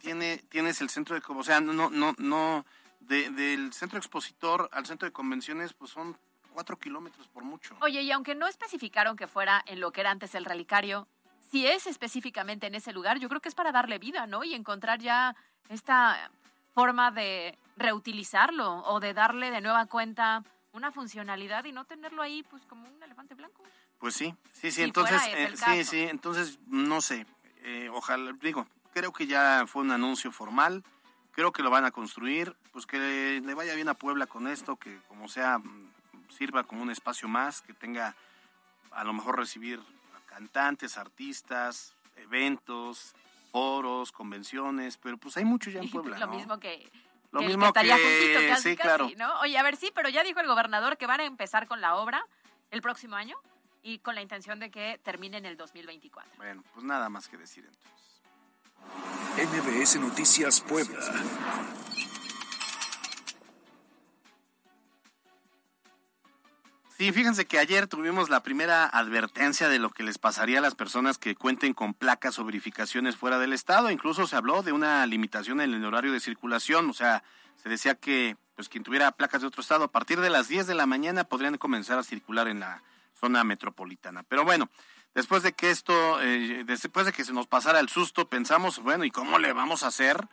Tiene, 0.00 0.38
tienes 0.48 0.80
el 0.80 0.88
centro 0.90 1.14
de... 1.16 1.22
O 1.26 1.42
sea, 1.42 1.60
no, 1.60 1.90
no, 1.90 2.14
no... 2.18 2.64
de- 3.00 3.30
del 3.30 3.72
centro 3.72 3.98
expositor 3.98 4.68
al 4.72 4.86
centro 4.86 5.06
de 5.06 5.12
convenciones, 5.12 5.72
pues 5.72 5.90
son 5.90 6.16
cuatro 6.52 6.78
kilómetros 6.78 7.28
por 7.28 7.44
mucho. 7.44 7.76
Oye, 7.80 8.02
y 8.02 8.10
aunque 8.12 8.34
no 8.34 8.46
especificaron 8.46 9.16
que 9.16 9.26
fuera 9.26 9.62
en 9.66 9.80
lo 9.80 9.92
que 9.92 10.00
era 10.00 10.10
antes 10.10 10.34
el 10.34 10.44
relicario, 10.44 11.08
si 11.50 11.66
es 11.66 11.86
específicamente 11.86 12.66
en 12.66 12.74
ese 12.74 12.92
lugar, 12.92 13.18
yo 13.18 13.28
creo 13.28 13.40
que 13.40 13.48
es 13.48 13.54
para 13.54 13.72
darle 13.72 13.98
vida, 13.98 14.26
¿no? 14.26 14.44
Y 14.44 14.54
encontrar 14.54 15.00
ya 15.00 15.36
esta 15.68 16.30
forma 16.74 17.10
de 17.10 17.58
reutilizarlo 17.76 18.84
o 18.84 19.00
de 19.00 19.14
darle 19.14 19.50
de 19.50 19.60
nueva 19.60 19.86
cuenta 19.86 20.42
una 20.72 20.90
funcionalidad 20.90 21.64
y 21.64 21.72
no 21.72 21.84
tenerlo 21.84 22.22
ahí 22.22 22.42
pues 22.44 22.64
como 22.64 22.88
un 22.88 23.02
elefante 23.02 23.34
blanco. 23.34 23.62
Pues 23.98 24.14
sí, 24.14 24.34
sí, 24.52 24.70
sí, 24.70 24.72
Si 24.72 24.82
entonces, 24.82 25.20
eh, 25.28 25.52
sí, 25.54 25.84
sí, 25.84 26.00
entonces, 26.02 26.58
no 26.66 27.00
sé, 27.00 27.26
eh, 27.62 27.88
ojalá, 27.92 28.32
digo, 28.40 28.66
creo 28.92 29.12
que 29.12 29.26
ya 29.26 29.64
fue 29.66 29.82
un 29.82 29.92
anuncio 29.92 30.32
formal, 30.32 30.82
creo 31.32 31.52
que 31.52 31.62
lo 31.62 31.70
van 31.70 31.84
a 31.84 31.90
construir, 31.90 32.56
pues 32.72 32.86
que 32.86 33.40
le 33.44 33.54
vaya 33.54 33.74
bien 33.74 33.88
a 33.88 33.94
Puebla 33.94 34.26
con 34.26 34.48
esto, 34.48 34.76
que 34.76 34.98
como 35.08 35.28
sea, 35.28 35.58
mm, 35.58 35.90
sirva 36.36 36.64
como 36.64 36.82
un 36.82 36.90
espacio 36.90 37.28
más, 37.28 37.60
que 37.62 37.74
tenga, 37.74 38.14
a 38.90 39.04
lo 39.04 39.12
mejor 39.12 39.38
recibir 39.38 39.80
a 40.16 40.26
cantantes, 40.26 40.96
artistas, 40.98 41.94
eventos, 42.16 43.14
foros, 43.52 44.12
convenciones, 44.12 44.96
pero 44.96 45.16
pues 45.18 45.36
hay 45.36 45.44
mucho 45.44 45.70
ya 45.70 45.80
en 45.80 45.90
Puebla, 45.90 46.18
lo 46.18 46.26
¿no? 46.26 46.32
mismo 46.34 46.58
que, 46.58 46.90
Lo 47.30 47.40
que 47.40 47.46
mismo 47.48 47.66
estaría 47.66 47.96
que- 47.96 48.02
juntito, 48.02 48.40
casi, 48.54 48.70
sí, 48.70 48.76
casi, 48.76 48.88
claro. 48.88 49.10
¿no? 49.16 49.40
Oye, 49.40 49.56
a 49.58 49.62
ver, 49.62 49.76
sí, 49.76 49.90
pero 49.94 50.08
ya 50.08 50.22
dijo 50.22 50.40
el 50.40 50.46
gobernador 50.46 50.96
que 50.96 51.06
van 51.06 51.20
a 51.20 51.24
empezar 51.24 51.66
con 51.66 51.80
la 51.80 51.96
obra 51.96 52.24
el 52.70 52.80
próximo 52.82 53.16
año 53.16 53.36
y 53.82 53.98
con 53.98 54.14
la 54.14 54.22
intención 54.22 54.58
de 54.60 54.70
que 54.70 54.98
termine 55.02 55.36
en 55.38 55.46
el 55.46 55.56
2024. 55.56 56.32
Bueno, 56.36 56.62
pues 56.72 56.84
nada 56.84 57.08
más 57.08 57.28
que 57.28 57.36
decir 57.36 57.64
entonces. 57.64 57.92
MBS 59.36 59.96
Noticias 60.00 60.60
Puebla. 60.60 60.98
Sí, 66.98 67.10
fíjense 67.10 67.46
que 67.46 67.58
ayer 67.58 67.86
tuvimos 67.86 68.28
la 68.28 68.42
primera 68.42 68.86
advertencia 68.86 69.68
de 69.68 69.78
lo 69.78 69.90
que 69.90 70.02
les 70.02 70.18
pasaría 70.18 70.58
a 70.58 70.62
las 70.62 70.74
personas 70.74 71.18
que 71.18 71.34
cuenten 71.34 71.72
con 71.72 71.94
placas 71.94 72.38
o 72.38 72.44
verificaciones 72.44 73.16
fuera 73.16 73.38
del 73.38 73.52
estado. 73.52 73.90
Incluso 73.90 74.26
se 74.26 74.36
habló 74.36 74.62
de 74.62 74.72
una 74.72 75.04
limitación 75.06 75.60
en 75.60 75.72
el 75.72 75.84
horario 75.84 76.12
de 76.12 76.20
circulación. 76.20 76.90
O 76.90 76.92
sea, 76.92 77.24
se 77.62 77.68
decía 77.68 77.94
que 77.94 78.36
pues 78.54 78.68
quien 78.68 78.84
tuviera 78.84 79.10
placas 79.12 79.40
de 79.40 79.46
otro 79.46 79.62
estado 79.62 79.84
a 79.84 79.90
partir 79.90 80.20
de 80.20 80.30
las 80.30 80.48
10 80.48 80.66
de 80.66 80.74
la 80.74 80.86
mañana 80.86 81.24
podrían 81.24 81.56
comenzar 81.56 81.98
a 81.98 82.02
circular 82.02 82.46
en 82.46 82.60
la 82.60 82.82
zona 83.18 83.42
metropolitana. 83.42 84.22
Pero 84.24 84.44
bueno, 84.44 84.68
después 85.14 85.42
de 85.42 85.52
que 85.52 85.70
esto, 85.70 86.20
eh, 86.20 86.62
después 86.66 87.06
de 87.06 87.12
que 87.12 87.24
se 87.24 87.32
nos 87.32 87.46
pasara 87.46 87.80
el 87.80 87.88
susto, 87.88 88.28
pensamos, 88.28 88.80
bueno, 88.80 89.04
¿y 89.04 89.10
cómo 89.10 89.38
le 89.38 89.52
vamos 89.54 89.82
a 89.82 89.88
hacer? 89.88 90.28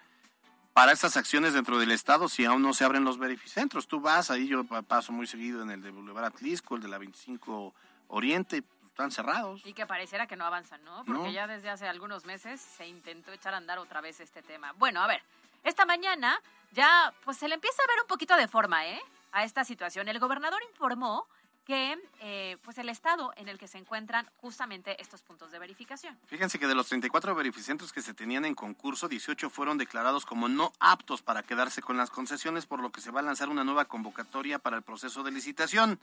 Para 0.73 0.91
estas 0.91 1.17
acciones 1.17 1.53
dentro 1.53 1.77
del 1.79 1.91
estado 1.91 2.29
si 2.29 2.45
aún 2.45 2.61
no 2.61 2.73
se 2.73 2.85
abren 2.85 3.03
los 3.03 3.17
verificentros. 3.17 3.87
Tú 3.87 3.99
vas, 3.99 4.31
ahí 4.31 4.47
yo 4.47 4.63
pa- 4.63 4.81
paso 4.81 5.11
muy 5.11 5.27
seguido 5.27 5.61
en 5.63 5.71
el 5.71 5.81
de 5.81 5.91
Boulevard 5.91 6.25
Atlisco, 6.25 6.75
el 6.75 6.81
de 6.81 6.87
la 6.87 6.97
25 6.97 7.73
Oriente, 8.09 8.63
están 8.87 9.11
cerrados. 9.11 9.61
Y 9.65 9.73
que 9.73 9.85
pareciera 9.85 10.25
que 10.27 10.35
no 10.35 10.45
avanzan, 10.45 10.83
¿no? 10.83 11.03
Porque 11.05 11.23
No. 11.23 11.31
ya 11.31 11.47
desde 11.47 11.69
hace 11.69 11.87
algunos 11.87 12.25
meses 12.25 12.59
se 12.61 12.87
intentó 12.87 13.31
echar 13.31 13.53
a 13.53 13.57
andar 13.57 13.77
otra 13.79 14.01
vez 14.01 14.19
este 14.19 14.41
tema. 14.41 14.71
Bueno, 14.73 15.01
a 15.01 15.07
ver, 15.07 15.21
esta 15.63 15.85
mañana 15.85 16.39
ya 16.71 17.13
pues 17.23 17.37
se 17.37 17.47
le 17.47 17.55
empieza 17.55 17.81
a 17.83 17.87
ver 17.87 18.01
un 18.01 18.07
poquito 18.07 18.35
de 18.35 18.47
forma, 18.47 18.85
¿eh? 18.87 19.01
A 19.31 19.43
esta 19.43 19.63
situación. 19.63 20.07
El 20.07 20.19
gobernador 20.19 20.59
informó 20.71 21.27
que 21.69 21.99
eh, 22.21 22.57
pues 22.63 22.79
el 22.79 22.89
estado 22.89 23.31
en 23.35 23.47
el 23.47 23.59
que 23.59 23.67
se 23.67 23.77
encuentran 23.77 24.27
justamente 24.37 24.99
estos 24.99 25.21
puntos 25.21 25.51
de 25.51 25.59
verificación. 25.59 26.17
Fíjense 26.25 26.57
que 26.57 26.65
de 26.65 26.73
los 26.73 26.87
34 26.87 27.35
verificentros 27.35 27.93
que 27.93 28.01
se 28.01 28.15
tenían 28.15 28.43
en 28.45 28.55
concurso, 28.55 29.07
18 29.07 29.51
fueron 29.51 29.77
declarados 29.77 30.25
como 30.25 30.49
no 30.49 30.73
aptos 30.79 31.21
para 31.21 31.43
quedarse 31.43 31.83
con 31.83 31.95
las 31.95 32.09
concesiones, 32.09 32.65
por 32.65 32.81
lo 32.81 32.91
que 32.91 33.01
se 33.01 33.11
va 33.11 33.19
a 33.19 33.23
lanzar 33.23 33.49
una 33.49 33.63
nueva 33.63 33.85
convocatoria 33.85 34.57
para 34.57 34.77
el 34.77 34.81
proceso 34.81 35.21
de 35.21 35.29
licitación. 35.29 35.99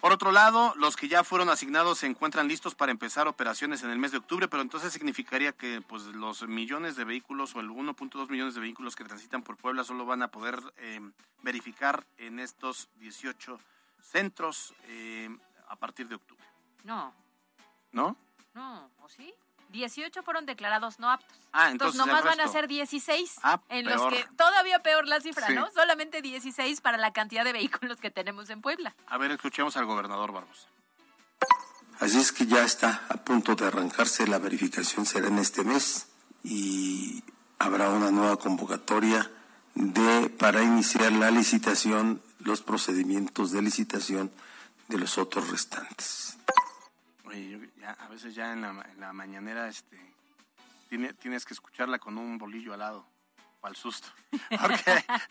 Por 0.00 0.12
otro 0.12 0.30
lado, 0.30 0.72
los 0.76 0.94
que 0.94 1.08
ya 1.08 1.24
fueron 1.24 1.50
asignados 1.50 1.98
se 1.98 2.06
encuentran 2.06 2.46
listos 2.46 2.76
para 2.76 2.92
empezar 2.92 3.26
operaciones 3.26 3.82
en 3.82 3.90
el 3.90 3.98
mes 3.98 4.12
de 4.12 4.18
octubre, 4.18 4.46
pero 4.46 4.62
entonces 4.62 4.92
significaría 4.92 5.50
que 5.50 5.80
pues 5.80 6.04
los 6.04 6.46
millones 6.46 6.94
de 6.94 7.02
vehículos 7.02 7.56
o 7.56 7.58
el 7.58 7.68
1.2 7.70 8.30
millones 8.30 8.54
de 8.54 8.60
vehículos 8.60 8.94
que 8.94 9.02
transitan 9.02 9.42
por 9.42 9.56
Puebla 9.56 9.82
solo 9.82 10.06
van 10.06 10.22
a 10.22 10.28
poder 10.28 10.60
eh, 10.76 11.00
verificar 11.42 12.06
en 12.16 12.38
estos 12.38 12.88
18 13.00 13.58
centros 14.10 14.74
eh, 14.84 15.28
a 15.68 15.76
partir 15.76 16.08
de 16.08 16.14
octubre, 16.16 16.44
No, 16.84 17.12
¿no? 17.92 18.16
no, 18.54 18.90
¿o 19.02 19.08
sí? 19.08 19.34
18 19.70 20.22
fueron 20.22 20.46
declarados 20.46 20.98
no 20.98 21.10
aptos. 21.10 21.36
Ah, 21.52 21.70
Entonces, 21.70 21.98
entonces 22.00 22.06
nomás 22.06 22.24
van 22.24 22.40
a 22.40 22.48
ser 22.50 22.68
16, 22.68 23.36
Ah, 23.42 23.60
en 23.68 23.84
peor. 23.84 24.00
los 24.00 24.12
que 24.14 24.26
todavía 24.34 24.78
peor 24.82 25.06
la 25.06 25.20
cifra, 25.20 25.46
Sí. 25.46 25.54
¿no? 25.54 25.70
Solamente 25.72 26.22
16 26.22 26.80
para 26.80 26.96
la 26.96 27.12
cantidad 27.12 27.44
de 27.44 27.52
vehículos 27.52 28.00
que 28.00 28.10
tenemos 28.10 28.48
en 28.48 28.62
Puebla. 28.62 28.94
A 29.08 29.18
ver, 29.18 29.30
escuchemos 29.30 29.76
al 29.76 29.84
gobernador 29.84 30.32
Barbosa. 30.32 30.68
Así 32.00 32.18
es 32.18 32.32
que 32.32 32.46
ya 32.46 32.62
está 32.64 33.04
a 33.10 33.14
punto 33.24 33.56
de 33.56 33.66
arrancarse, 33.66 34.26
la 34.26 34.38
verificación 34.38 35.04
será 35.04 35.26
en 35.28 35.38
este 35.38 35.64
mes 35.64 36.08
y 36.44 37.22
habrá 37.58 37.90
una 37.90 38.10
nueva 38.10 38.36
convocatoria 38.38 39.30
de 39.74 40.30
para 40.30 40.62
iniciar 40.62 41.12
la 41.12 41.30
licitación, 41.30 42.22
los 42.40 42.62
procedimientos 42.62 43.50
de 43.52 43.62
licitación 43.62 44.30
de 44.88 44.98
los 44.98 45.18
otros 45.18 45.50
restantes. 45.50 46.36
Oye, 47.24 47.50
yo 47.50 47.58
ya, 47.80 47.92
a 47.92 48.08
veces 48.08 48.34
ya 48.34 48.52
en 48.52 48.62
la, 48.62 48.70
en 48.90 49.00
la 49.00 49.12
mañanera 49.12 49.68
este, 49.68 49.98
tiene- 50.88 51.12
tienes 51.14 51.44
que 51.44 51.54
escucharla 51.54 51.98
con 51.98 52.16
un 52.16 52.38
bolillo 52.38 52.72
al 52.72 52.78
lado, 52.80 53.06
el 53.66 53.74
susto. 53.76 54.08
Porque 54.60 54.82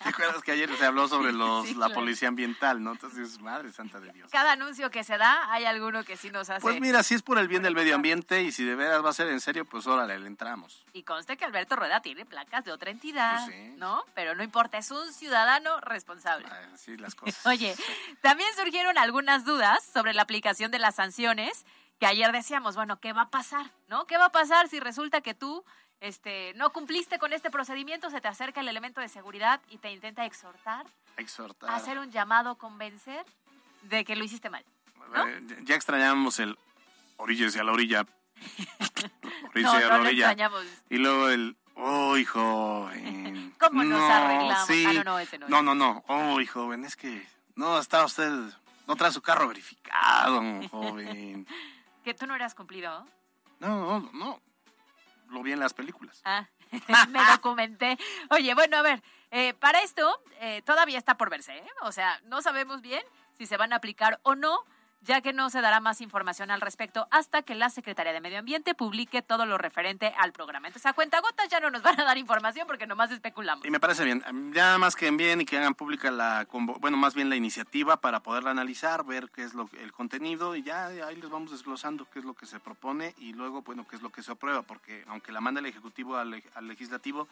te 0.04 0.10
acuerdas 0.10 0.42
que 0.44 0.52
ayer 0.52 0.76
se 0.76 0.86
habló 0.86 1.08
sobre 1.08 1.32
los, 1.32 1.68
Sí, 1.68 1.76
la 1.76 1.90
policía 1.90 2.28
ambiental, 2.28 2.84
¿no? 2.84 2.92
Entonces, 2.92 3.40
madre 3.40 3.72
santa 3.72 4.00
de 4.00 4.12
Dios. 4.12 4.30
Cada 4.32 4.52
anuncio 4.54 4.90
que 4.90 5.04
se 5.04 5.18
da, 5.18 5.52
hay 5.52 5.64
alguno 5.66 6.04
que 6.04 6.18
sí 6.18 6.30
nos 6.30 6.50
hace. 6.50 6.62
Pues 6.62 6.82
mira, 6.82 7.04
si 7.04 7.14
es 7.16 7.22
por 7.22 7.38
el 7.38 7.48
bien 7.48 7.62
del 7.64 7.76
medio 7.76 7.96
ambiente 7.96 8.42
y 8.42 8.52
si 8.52 8.66
de 8.66 8.76
veras 8.76 9.06
va 9.06 9.12
a 9.12 9.14
ser 9.14 9.28
en 9.30 9.40
serio, 9.40 9.64
pues 9.66 9.88
órale, 9.88 10.20
le 10.20 10.28
entramos. 10.28 10.86
Y 10.94 11.04
conste 11.04 11.38
que 11.38 11.46
Alberto 11.46 11.76
Rueda 11.76 12.02
tiene 12.02 12.26
placas 12.26 12.66
de 12.66 12.72
otra 12.72 12.92
entidad, 12.92 13.46
Pues 13.46 13.56
sí. 13.56 13.74
¿no? 13.78 14.04
Pero 14.16 14.36
no 14.36 14.44
importa, 14.44 14.78
es 14.78 14.92
un 14.92 15.14
ciudadano 15.14 15.80
responsable. 15.82 16.48
Así 16.74 16.98
las 16.98 17.16
cosas. 17.16 17.46
Oye, 17.46 17.76
también 18.22 18.50
surgieron 18.56 18.98
algunas 18.98 19.46
dudas 19.46 19.84
sobre 19.94 20.14
la 20.14 20.24
aplicación 20.24 20.72
de 20.72 20.80
las 20.80 20.96
sanciones, 20.96 21.66
que 22.00 22.06
ayer 22.06 22.32
decíamos, 22.32 22.76
bueno, 22.76 23.00
¿qué 23.00 23.14
va 23.14 23.24
a 23.24 23.30
pasar? 23.30 23.72
¿No? 23.88 24.06
¿Qué 24.06 24.18
va 24.18 24.26
a 24.26 24.32
pasar 24.32 24.68
si 24.68 24.80
resulta 24.80 25.22
que 25.22 25.34
tú 25.34 25.64
este, 26.02 26.54
no 26.56 26.72
cumpliste 26.72 27.20
con 27.20 27.34
este 27.34 27.50
procedimiento, 27.50 28.10
se 28.10 28.22
te 28.22 28.28
acerca 28.28 28.62
el 28.62 28.68
elemento 28.68 29.02
de 29.02 29.10
seguridad 29.10 29.62
y 29.70 29.78
te 29.78 29.92
intenta 29.92 30.26
exhortar, 30.26 30.86
Exhortar. 31.18 31.70
hacer 31.72 31.98
un 32.00 32.12
llamado, 32.12 32.56
convencer 32.56 33.26
de 33.84 34.04
que 34.06 34.16
lo 34.16 34.24
hiciste 34.24 34.50
mal? 34.50 34.64
Eh, 35.16 35.42
ya- 35.64 35.76
extrañamos 35.76 36.40
el 36.40 36.58
oríllese 37.18 37.60
a 37.60 37.64
la 37.64 37.72
orilla. 37.72 38.06
No, 39.56 39.72
a 39.72 39.80
la 39.80 40.00
orilla. 40.02 40.36
Y 40.90 40.98
luego 40.98 41.30
el, 41.30 41.58
uy, 41.76 42.24
joven. 42.26 43.56
¿Cómo 43.60 43.84
nos 43.84 44.00
No, 44.00 44.08
arreglamos? 44.08 44.68
sí. 44.68 44.86
Ah, 44.88 44.94
no, 44.94 45.04
no, 45.04 45.20
ese 45.20 45.40
no 45.40 45.46
es. 45.46 45.50
No, 45.50 45.64
no, 45.64 45.74
no. 45.74 46.04
Uy, 46.36 46.46
joven, 46.46 46.86
es 46.86 46.96
que 46.96 47.28
no 47.56 47.80
está 47.80 48.06
usted, 48.06 48.30
no 48.86 48.96
trae 48.96 49.12
su 49.12 49.22
carro 49.24 49.48
verificado, 49.48 50.40
joven. 50.70 51.48
Que 52.04 52.14
tú 52.14 52.28
no 52.28 52.36
eras 52.36 52.54
cumplido. 52.56 53.06
No, 53.60 54.00
no, 54.00 54.10
no. 54.14 54.42
Lo 55.30 55.44
vi 55.44 55.52
en 55.52 55.60
las 55.60 55.74
películas. 55.74 56.22
Ah, 56.26 56.48
me 57.10 57.20
documenté. 57.32 57.98
Oye, 58.30 58.54
bueno, 58.54 58.78
a 58.78 58.82
ver, 58.82 59.02
eh, 59.32 59.54
para 59.54 59.82
esto 59.82 60.22
eh, 60.40 60.62
todavía 60.64 60.98
está 60.98 61.18
por 61.18 61.30
verse, 61.30 61.58
¿eh? 61.58 61.68
O 61.82 61.92
sea, 61.92 62.20
no 62.26 62.42
sabemos 62.42 62.82
bien 62.82 63.04
si 63.38 63.46
se 63.46 63.58
van 63.58 63.74
a 63.74 63.78
aplicar 63.78 64.20
o 64.24 64.36
no, 64.36 64.60
ya 65.08 65.22
que 65.22 65.34
no 65.34 65.50
se 65.50 65.62
dará 65.62 65.80
más 65.80 66.02
información 66.02 66.52
al 66.52 66.62
respecto 66.62 67.08
hasta 67.12 67.42
que 67.42 67.56
la 67.56 67.70
Secretaría 67.70 68.12
de 68.12 68.20
Medio 68.20 68.40
Ambiente 68.40 68.76
publique 68.76 69.22
todo 69.22 69.46
lo 69.46 69.58
referente 69.58 70.14
al 70.18 70.34
programa. 70.34 70.68
Entonces, 70.68 70.86
a 70.86 70.94
cuentagotas 70.94 71.48
ya 71.50 71.60
no 71.60 71.72
nos 71.72 71.82
van 71.84 72.00
a 72.00 72.04
dar 72.04 72.18
información 72.18 72.68
porque 72.68 72.86
nomás 72.86 73.10
especulamos. 73.12 73.66
Y 73.66 73.72
me 73.72 73.80
parece 73.80 74.04
bien. 74.04 74.24
Ya 74.54 74.78
más 74.78 74.96
que 74.96 75.08
envíen 75.08 75.42
y 75.42 75.46
que 75.46 75.58
hagan 75.58 75.74
pública 75.76 76.12
la, 76.12 76.46
bueno, 76.52 76.98
más 76.98 77.16
bien 77.16 77.30
la 77.30 77.38
iniciativa 77.38 77.98
para 78.02 78.20
poderla 78.22 78.52
analizar, 78.52 79.06
ver 79.06 79.30
qué 79.32 79.44
es 79.44 79.54
lo 79.54 79.70
el 79.80 79.94
contenido 79.94 80.56
y 80.56 80.64
ya 80.64 80.88
ahí 80.88 81.16
les 81.16 81.30
vamos 81.30 81.52
desglosando 81.52 82.06
qué 82.12 82.20
es 82.20 82.26
lo 82.26 82.34
que 82.34 82.46
se 82.46 82.60
propone 82.60 83.16
y 83.18 83.34
luego, 83.34 83.62
bueno, 83.62 83.88
qué 83.88 83.96
es 83.96 84.02
lo 84.02 84.10
que 84.10 84.24
se 84.24 84.32
aprueba, 84.34 84.62
porque 84.64 85.04
aunque 85.08 85.32
la 85.32 85.40
manda 85.40 85.60
el 85.60 85.66
Ejecutivo 85.66 86.18
al, 86.18 86.44
al 86.54 86.68
Legislativo, 86.68 87.28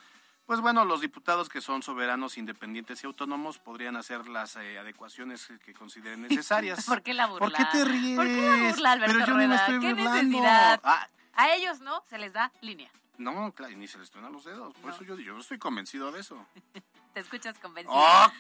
pues 0.46 0.62
bueno, 0.62 0.86
los 0.86 1.02
diputados 1.02 1.50
que 1.50 1.62
son 1.62 1.82
soberanos, 1.84 2.38
independientes 2.38 3.04
y 3.04 3.08
autónomos 3.08 3.58
podrían 3.60 3.96
hacer 3.96 4.28
las 4.28 4.56
eh, 4.58 4.78
adecuaciones 4.80 5.48
que- 5.64 5.74
consideren 5.74 6.22
necesarias. 6.30 6.86
¿Por 6.86 7.02
qué 7.02 7.14
la 7.14 7.28
burla? 7.28 7.48
¿Por 7.48 7.54
qué 7.58 7.66
te 7.72 7.86
ríes? 7.86 8.16
¿Por 8.18 8.26
qué 8.28 8.42
la 8.42 8.70
burla, 8.70 8.92
Alberto 8.92 9.14
Pero 9.14 9.26
yo 9.26 9.32
no 9.34 9.38
me 9.40 9.46
Rueda? 9.48 9.60
estoy 9.62 9.80
¿Qué 9.80 9.94
burlando. 9.94 10.24
necesidad? 10.24 10.80
Ah, 10.84 11.08
A 11.34 11.54
ellos 11.56 11.80
no 11.82 12.04
se 12.10 12.18
les 12.18 12.34
da 12.34 12.52
línea. 12.62 12.90
No, 13.18 13.52
claro, 13.54 13.72
y 13.74 13.76
ni 13.78 13.88
se 13.88 13.98
les 13.98 14.12
truenan 14.12 14.34
los 14.34 14.44
dedos. 14.44 14.74
Por 14.76 14.92
eso 14.92 15.04
yo, 15.04 15.18
yo 15.18 15.38
estoy 15.40 15.58
convencido 15.58 16.12
de 16.12 16.20
eso. 16.20 16.46
Te 17.14 17.22
escuchas 17.22 17.58
convencido. 17.60 17.96
Ok. 17.98 18.34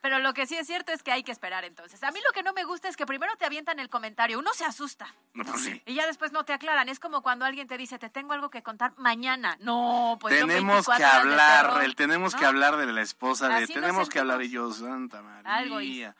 Pero 0.00 0.18
lo 0.18 0.32
que 0.32 0.46
sí 0.46 0.56
es 0.56 0.66
cierto 0.66 0.92
es 0.92 1.02
que 1.02 1.12
hay 1.12 1.22
que 1.22 1.32
esperar 1.32 1.64
entonces. 1.64 2.02
A 2.02 2.10
mí 2.10 2.20
lo 2.26 2.32
que 2.32 2.42
no 2.42 2.52
me 2.52 2.64
gusta 2.64 2.88
es 2.88 2.96
que 2.96 3.04
primero 3.06 3.36
te 3.36 3.44
avientan 3.44 3.78
el 3.78 3.88
comentario, 3.90 4.38
uno 4.38 4.52
se 4.54 4.64
asusta. 4.64 5.14
No, 5.34 5.44
pues 5.44 5.62
sí. 5.62 5.82
Y 5.86 5.94
ya 5.94 6.06
después 6.06 6.32
no 6.32 6.44
te 6.44 6.52
aclaran. 6.52 6.88
Es 6.88 6.98
como 6.98 7.22
cuando 7.22 7.44
alguien 7.44 7.68
te 7.68 7.76
dice, 7.76 7.98
te 7.98 8.08
tengo 8.08 8.32
algo 8.32 8.48
que 8.50 8.62
contar 8.62 8.94
mañana. 8.96 9.56
No, 9.60 10.16
pues 10.20 10.34
tenemos 10.38 10.86
24 10.86 10.96
que 10.96 11.02
de 11.02 11.10
hablar, 11.10 11.84
el 11.84 11.94
tenemos 11.96 12.34
que 12.34 12.46
hablar 12.46 12.76
de 12.76 12.86
la 12.86 13.02
esposa 13.02 13.48
de 13.48 13.64
Así 13.64 13.74
tenemos 13.74 14.08
que 14.08 14.18
hablar 14.20 14.40
y 14.40 14.44
sentimos. 14.44 14.78
yo, 14.78 14.86
Santa 14.86 15.22
María. 15.22 15.54
Algo 15.54 15.80
hizo. 15.80 16.14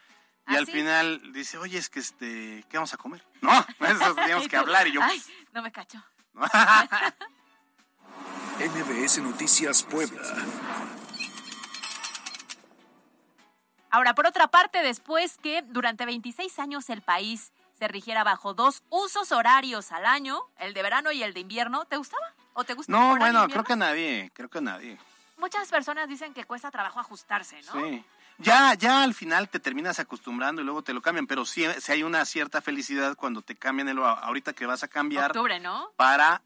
Y 0.49 0.57
al 0.57 0.63
Así. 0.65 0.73
final 0.73 1.33
dice, 1.33 1.59
oye, 1.59 1.79
es 1.79 1.89
que 1.89 2.01
este, 2.01 2.65
¿qué 2.69 2.77
vamos 2.77 2.93
a 2.93 2.97
comer? 2.97 3.25
No, 3.41 3.53
eso 3.87 4.15
teníamos 4.15 4.45
Y 4.45 4.49
que 4.49 4.57
hablar 4.57 4.87
y 4.89 4.93
yo. 4.93 5.01
Ay, 5.03 5.23
no 5.53 5.63
me 5.63 5.73
cacho. 5.73 6.03
MBS 8.59 9.19
Noticias 9.23 9.83
Puebla. 9.85 10.23
Ahora, 13.91 14.15
por 14.15 14.27
otra 14.27 14.47
parte, 14.49 14.83
después 14.83 15.39
que 15.39 15.63
durante 15.63 16.07
26 16.07 16.59
años 16.59 16.89
el 16.91 17.03
país 17.03 17.53
se 17.79 17.89
rigiera 17.89 18.25
bajo 18.25 18.55
dos 18.55 18.83
usos 18.91 19.33
horarios 19.33 19.91
al 19.93 20.07
año, 20.07 20.41
el 20.59 20.75
de 20.75 20.83
verano 20.83 21.13
y 21.13 21.23
el 21.23 21.33
de 21.35 21.41
invierno, 21.41 21.85
¿te 21.87 21.97
gustaba? 21.97 22.25
¿O 22.53 22.63
te 22.65 22.75
gusta? 22.75 22.93
No, 22.93 23.17
bueno, 23.17 23.27
invierno? 23.27 23.49
creo 23.49 23.65
que 23.65 23.77
nadie, 23.77 24.31
creo 24.35 24.49
que 24.49 24.61
nadie. 24.61 24.99
Muchas 25.39 25.69
personas 25.71 26.09
dicen 26.09 26.35
que 26.35 26.45
cuesta 26.45 26.71
trabajo 26.71 27.01
ajustarse, 27.01 27.61
¿no? 27.63 27.73
Sí. 27.73 28.05
Ya, 28.39 28.75
ya 28.75 29.03
al 29.03 29.13
final 29.15 29.49
te 29.49 29.61
terminas 29.61 29.99
acostumbrando 29.99 30.63
y 30.63 30.65
luego 30.65 30.83
te 30.83 30.95
lo 30.95 31.03
cambian, 31.03 31.27
pero 31.27 31.45
sí, 31.45 31.65
sí 31.79 31.93
hay 31.93 32.03
una 32.03 32.25
cierta 32.25 32.63
felicidad 32.63 33.15
cuando 33.17 33.43
te 33.43 33.55
cambian 33.55 33.89
el 33.89 33.99
hor- 33.99 34.19
ahorita 34.23 34.53
que 34.55 34.65
vas 34.67 34.83
a 34.83 34.89
cambiar 34.89 35.31
Octubre, 35.33 35.61
¿no? 35.61 35.91
para 35.97 36.41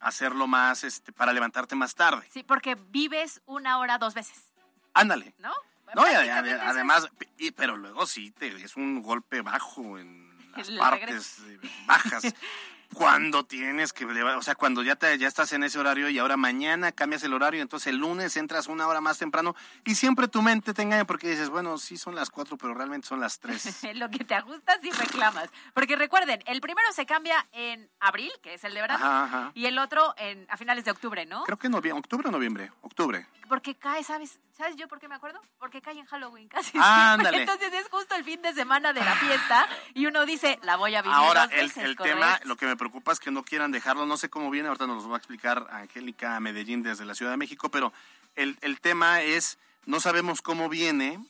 hacerlo 0.00 0.46
más, 0.46 0.82
este, 0.84 1.12
para 1.12 1.32
levantarte 1.32 1.74
más 1.76 1.94
tarde. 1.94 2.26
Sí, 2.30 2.42
porque 2.42 2.74
vives 2.76 3.40
una 3.46 3.78
hora 3.78 3.98
dos 3.98 4.14
veces, 4.14 4.52
Ándale. 4.94 5.34
¿no? 5.38 5.52
No, 5.94 6.10
y 6.10 6.14
además, 6.14 7.08
y- 7.38 7.50
pero 7.52 7.76
luego 7.76 8.06
sí, 8.06 8.30
te, 8.32 8.48
es 8.62 8.76
un 8.76 9.02
golpe 9.02 9.40
bajo 9.42 9.98
en 9.98 10.28
las 10.56 10.70
partes 10.70 11.38
eh, 11.46 11.58
bajas. 11.86 12.22
cuando 12.94 13.44
tienes 13.44 13.92
que, 13.92 14.04
o 14.04 14.42
sea, 14.42 14.54
cuando 14.54 14.82
ya, 14.82 14.96
te, 14.96 15.16
ya 15.18 15.28
estás 15.28 15.52
en 15.52 15.62
ese 15.62 15.78
horario 15.78 16.08
y 16.08 16.18
ahora 16.18 16.36
mañana 16.36 16.92
cambias 16.92 17.22
el 17.22 17.34
horario, 17.34 17.60
entonces 17.62 17.88
el 17.88 17.96
lunes 17.98 18.36
entras 18.36 18.66
una 18.66 18.86
hora 18.86 19.00
más 19.00 19.18
temprano 19.18 19.54
y 19.84 19.94
siempre 19.94 20.26
tu 20.28 20.42
mente 20.42 20.72
te 20.74 20.82
engaña 20.82 21.04
porque 21.04 21.28
dices, 21.28 21.50
bueno, 21.50 21.78
sí 21.78 21.96
son 21.96 22.14
las 22.14 22.30
cuatro, 22.30 22.56
pero 22.56 22.74
realmente 22.74 23.06
son 23.06 23.20
las 23.20 23.38
tres. 23.38 23.82
lo 23.94 24.10
que 24.10 24.24
te 24.24 24.34
ajustas 24.34 24.82
y 24.82 24.90
reclamas. 24.90 25.50
Porque 25.74 25.96
recuerden, 25.96 26.42
el 26.46 26.60
primero 26.60 26.90
se 26.92 27.06
cambia 27.06 27.46
en 27.52 27.90
abril, 28.00 28.32
que 28.42 28.54
es 28.54 28.64
el 28.64 28.74
de 28.74 28.80
verano, 28.80 29.04
Ajá, 29.04 29.24
ajá. 29.24 29.52
y 29.54 29.66
el 29.66 29.78
otro 29.78 30.14
en, 30.16 30.46
a 30.48 30.56
finales 30.56 30.84
de 30.84 30.90
octubre, 30.90 31.26
¿no? 31.26 31.44
Creo 31.44 31.58
que 31.58 31.68
noviembre, 31.68 31.98
octubre 32.00 32.28
o 32.28 32.32
noviembre, 32.32 32.72
octubre. 32.80 33.26
Porque 33.48 33.74
cae, 33.76 34.02
¿sabes? 34.04 34.40
¿Sabes 34.56 34.76
yo 34.76 34.88
por 34.88 34.98
qué 34.98 35.08
me 35.08 35.14
acuerdo? 35.14 35.40
Porque 35.58 35.80
cae 35.80 35.98
en 35.98 36.06
Halloween 36.06 36.48
casi. 36.50 36.76
Ándale. 36.80 37.36
siempre. 37.36 37.54
Entonces 37.54 37.80
es 37.80 37.88
justo 37.90 38.14
el 38.14 38.24
fin 38.24 38.42
de 38.42 38.52
semana 38.54 38.92
de 38.92 39.00
la 39.00 39.14
fiesta 39.14 39.68
y 39.94 40.06
uno 40.06 40.26
dice, 40.26 40.58
la 40.62 40.76
voy 40.76 40.94
a 40.94 41.02
vivir 41.02 41.14
Ahora, 41.14 41.42
dos 41.46 41.52
el, 41.52 41.68
veces, 41.68 41.84
el 41.84 41.96
tema, 41.96 42.40
lo 42.44 42.56
que 42.56 42.66
me 42.66 42.76
preocupa 42.78 43.12
es 43.12 43.20
que 43.20 43.30
no 43.30 43.44
quieran 43.44 43.70
dejarlo, 43.72 44.06
no 44.06 44.16
sé 44.16 44.30
cómo 44.30 44.50
viene, 44.50 44.68
ahorita 44.68 44.86
nos 44.86 45.02
lo 45.02 45.10
va 45.10 45.16
a 45.16 45.18
explicar 45.18 45.66
Angélica 45.70 46.40
Medellín 46.40 46.82
desde 46.82 47.04
la 47.04 47.14
Ciudad 47.14 47.32
de 47.32 47.36
México, 47.36 47.68
pero 47.70 47.92
el, 48.36 48.56
el 48.62 48.80
tema 48.80 49.20
es, 49.20 49.58
no 49.84 50.00
sabemos 50.00 50.40
cómo 50.40 50.70
viene, 50.70 51.22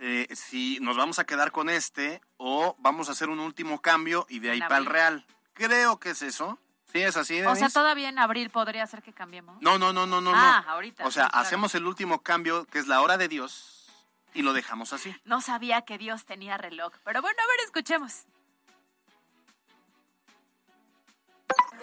eh, 0.00 0.26
si 0.34 0.78
nos 0.80 0.96
vamos 0.96 1.20
a 1.20 1.24
quedar 1.24 1.52
con 1.52 1.70
este 1.70 2.20
o 2.36 2.74
vamos 2.80 3.08
a 3.08 3.12
hacer 3.12 3.28
un 3.28 3.38
último 3.38 3.80
cambio 3.80 4.26
y 4.28 4.40
de 4.40 4.50
ahí 4.50 4.60
para 4.60 4.78
el. 4.78 4.86
Real. 4.86 5.24
Creo 5.52 6.00
que 6.00 6.10
es 6.10 6.22
eso. 6.22 6.58
¿Sí 6.92 7.00
es 7.00 7.16
así, 7.16 7.40
O 7.40 7.42
sea, 7.42 7.54
Denise? 7.54 7.72
todavía 7.74 8.08
en 8.08 8.18
abril 8.18 8.50
podría 8.50 8.86
ser 8.86 9.02
que 9.02 9.12
cambiemos. 9.12 9.60
No, 9.60 9.78
no, 9.78 9.92
no, 9.92 10.06
no, 10.06 10.20
no. 10.20 10.32
Ah, 10.34 10.62
no. 10.66 10.72
ahorita, 10.72 11.06
O 11.06 11.10
sea, 11.10 11.24
sí, 11.24 11.30
claro. 11.30 11.46
hacemos 11.46 11.74
el 11.74 11.86
último 11.86 12.22
cambio, 12.22 12.66
que 12.66 12.78
es 12.78 12.86
la 12.86 13.00
hora 13.00 13.16
de 13.16 13.26
Dios, 13.28 13.88
y 14.32 14.42
lo 14.42 14.52
dejamos 14.52 14.92
así. 14.92 15.14
No 15.24 15.40
sabía 15.40 15.82
que 15.82 15.98
Dios 15.98 16.24
tenía 16.24 16.56
reloj. 16.56 16.92
Pero 17.04 17.20
bueno, 17.20 17.36
a 17.42 17.46
ver, 17.46 17.64
escuchemos. 17.64 18.24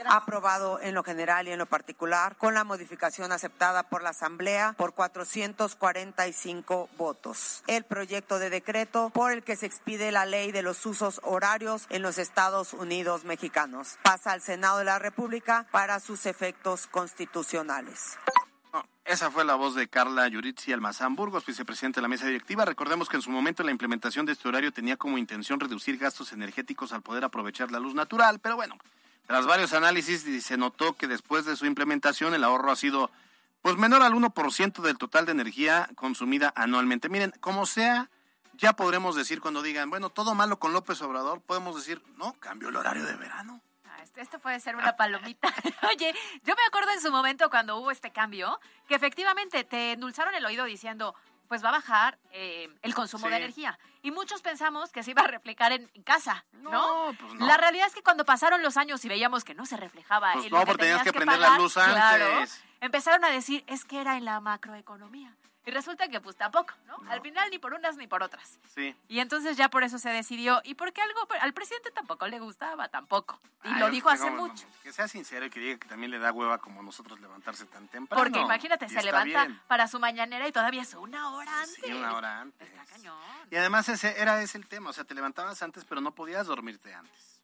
Aprobado 0.07 0.79
en 0.81 0.93
lo 0.93 1.03
general 1.03 1.47
y 1.47 1.51
en 1.51 1.59
lo 1.59 1.65
particular, 1.65 2.35
con 2.37 2.53
la 2.53 2.63
modificación 2.63 3.31
aceptada 3.31 3.83
por 3.83 4.03
la 4.03 4.09
Asamblea 4.09 4.73
por 4.77 4.93
445 4.93 6.89
votos. 6.97 7.63
El 7.67 7.83
proyecto 7.83 8.39
de 8.39 8.49
decreto 8.49 9.09
por 9.13 9.31
el 9.31 9.43
que 9.43 9.55
se 9.55 9.65
expide 9.65 10.11
la 10.11 10.25
ley 10.25 10.51
de 10.51 10.61
los 10.61 10.85
usos 10.85 11.21
horarios 11.23 11.85
en 11.89 12.01
los 12.01 12.17
Estados 12.17 12.73
Unidos 12.73 13.23
mexicanos 13.23 13.97
pasa 14.03 14.31
al 14.31 14.41
Senado 14.41 14.79
de 14.79 14.85
la 14.85 14.99
República 14.99 15.65
para 15.71 15.99
sus 15.99 16.25
efectos 16.25 16.87
constitucionales. 16.87 18.17
Esa 19.03 19.31
fue 19.31 19.43
la 19.43 19.55
voz 19.55 19.75
de 19.75 19.87
Carla 19.87 20.27
Yuritsi 20.27 20.71
Almazán 20.71 21.15
Burgos, 21.15 21.45
vicepresidente 21.45 21.97
de 21.97 22.03
la 22.03 22.07
mesa 22.07 22.27
directiva. 22.27 22.63
Recordemos 22.65 23.09
que 23.09 23.17
en 23.17 23.21
su 23.21 23.31
momento 23.31 23.63
la 23.63 23.71
implementación 23.71 24.25
de 24.25 24.33
este 24.33 24.47
horario 24.47 24.71
tenía 24.71 24.95
como 24.95 25.17
intención 25.17 25.59
reducir 25.59 25.97
gastos 25.97 26.31
energéticos 26.31 26.93
al 26.93 27.01
poder 27.01 27.25
aprovechar 27.25 27.71
la 27.71 27.79
luz 27.79 27.93
natural, 27.93 28.39
pero 28.39 28.55
bueno, 28.55 28.77
tras 29.27 29.45
varios 29.45 29.73
análisis 29.73 30.23
se 30.43 30.57
notó 30.57 30.95
que 30.95 31.07
después 31.07 31.45
de 31.45 31.55
su 31.55 31.65
implementación 31.65 32.33
el 32.33 32.43
ahorro 32.43 32.71
ha 32.71 32.75
sido 32.75 33.11
pues 33.61 33.77
menor 33.77 34.01
al 34.01 34.13
1% 34.13 34.81
del 34.81 34.97
total 34.97 35.25
de 35.25 35.31
energía 35.33 35.87
consumida 35.95 36.51
anualmente. 36.55 37.09
Miren, 37.09 37.31
como 37.39 37.65
sea, 37.65 38.09
ya 38.53 38.73
podremos 38.73 39.15
decir 39.15 39.39
cuando 39.39 39.61
digan, 39.61 39.89
bueno, 39.89 40.09
todo 40.09 40.33
malo 40.35 40.57
con 40.57 40.73
López 40.73 41.01
Obrador, 41.01 41.41
podemos 41.41 41.75
decir, 41.75 42.01
no, 42.17 42.33
cambió 42.39 42.69
el 42.69 42.75
horario 42.75 43.05
de 43.05 43.15
verano. 43.15 43.61
Ah, 43.85 44.01
este- 44.03 44.21
Esto 44.21 44.39
puede 44.39 44.59
ser 44.59 44.75
una 44.75 44.95
palomita. 44.97 45.47
Oye, 45.91 46.13
yo 46.43 46.55
me 46.55 46.63
acuerdo 46.67 46.91
en 46.91 47.01
su 47.01 47.11
momento 47.11 47.49
cuando 47.51 47.77
hubo 47.77 47.91
este 47.91 48.11
cambio, 48.11 48.59
que 48.87 48.95
efectivamente 48.95 49.63
te 49.63 49.91
endulzaron 49.93 50.33
el 50.33 50.45
oído 50.45 50.65
diciendo, 50.65 51.13
pues 51.51 51.61
va 51.65 51.67
a 51.67 51.73
bajar 51.73 52.17
eh, 52.31 52.69
el 52.81 52.95
consumo 52.95 53.25
Sí. 53.25 53.29
de 53.31 53.35
energía. 53.35 53.77
Y 54.03 54.11
muchos 54.11 54.41
pensamos 54.41 54.93
que 54.93 55.03
se 55.03 55.11
iba 55.11 55.21
a 55.23 55.27
reflejar 55.27 55.73
en, 55.73 55.91
en 55.93 56.01
casa, 56.01 56.45
¿no? 56.53 56.71
No, 56.71 57.13
pues 57.19 57.33
no. 57.33 57.45
La 57.45 57.57
realidad 57.57 57.87
es 57.87 57.93
que 57.93 58.01
cuando 58.01 58.23
pasaron 58.23 58.63
los 58.63 58.77
años 58.77 59.03
y 59.03 59.09
veíamos 59.09 59.43
que 59.43 59.53
no 59.53 59.65
se 59.65 59.75
reflejaba 59.75 60.31
Pues 60.31 60.45
en 60.45 60.51
no, 60.53 60.59
lo 60.59 60.65
que 60.65 60.75
tenías 60.75 61.03
que 61.03 61.11
prender 61.11 61.39
la 61.39 61.57
luz 61.57 61.73
claro, 61.73 62.35
antes. 62.37 62.63
empezaron 62.79 63.25
a 63.25 63.29
decir, 63.31 63.65
es 63.67 63.83
que 63.83 63.99
era 63.99 64.15
en 64.15 64.23
la 64.23 64.39
macroeconomía. 64.39 65.35
Y 65.65 65.71
resulta 65.71 66.07
que 66.07 66.19
pues 66.19 66.35
tampoco, 66.35 66.73
¿no? 66.87 66.97
No. 66.97 67.11
Al 67.11 67.21
final 67.21 67.49
ni 67.51 67.59
por 67.59 67.73
unas 67.73 67.95
ni 67.95 68.07
por 68.07 68.23
otras. 68.23 68.59
Sí. 68.73 68.95
Y 69.07 69.19
entonces 69.19 69.57
ya 69.57 69.69
por 69.69 69.83
eso 69.83 69.99
se 69.99 70.09
decidió. 70.09 70.59
Y 70.63 70.73
porque 70.73 71.01
algo 71.01 71.19
al 71.39 71.53
presidente 71.53 71.91
tampoco 71.91 72.27
le 72.27 72.39
gustaba, 72.39 72.89
tampoco. 72.89 73.39
Y 73.63 73.67
Ay, 73.67 73.79
lo 73.79 73.89
dijo 73.91 74.09
pues, 74.09 74.19
hace 74.19 74.31
no, 74.31 74.47
mucho. 74.47 74.65
Que 74.81 74.91
sea 74.91 75.07
sincero 75.07 75.45
y 75.45 75.49
que 75.51 75.59
diga 75.59 75.77
que 75.77 75.87
también 75.87 76.09
le 76.09 76.17
da 76.17 76.31
hueva 76.31 76.57
como 76.57 76.81
nosotros 76.81 77.19
levantarse 77.19 77.65
tan 77.65 77.87
temprano. 77.87 78.23
Porque 78.23 78.39
imagínate, 78.39 78.85
Y 78.85 78.89
se 78.89 79.03
levanta 79.03 79.45
bien. 79.45 79.61
para 79.67 79.87
su 79.87 79.99
mañanera 79.99 80.47
y 80.47 80.51
todavía 80.51 80.81
es 80.81 80.93
una 80.95 81.29
hora 81.29 81.51
antes. 81.61 81.79
Sí, 81.83 81.93
una 81.93 82.15
hora 82.15 82.41
antes. 82.41 82.67
Está 82.67 82.85
cañón. 82.85 83.17
Y 83.51 83.55
además 83.55 83.87
ese 83.89 84.19
era 84.19 84.41
ese 84.41 84.57
el 84.57 84.67
tema, 84.67 84.89
o 84.89 84.93
sea, 84.93 85.03
te 85.03 85.13
levantabas 85.13 85.61
antes 85.61 85.85
pero 85.85 86.01
no 86.01 86.15
podías 86.15 86.47
dormirte 86.47 86.93
antes. 86.93 87.39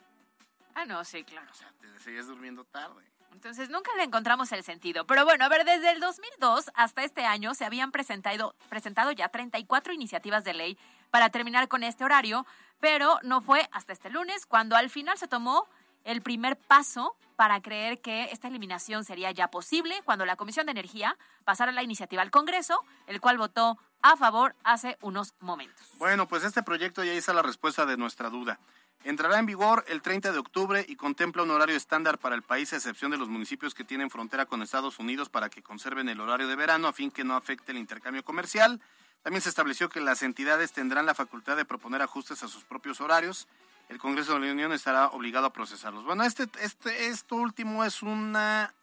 Ah, 0.73 0.85
no, 0.85 1.03
sí, 1.03 1.23
claro. 1.23 1.47
O 1.51 1.53
sea, 1.55 1.71
te 1.81 1.99
seguías 1.99 2.27
durmiendo 2.27 2.63
tarde. 2.63 3.03
Entonces 3.31 3.69
nunca 3.69 3.91
le 3.97 4.03
encontramos 4.03 4.51
el 4.51 4.63
sentido. 4.63 5.05
Pero 5.05 5.25
bueno, 5.25 5.45
a 5.45 5.49
ver, 5.49 5.65
desde 5.65 5.91
el 5.91 5.99
2002 5.99 6.71
hasta 6.73 7.03
este 7.03 7.25
año 7.25 7.53
se 7.53 7.65
habían 7.65 7.91
presentado, 7.91 8.55
presentado 8.69 9.11
ya 9.11 9.29
34 9.29 9.93
iniciativas 9.93 10.43
de 10.43 10.53
ley 10.53 10.77
para 11.11 11.29
terminar 11.29 11.67
con 11.67 11.83
este 11.83 12.03
horario, 12.03 12.45
pero 12.79 13.19
no 13.23 13.41
fue 13.41 13.67
hasta 13.71 13.93
este 13.93 14.09
lunes 14.09 14.45
cuando 14.45 14.75
al 14.75 14.89
final 14.89 15.17
se 15.17 15.27
tomó 15.27 15.67
el 16.03 16.21
primer 16.21 16.57
paso 16.57 17.15
para 17.35 17.61
creer 17.61 18.01
que 18.01 18.25
esta 18.31 18.47
eliminación 18.47 19.03
sería 19.03 19.29
ya 19.31 19.49
posible 19.49 20.01
cuando 20.05 20.25
la 20.25 20.35
Comisión 20.35 20.65
de 20.65 20.71
Energía 20.71 21.17
pasara 21.45 21.71
la 21.71 21.83
iniciativa 21.83 22.21
al 22.21 22.31
Congreso, 22.31 22.83
el 23.05 23.21
cual 23.21 23.37
votó 23.37 23.77
a 24.01 24.15
favor 24.15 24.55
hace 24.63 24.97
unos 25.01 25.35
momentos. 25.39 25.87
Bueno, 25.97 26.27
pues 26.27 26.43
este 26.43 26.63
proyecto 26.63 27.03
ya 27.03 27.11
está 27.13 27.33
la 27.33 27.41
respuesta 27.41 27.85
de 27.85 27.97
nuestra 27.97 28.29
duda. 28.29 28.59
Entrará 29.03 29.39
en 29.39 29.45
vigor 29.45 29.85
el 29.87 30.01
30 30.01 30.31
de 30.31 30.39
octubre 30.39 30.85
y 30.87 30.95
contempla 30.95 31.43
un 31.43 31.51
horario 31.51 31.75
estándar 31.75 32.17
para 32.17 32.35
el 32.35 32.41
país, 32.41 32.73
a 32.73 32.77
excepción 32.77 33.11
de 33.11 33.17
los 33.17 33.29
municipios 33.29 33.73
que 33.73 33.83
tienen 33.83 34.09
frontera 34.09 34.45
con 34.45 34.61
Estados 34.61 34.99
Unidos 34.99 35.29
para 35.29 35.49
que 35.49 35.61
conserven 35.61 36.09
el 36.09 36.19
horario 36.19 36.47
de 36.47 36.55
verano 36.55 36.87
a 36.87 36.93
fin 36.93 37.11
que 37.11 37.23
no 37.23 37.35
afecte 37.35 37.71
el 37.71 37.77
intercambio 37.77 38.23
comercial. 38.23 38.81
También 39.23 39.41
se 39.41 39.49
estableció 39.49 39.89
que 39.89 40.01
las 40.01 40.23
entidades 40.23 40.73
tendrán 40.73 41.05
la 41.05 41.13
facultad 41.13 41.55
de 41.55 41.65
proponer 41.65 42.01
ajustes 42.01 42.43
a 42.43 42.47
sus 42.47 42.63
propios 42.63 42.99
horarios. 42.99 43.47
El 43.89 43.99
Congreso 43.99 44.33
de 44.33 44.45
la 44.45 44.51
Unión 44.51 44.73
estará 44.73 45.07
obligado 45.07 45.45
a 45.45 45.53
procesarlos. 45.53 46.03
Bueno, 46.03 46.23
este, 46.23 46.47
este, 46.59 47.07
esto 47.07 47.35
último 47.35 47.85
es 47.85 48.01
una 48.01 48.73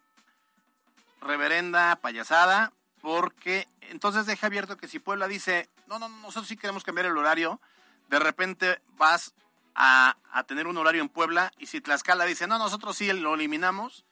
reverenda 1.21 1.97
payasada 1.97 2.73
porque 3.01 3.69
entonces 3.91 4.25
deja 4.25 4.47
abierto 4.47 4.77
que 4.77 4.89
si 4.89 4.99
Puebla 4.99 5.29
dice, 5.29 5.69
no, 5.89 5.99
no, 5.99 6.09
nosotros 6.09 6.49
sí 6.49 6.57
queremos 6.57 6.85
cambiar 6.85 7.07
el 7.07 7.19
horario, 7.19 7.61
de 8.09 8.19
repente 8.19 8.81
vas 8.97 9.35
a, 9.75 10.17
a 10.33 10.45
tener 10.45 10.67
un 10.67 10.77
horario 10.77 11.03
en 11.03 11.09
Puebla 11.09 11.53
y 11.59 11.67
si 11.67 11.81
Tlaxcala 11.81 12.25
dice, 12.25 12.47
no, 12.47 12.59
nosotros 12.59 12.97
sí 12.97 13.13
lo 13.13 13.35
eliminamos, 13.35 14.05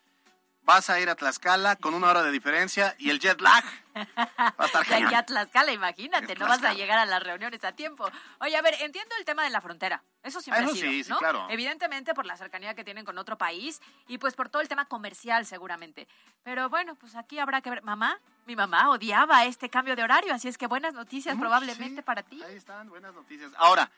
vas 0.65 0.91
a 0.91 1.01
ir 1.01 1.11
a 1.11 1.17
Tlaxcala 1.17 1.77
con 1.77 1.93
una 1.95 2.09
hora 2.09 2.23
de 2.23 2.31
diferencia 2.31 2.95
y 2.99 3.11
el 3.11 3.19
jet 3.19 3.41
lag 3.41 3.65
va 3.97 4.55
a 4.59 4.67
estar 4.67 4.85
genial. 4.85 5.15
a 5.15 5.27
Tlaxcala, 5.27 5.73
imagínate, 5.73 6.35
no 6.37 6.47
vas 6.47 6.63
a 6.63 6.73
llegar 6.73 6.99
a 6.99 7.07
las 7.07 7.23
reuniones 7.23 7.63
a 7.65 7.73
tiempo. 7.73 8.09
Oye, 8.41 8.57
a 8.57 8.63
ver, 8.63 8.75
entiendo 8.81 9.15
el 9.19 9.25
tema 9.25 9.43
de 9.43 9.51
la 9.51 9.61
frontera. 9.61 10.03
Eso 10.23 10.41
siempre 10.41 10.65
Eso 10.65 10.73
ha 10.73 10.77
sido, 10.77 10.91
sí, 10.91 11.05
sí, 11.05 11.11
¿no? 11.11 11.19
claro. 11.19 11.47
Evidentemente 11.51 12.15
por 12.15 12.27
la 12.27 12.37
cercanía 12.37 12.75
que 12.75 12.85
tienen 12.85 13.05
con 13.05 13.19
otro 13.19 13.37
país 13.37 13.81
y 14.07 14.19
pues 14.19 14.35
por 14.35 14.49
todo 14.49 14.63
el 14.63 14.69
tema 14.69 14.85
comercial 14.85 15.47
seguramente. 15.47 16.07
Pero 16.45 16.69
bueno, 16.69 16.95
pues 16.95 17.17
aquí 17.17 17.41
habrá 17.41 17.61
que 17.61 17.71
ver. 17.71 17.83
Mamá, 17.83 18.21
mi 18.47 18.55
mamá 18.55 18.89
odiaba 18.91 19.45
este 19.45 19.69
cambio 19.69 19.97
de 19.97 20.05
horario, 20.05 20.33
así 20.33 20.47
es 20.49 20.59
que 20.59 20.67
buenas 20.69 20.95
noticias 20.95 21.37
Mm, 21.37 21.41
probablemente 21.41 22.03
sí, 22.03 22.05
para 22.05 22.23
ti. 22.23 22.41
Ahí 22.43 22.55
están, 22.57 22.89
buenas 22.89 23.13
noticias. 23.15 23.51
Ahora, 23.57 23.91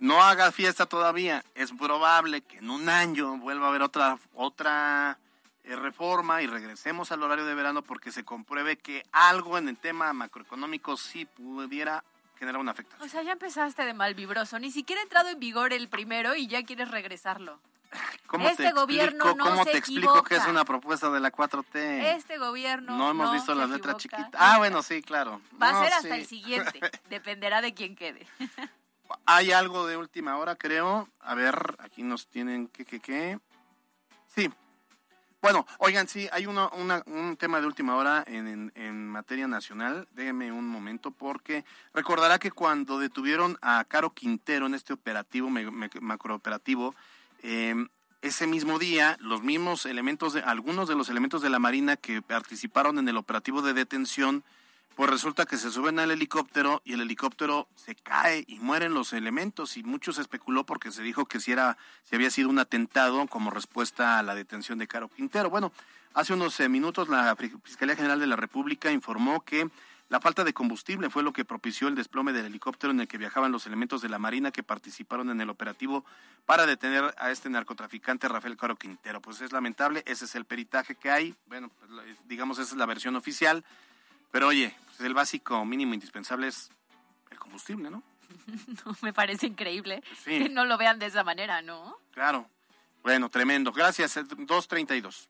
no 0.00 0.22
haga 0.22 0.50
fiesta 0.50 0.86
todavía. 0.86 1.44
Es 1.54 1.70
probable 1.72 2.40
que 2.40 2.58
en 2.58 2.70
un 2.70 2.88
año 2.88 3.36
vuelva 3.38 3.66
a 3.66 3.68
haber 3.68 3.82
otra, 3.82 4.18
otra 4.34 5.18
eh, 5.64 5.76
reforma 5.76 6.42
y 6.42 6.46
regresemos 6.46 7.12
al 7.12 7.22
horario 7.22 7.44
de 7.44 7.54
verano 7.54 7.82
porque 7.82 8.10
se 8.10 8.24
compruebe 8.24 8.76
que 8.78 9.04
algo 9.12 9.58
en 9.58 9.68
el 9.68 9.76
tema 9.76 10.12
macroeconómico 10.12 10.96
sí 10.96 11.26
pudiera 11.26 12.02
generar 12.38 12.60
una 12.60 12.72
afectación. 12.72 13.06
O 13.06 13.10
sea, 13.10 13.22
ya 13.22 13.32
empezaste 13.32 13.84
de 13.84 13.92
malvibroso. 13.94 14.58
Ni 14.58 14.70
siquiera 14.72 15.00
ha 15.02 15.04
entrado 15.04 15.28
en 15.28 15.38
vigor 15.38 15.72
el 15.74 15.88
primero 15.88 16.34
y 16.34 16.46
ya 16.48 16.64
quieres 16.64 16.90
regresarlo. 16.90 17.60
¿Cómo 18.26 18.44
este 18.48 18.62
te 18.62 18.68
explico, 18.68 18.80
gobierno 18.86 19.34
no 19.34 19.44
¿Cómo 19.44 19.64
se 19.64 19.72
te 19.72 19.78
explico 19.78 20.22
que 20.22 20.36
es 20.36 20.46
una 20.46 20.64
propuesta 20.64 21.10
de 21.10 21.18
la 21.18 21.32
4T? 21.32 22.14
Este 22.16 22.38
gobierno. 22.38 22.96
no 22.96 23.10
hemos 23.10 23.26
no 23.26 23.32
visto 23.32 23.52
las 23.54 23.68
letras 23.68 23.96
chiquitas. 23.96 24.30
Ah, 24.38 24.58
bueno, 24.58 24.80
sí, 24.82 25.02
claro. 25.02 25.42
Va 25.60 25.70
a 25.70 25.72
No, 25.72 25.82
ser 25.82 25.92
hasta 25.94 26.14
sí. 26.14 26.20
el 26.20 26.26
siguiente. 26.26 26.80
Dependerá 27.10 27.60
de 27.60 27.74
quién 27.74 27.96
quede. 27.96 28.26
Hay 29.26 29.52
algo 29.52 29.86
de 29.86 29.96
última 29.96 30.36
hora, 30.38 30.56
creo. 30.56 31.08
A 31.20 31.34
ver, 31.34 31.76
aquí 31.78 32.02
nos 32.02 32.26
tienen 32.28 32.68
que, 32.68 32.84
que, 32.84 33.00
que. 33.00 33.38
Sí. 34.34 34.50
Bueno, 35.42 35.66
oigan, 35.78 36.06
sí, 36.06 36.28
hay 36.32 36.44
uno, 36.46 36.70
una- 36.76 37.02
un 37.06 37.36
tema 37.38 37.60
de 37.60 37.66
última 37.66 37.96
hora 37.96 38.22
en, 38.26 38.70
en- 38.74 39.08
materia 39.08 39.46
nacional. 39.48 40.06
Déjenme 40.12 40.52
un 40.52 40.66
momento, 40.68 41.10
porque 41.10 41.64
recordará 41.94 42.38
que 42.38 42.50
cuando 42.50 42.98
detuvieron 42.98 43.58
a 43.62 43.84
Caro 43.84 44.10
Quintero 44.10 44.66
en 44.66 44.74
este 44.74 44.92
operativo, 44.92 45.48
macrooperativo, 46.00 46.94
eh, 47.42 47.74
ese 48.22 48.46
mismo 48.46 48.78
día, 48.78 49.16
los 49.20 49.42
mismos 49.42 49.86
elementos, 49.86 50.34
de, 50.34 50.40
algunos 50.42 50.88
de 50.88 50.94
los 50.94 51.08
elementos 51.08 51.40
de 51.40 51.48
la 51.50 51.58
Marina 51.58 51.96
que 51.96 52.20
participaron 52.20 52.98
en 52.98 53.08
el 53.08 53.16
operativo 53.16 53.62
de 53.62 53.72
detención, 53.72 54.44
pues 55.00 55.08
resulta 55.08 55.46
que 55.46 55.56
se 55.56 55.70
suben 55.70 55.98
al 55.98 56.10
helicóptero 56.10 56.82
y 56.84 56.92
el 56.92 57.00
helicóptero 57.00 57.66
se 57.74 57.94
cae 57.94 58.44
y 58.46 58.58
mueren 58.58 58.92
los 58.92 59.14
elementos 59.14 59.78
y 59.78 59.82
mucho 59.82 60.12
se 60.12 60.20
especuló 60.20 60.66
porque 60.66 60.92
se 60.92 61.02
dijo 61.02 61.24
que 61.24 61.40
si 61.40 61.52
era 61.52 61.78
si 62.04 62.16
había 62.16 62.30
sido 62.30 62.50
un 62.50 62.58
atentado 62.58 63.26
como 63.26 63.50
respuesta 63.50 64.18
a 64.18 64.22
la 64.22 64.34
detención 64.34 64.76
de 64.76 64.86
Caro 64.86 65.08
Quintero. 65.08 65.48
Bueno, 65.48 65.72
hace 66.12 66.34
unos 66.34 66.60
eh, 66.60 66.68
minutos 66.68 67.08
la 67.08 67.34
Fiscalía 67.64 67.96
General 67.96 68.20
de 68.20 68.26
la 68.26 68.36
República 68.36 68.92
informó 68.92 69.40
que 69.42 69.70
la 70.10 70.20
falta 70.20 70.44
de 70.44 70.52
combustible 70.52 71.08
fue 71.08 71.22
lo 71.22 71.32
que 71.32 71.46
propició 71.46 71.88
el 71.88 71.94
desplome 71.94 72.34
del 72.34 72.44
helicóptero 72.44 72.90
en 72.92 73.00
el 73.00 73.08
que 73.08 73.16
viajaban 73.16 73.52
los 73.52 73.64
elementos 73.66 74.02
de 74.02 74.10
la 74.10 74.18
Marina 74.18 74.50
que 74.50 74.62
participaron 74.62 75.30
en 75.30 75.40
el 75.40 75.48
operativo 75.48 76.04
para 76.44 76.66
detener 76.66 77.14
a 77.16 77.30
este 77.30 77.48
narcotraficante 77.48 78.28
Rafael 78.28 78.58
Caro 78.58 78.76
Quintero. 78.76 79.22
Pues 79.22 79.40
es 79.40 79.50
lamentable, 79.50 80.02
ese 80.04 80.26
es 80.26 80.34
el 80.34 80.44
peritaje 80.44 80.94
que 80.94 81.10
hay, 81.10 81.34
bueno, 81.46 81.70
pues, 81.78 81.90
la- 81.90 82.02
digamos 82.26 82.58
esa 82.58 82.72
es 82.72 82.76
la 82.76 82.84
versión 82.84 83.16
oficial. 83.16 83.64
Pero 84.30 84.48
oye, 84.48 84.74
pues 84.86 85.00
el 85.00 85.14
básico 85.14 85.64
mínimo 85.64 85.94
indispensable 85.94 86.48
es 86.48 86.70
el 87.30 87.38
combustible, 87.38 87.90
¿no? 87.90 88.02
Me 89.02 89.12
parece 89.12 89.46
increíble 89.46 90.02
Sí. 90.24 90.38
que 90.38 90.48
no 90.48 90.64
lo 90.64 90.78
vean 90.78 90.98
de 90.98 91.06
esa 91.06 91.24
manera, 91.24 91.62
¿no? 91.62 91.96
Claro. 92.12 92.48
Bueno, 93.02 93.28
tremendo. 93.28 93.72
Gracias. 93.72 94.16
eh, 94.18 94.22
232. 94.24 95.28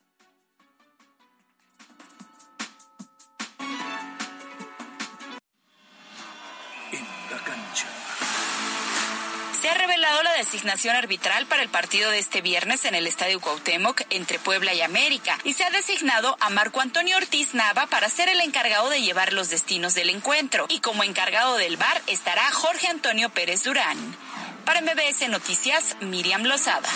Se 9.60 9.68
ha 9.68 9.74
revelado 9.74 10.22
la 10.22 10.32
designación 10.32 10.96
arbitral 10.96 11.44
para 11.46 11.62
el 11.62 11.68
partido 11.68 12.10
de 12.10 12.18
este 12.18 12.40
viernes 12.40 12.86
en 12.86 12.94
el 12.94 13.06
Estadio 13.06 13.40
Cuauhtémoc 13.40 14.00
entre 14.08 14.38
Puebla 14.38 14.72
y 14.72 14.80
América 14.80 15.38
y 15.44 15.52
se 15.52 15.64
ha 15.64 15.70
designado 15.70 16.34
a 16.40 16.48
Marco 16.48 16.80
Antonio 16.80 17.18
Ortiz 17.18 17.52
Nava 17.52 17.86
para 17.86 18.08
ser 18.08 18.30
el 18.30 18.40
encargado 18.40 18.88
de 18.88 19.02
llevar 19.02 19.34
los 19.34 19.50
destinos 19.50 19.94
del 19.94 20.08
encuentro 20.08 20.64
y 20.70 20.80
como 20.80 21.04
encargado 21.04 21.56
del 21.56 21.76
bar 21.76 22.00
estará 22.06 22.50
Jorge 22.52 22.88
Antonio 22.88 23.28
Pérez 23.28 23.62
Durán. 23.64 23.98
Para 24.64 24.80
MBS 24.80 25.28
Noticias, 25.28 25.96
Miriam 26.00 26.44
Lozada. 26.44 26.88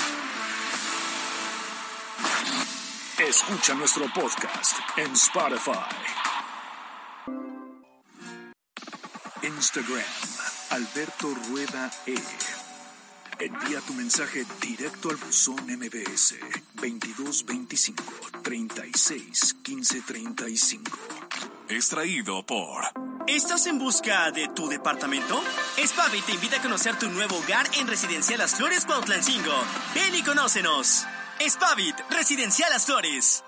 Escucha 3.19 3.75
nuestro 3.75 4.11
podcast 4.15 4.79
en 4.97 5.13
Spotify. 5.13 5.73
Instagram, 9.43 10.01
Alberto 10.71 11.35
Rueda 11.49 11.91
E. 12.07 12.15
Envía 13.39 13.81
tu 13.81 13.95
mensaje 13.95 14.47
directo 14.61 15.11
al 15.11 15.17
buzón 15.17 15.57
MBS 15.67 16.37
2225 16.75 18.05
36 18.43 19.57
15 19.63 20.01
35. 20.03 20.99
Extraído 21.69 22.45
por 22.47 22.85
¿Estás 23.27 23.67
en 23.67 23.79
busca 23.79 24.31
de 24.31 24.49
tu 24.49 24.69
departamento? 24.69 25.43
Spavi 25.83 26.21
te 26.21 26.33
invita 26.33 26.59
a 26.59 26.63
conocer 26.63 26.99
tu 26.99 27.09
nuevo 27.09 27.37
hogar 27.37 27.67
en 27.79 27.89
Residencial 27.89 28.39
Las 28.39 28.55
Flores 28.55 28.85
Cuautlancingo. 28.85 29.55
Ven 29.95 30.15
y 30.15 30.23
conócenos. 30.23 31.07
Spavit, 31.41 31.97
Residencial 32.11 32.71
Las 32.71 32.85
Flores. 32.85 33.43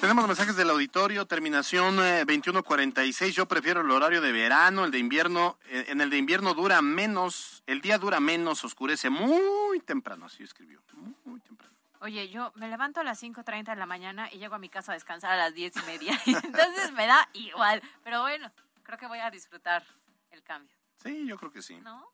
Tenemos 0.00 0.26
mensajes 0.26 0.56
del 0.56 0.70
auditorio, 0.70 1.26
terminación 1.26 1.98
eh, 2.00 2.24
2146. 2.24 3.34
Yo 3.34 3.46
prefiero 3.46 3.82
el 3.82 3.90
horario 3.90 4.22
de 4.22 4.32
verano, 4.32 4.86
el 4.86 4.90
de 4.90 4.98
invierno. 4.98 5.58
eh, 5.66 5.86
en 5.88 6.00
el 6.00 6.08
de 6.08 6.16
invierno 6.16 6.54
dura 6.54 6.80
menos, 6.80 7.62
el 7.66 7.82
día 7.82 7.98
dura 7.98 8.18
menos, 8.18 8.64
oscurece 8.64 9.10
muy 9.10 9.80
temprano, 9.80 10.26
así 10.26 10.42
escribió. 10.42 10.80
Muy 11.24 11.40
temprano. 11.40 11.74
Oye, 12.00 12.30
yo 12.30 12.50
me 12.54 12.68
levanto 12.68 13.00
a 13.00 13.04
las 13.04 13.22
5.30 13.22 13.64
de 13.66 13.76
la 13.76 13.84
mañana 13.84 14.32
y 14.32 14.38
llego 14.38 14.54
a 14.54 14.58
mi 14.58 14.70
casa 14.70 14.92
a 14.92 14.94
descansar 14.94 15.32
a 15.32 15.36
las 15.36 15.54
10 15.54 15.76
y 15.76 15.82
media. 15.82 16.18
Entonces 16.26 16.92
me 16.92 17.06
da 17.06 17.28
igual. 17.34 17.82
Pero 18.02 18.22
bueno, 18.22 18.50
creo 18.82 18.96
que 18.96 19.06
voy 19.06 19.18
a 19.18 19.30
disfrutar 19.30 19.84
el 20.30 20.42
cambio, 20.42 20.74
Sí, 21.02 21.26
yo 21.26 21.36
creo 21.36 21.52
que 21.52 21.60
sí. 21.60 21.76
¿no? 21.76 22.10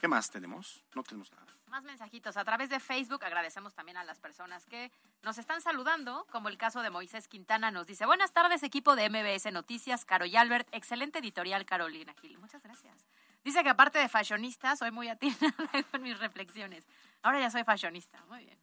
¿Qué 0.00 0.08
más 0.08 0.30
tenemos? 0.30 0.82
No 0.94 1.02
tenemos 1.02 1.30
nada. 1.32 1.46
Más 1.66 1.84
mensajitos. 1.84 2.36
A 2.36 2.44
través 2.44 2.68
de 2.70 2.80
Facebook 2.80 3.24
agradecemos 3.24 3.74
también 3.74 3.96
a 3.96 4.02
las 4.04 4.18
personas 4.18 4.66
que 4.66 4.90
nos 5.22 5.38
están 5.38 5.60
saludando, 5.60 6.26
como 6.32 6.48
el 6.48 6.56
caso 6.58 6.80
de 6.82 6.90
Moisés 6.90 7.28
Quintana 7.28 7.70
nos 7.70 7.86
dice, 7.86 8.06
buenas 8.06 8.32
tardes 8.32 8.62
equipo 8.62 8.96
de 8.96 9.08
MBS 9.08 9.52
Noticias, 9.52 10.04
Caro 10.04 10.24
y 10.24 10.36
Albert, 10.36 10.68
excelente 10.72 11.18
editorial 11.20 11.64
Carolina 11.66 12.14
Gil. 12.20 12.38
Muchas 12.38 12.62
gracias. 12.62 13.06
Dice 13.44 13.62
que 13.62 13.68
aparte 13.68 13.98
de 13.98 14.08
fashionista, 14.08 14.74
soy 14.74 14.90
muy 14.90 15.08
atinada 15.08 15.54
con 15.92 16.02
mis 16.02 16.18
reflexiones. 16.18 16.86
Ahora 17.22 17.38
ya 17.40 17.50
soy 17.50 17.62
fashionista, 17.64 18.22
muy 18.28 18.44
bien. 18.44 18.58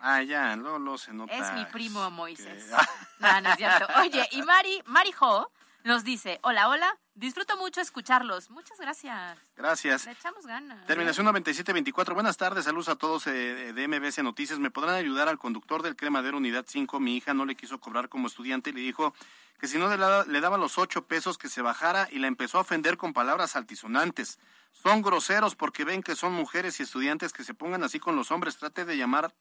Ah, 0.00 0.22
ya, 0.22 0.54
Lolo 0.56 0.98
se 0.98 1.12
nota. 1.12 1.32
Es 1.32 1.52
mi 1.54 1.64
primo 1.66 2.10
Moisés. 2.10 2.64
que- 2.64 2.76
No, 3.20 3.40
no 3.40 3.50
es 3.50 3.56
cierto. 3.56 3.86
Oye, 4.00 4.28
y 4.32 4.42
Mari, 4.42 4.82
Mari 4.86 5.12
Ho 5.20 5.50
nos 5.84 6.04
dice, 6.04 6.38
hola, 6.42 6.68
hola, 6.68 6.96
disfruto 7.14 7.56
mucho 7.56 7.80
escucharlos. 7.80 8.50
Muchas 8.50 8.78
gracias. 8.78 9.38
Gracias. 9.56 10.06
Le 10.06 10.12
echamos 10.12 10.46
ganas. 10.46 10.86
Terminación 10.86 11.24
9724. 11.26 12.14
Buenas 12.14 12.36
tardes, 12.36 12.64
saludos 12.64 12.88
a 12.88 12.96
todos 12.96 13.26
eh, 13.26 13.72
de 13.72 13.88
MBS 13.88 14.22
Noticias. 14.22 14.58
¿Me 14.58 14.70
podrán 14.70 14.94
ayudar 14.94 15.28
al 15.28 15.38
conductor 15.38 15.82
del 15.82 15.96
Cremadero 15.96 16.36
Unidad 16.36 16.64
5? 16.66 17.00
Mi 17.00 17.16
hija 17.16 17.34
no 17.34 17.44
le 17.44 17.54
quiso 17.54 17.78
cobrar 17.80 18.08
como 18.08 18.26
estudiante 18.26 18.70
y 18.70 18.72
le 18.72 18.80
dijo 18.80 19.14
que 19.62 19.68
si 19.68 19.78
no 19.78 19.88
le 19.88 20.40
daba 20.40 20.58
los 20.58 20.76
ocho 20.76 21.06
pesos 21.06 21.38
que 21.38 21.48
se 21.48 21.62
bajara 21.62 22.08
y 22.10 22.18
la 22.18 22.26
empezó 22.26 22.58
a 22.58 22.62
ofender 22.62 22.96
con 22.96 23.12
palabras 23.12 23.54
altisonantes. 23.54 24.40
Son 24.72 25.02
groseros 25.02 25.54
porque 25.54 25.84
ven 25.84 26.02
que 26.02 26.16
son 26.16 26.32
mujeres 26.32 26.80
y 26.80 26.82
estudiantes 26.82 27.32
que 27.32 27.44
se 27.44 27.54
pongan 27.54 27.84
así 27.84 28.00
con 28.00 28.16
los 28.16 28.32
hombres. 28.32 28.56
Trate 28.56 28.84
de 28.84 28.96
llamar, 28.96 29.32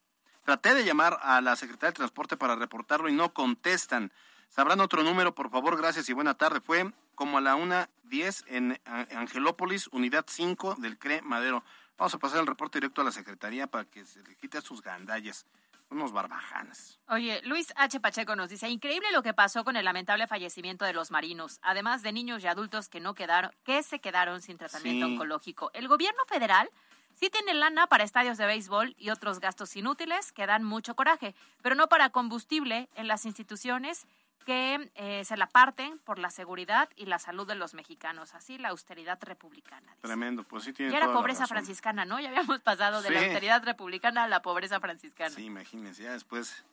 traté 0.45 0.75
de 0.75 0.85
llamar 0.85 1.17
a 1.23 1.41
la 1.41 1.55
Secretaría 1.55 1.89
de 1.89 1.95
Transporte 1.95 2.37
para 2.37 2.55
reportarlo 2.55 3.09
y 3.09 3.13
no 3.13 3.33
contestan. 3.33 4.11
¿Sabrán 4.51 4.81
otro 4.81 5.01
número, 5.01 5.33
por 5.33 5.49
favor? 5.49 5.77
Gracias 5.77 6.09
y 6.09 6.13
buena 6.13 6.33
tarde. 6.33 6.59
Fue 6.59 6.91
como 7.15 7.37
a 7.37 7.41
la 7.41 7.55
1.10 7.55 8.43
en 8.47 8.77
Angelópolis, 9.15 9.87
unidad 9.93 10.25
5 10.27 10.75
del 10.79 10.97
CRE 10.97 11.21
Madero. 11.21 11.63
Vamos 11.97 12.13
a 12.15 12.17
pasar 12.19 12.41
el 12.41 12.47
reporte 12.47 12.79
directo 12.79 12.99
a 12.99 13.05
la 13.05 13.13
Secretaría 13.13 13.67
para 13.67 13.85
que 13.85 14.03
se 14.05 14.21
le 14.23 14.35
quite 14.35 14.59
sus 14.61 14.81
gandallas. 14.81 15.45
Unos 15.89 16.11
barbajanes. 16.11 16.99
Oye, 17.07 17.41
Luis 17.45 17.71
H. 17.77 17.99
Pacheco 18.01 18.35
nos 18.35 18.49
dice, 18.49 18.67
increíble 18.69 19.09
lo 19.13 19.23
que 19.23 19.33
pasó 19.33 19.63
con 19.63 19.75
el 19.77 19.85
lamentable 19.85 20.27
fallecimiento 20.27 20.83
de 20.85 20.93
los 20.93 21.11
marinos, 21.11 21.59
además 21.61 22.01
de 22.01 22.11
niños 22.11 22.43
y 22.43 22.47
adultos 22.47 22.89
que 22.89 22.99
no 23.01 23.13
quedaron, 23.13 23.51
que 23.65 23.83
se 23.83 23.99
quedaron 23.99 24.41
sin 24.41 24.57
tratamiento 24.57 25.05
Sí. 25.07 25.13
oncológico. 25.13 25.69
El 25.73 25.87
gobierno 25.89 26.23
federal 26.27 26.69
sí 27.13 27.29
tiene 27.29 27.53
lana 27.53 27.87
para 27.87 28.05
estadios 28.05 28.37
de 28.37 28.45
béisbol 28.45 28.95
y 28.97 29.09
otros 29.11 29.39
gastos 29.41 29.75
inútiles 29.75 30.31
que 30.31 30.45
dan 30.47 30.63
mucho 30.63 30.95
coraje, 30.95 31.35
pero 31.61 31.75
no 31.75 31.87
para 31.87 32.09
combustible 32.09 32.87
en 32.95 33.07
las 33.09 33.25
instituciones 33.25 34.07
que 34.45 34.91
eh, 34.95 35.23
se 35.25 35.37
la 35.37 35.47
parten 35.47 35.99
por 35.99 36.19
la 36.19 36.29
seguridad 36.29 36.89
y 36.95 37.05
la 37.05 37.19
salud 37.19 37.47
de 37.47 37.55
los 37.55 37.73
mexicanos. 37.73 38.33
Así 38.33 38.57
la 38.57 38.69
austeridad 38.69 39.19
republicana. 39.21 39.87
dice. 39.95 40.01
Tremendo, 40.07 40.43
pues 40.43 40.63
sí 40.63 40.73
tiene 40.73 40.91
Ya 40.91 40.97
era 40.97 41.05
toda 41.07 41.15
la 41.15 41.19
pobreza 41.21 41.41
razón. 41.41 41.55
franciscana, 41.55 42.05
¿no? 42.05 42.19
Ya 42.19 42.29
habíamos 42.29 42.59
pasado 42.61 43.01
de 43.01 43.09
la 43.11 43.19
austeridad 43.21 43.63
republicana 43.63 44.23
a 44.23 44.27
la 44.27 44.41
pobreza 44.41 44.79
franciscana. 44.79 45.29
Sí, 45.35 45.45
imagínense, 45.45 46.03
ya 46.03 46.13
después 46.13 46.63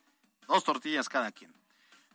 Dos 0.49 0.65
tortillas 0.65 1.11
cada 1.11 1.31
quien. 1.31 1.53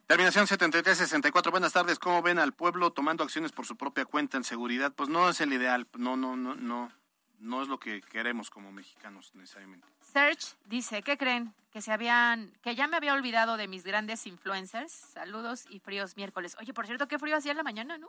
Terminación 0.08 0.48
7364. 0.48 1.52
Buenas 1.52 1.72
tardes. 1.72 2.00
¿Cómo 2.00 2.22
ven 2.24 2.40
al 2.40 2.52
pueblo 2.52 2.92
tomando 2.92 3.24
acciones 3.24 3.52
por 3.52 3.66
su 3.68 3.78
propia 3.78 4.06
cuenta 4.06 4.38
en 4.38 4.44
seguridad? 4.44 4.92
Pues 4.92 5.08
no 5.08 5.30
es 5.30 5.40
el 5.40 5.54
ideal. 5.54 5.88
No, 5.94 6.18
no, 6.18 6.36
no, 6.36 6.56
no. 6.56 6.92
No 7.40 7.62
es 7.62 7.68
lo 7.68 7.80
que 7.80 8.02
queremos 8.02 8.50
como 8.50 8.72
mexicanos 8.72 9.36
necesariamente. 9.36 9.88
Search 10.14 10.56
dice, 10.66 11.02
¿qué 11.02 11.18
creen? 11.18 11.54
Que 11.72 11.82
se 11.82 11.92
habían, 11.92 12.52
que 12.62 12.76
ya 12.76 12.88
me 12.88 12.98
había 12.98 13.16
olvidado 13.16 13.58
de 13.58 13.68
mis 13.68 13.84
grandes 13.84 14.28
influencers. 14.28 14.92
Saludos 14.92 15.66
y 15.70 15.80
fríos 15.80 16.16
miércoles. 16.16 16.56
Oye, 16.60 16.72
por 16.72 16.86
cierto, 16.86 17.08
qué 17.08 17.18
frío 17.18 17.36
hacía 17.36 17.52
en 17.52 17.58
la 17.58 17.64
mañana, 17.64 17.98
¿no? 17.98 18.08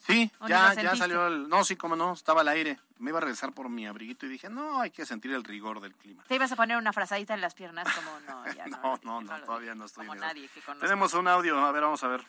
Sí, 0.00 0.30
ya, 0.46 0.74
ya 0.74 0.94
salió 0.94 1.26
el... 1.28 1.48
No, 1.48 1.64
sí, 1.64 1.76
como 1.76 1.96
no, 1.96 2.12
estaba 2.12 2.42
al 2.42 2.48
aire. 2.48 2.78
Me 2.98 3.08
iba 3.08 3.18
a 3.18 3.20
regresar 3.22 3.54
por 3.54 3.70
mi 3.70 3.86
abriguito 3.86 4.26
y 4.26 4.28
dije, 4.28 4.50
no, 4.50 4.82
hay 4.82 4.90
que 4.90 5.06
sentir 5.06 5.32
el 5.32 5.44
rigor 5.44 5.80
del 5.80 5.94
clima. 5.94 6.22
Te 6.28 6.34
ibas 6.34 6.52
a 6.52 6.56
poner 6.56 6.76
una 6.76 6.92
frazadita 6.92 7.32
en 7.32 7.40
las 7.40 7.54
piernas 7.54 7.88
como, 7.94 8.20
no, 8.20 8.52
ya 8.52 8.66
no. 8.66 9.00
no, 9.02 9.22
no, 9.22 9.40
todavía 9.44 9.74
no 9.74 9.86
estoy 9.86 10.06
como 10.06 10.20
nadie 10.20 10.46
que 10.48 10.60
Tenemos 10.78 11.14
un 11.14 11.26
audio, 11.26 11.58
a 11.58 11.72
ver, 11.72 11.84
vamos 11.84 12.04
a 12.04 12.08
ver. 12.08 12.22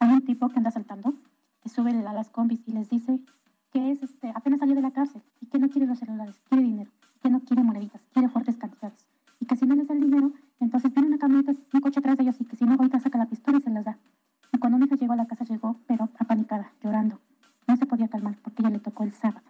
Hay 0.00 0.10
un 0.10 0.22
tipo 0.26 0.50
que 0.50 0.58
anda 0.58 0.70
saltando, 0.70 1.14
que 1.62 1.70
sube 1.70 1.90
a 1.90 2.12
las 2.12 2.28
combis 2.28 2.60
y 2.66 2.72
les 2.72 2.90
dice 2.90 3.20
que 3.72 3.92
es, 3.92 4.02
este, 4.02 4.30
apenas 4.34 4.60
salió 4.60 4.74
de 4.74 4.82
la 4.82 4.90
cárcel 4.90 5.22
y 5.40 5.46
que 5.46 5.58
no 5.58 5.70
quiere 5.70 5.86
los 5.86 5.98
celulares, 5.98 6.36
quiere 6.48 6.62
dinero, 6.62 6.90
que 7.20 7.30
no 7.30 7.40
quiere 7.40 7.62
moneditas, 7.62 8.02
quiere 8.12 8.28
fuertes 8.28 8.56
cantidades. 8.56 9.06
Y 9.38 9.46
que 9.46 9.56
si 9.56 9.66
no 9.66 9.74
les 9.74 9.88
da 9.88 9.94
el 9.94 10.00
dinero, 10.00 10.32
entonces 10.58 10.92
viene 10.92 11.08
una 11.08 11.18
camioneta, 11.18 11.54
un 11.72 11.80
coche 11.80 12.00
atrás 12.00 12.16
de 12.16 12.24
ellos 12.24 12.40
y 12.40 12.44
que 12.44 12.56
si 12.56 12.64
no, 12.64 12.72
ahorita 12.72 13.00
saca 13.00 13.18
la 13.18 13.26
pistola 13.26 13.58
y 13.58 13.62
se 13.62 13.70
las 13.70 13.84
da. 13.84 13.98
Y 14.52 14.58
cuando 14.58 14.78
mi 14.78 14.86
hija 14.86 14.96
llegó 14.96 15.12
a 15.12 15.16
la 15.16 15.26
casa, 15.26 15.44
llegó, 15.44 15.76
pero 15.86 16.08
apanicada, 16.18 16.72
llorando 16.82 17.20
no 17.70 17.76
se 17.76 17.86
podía 17.86 18.08
calmar 18.08 18.36
porque 18.42 18.62
ella 18.62 18.70
le 18.70 18.80
tocó 18.80 19.04
el 19.04 19.12
sábado. 19.12 19.46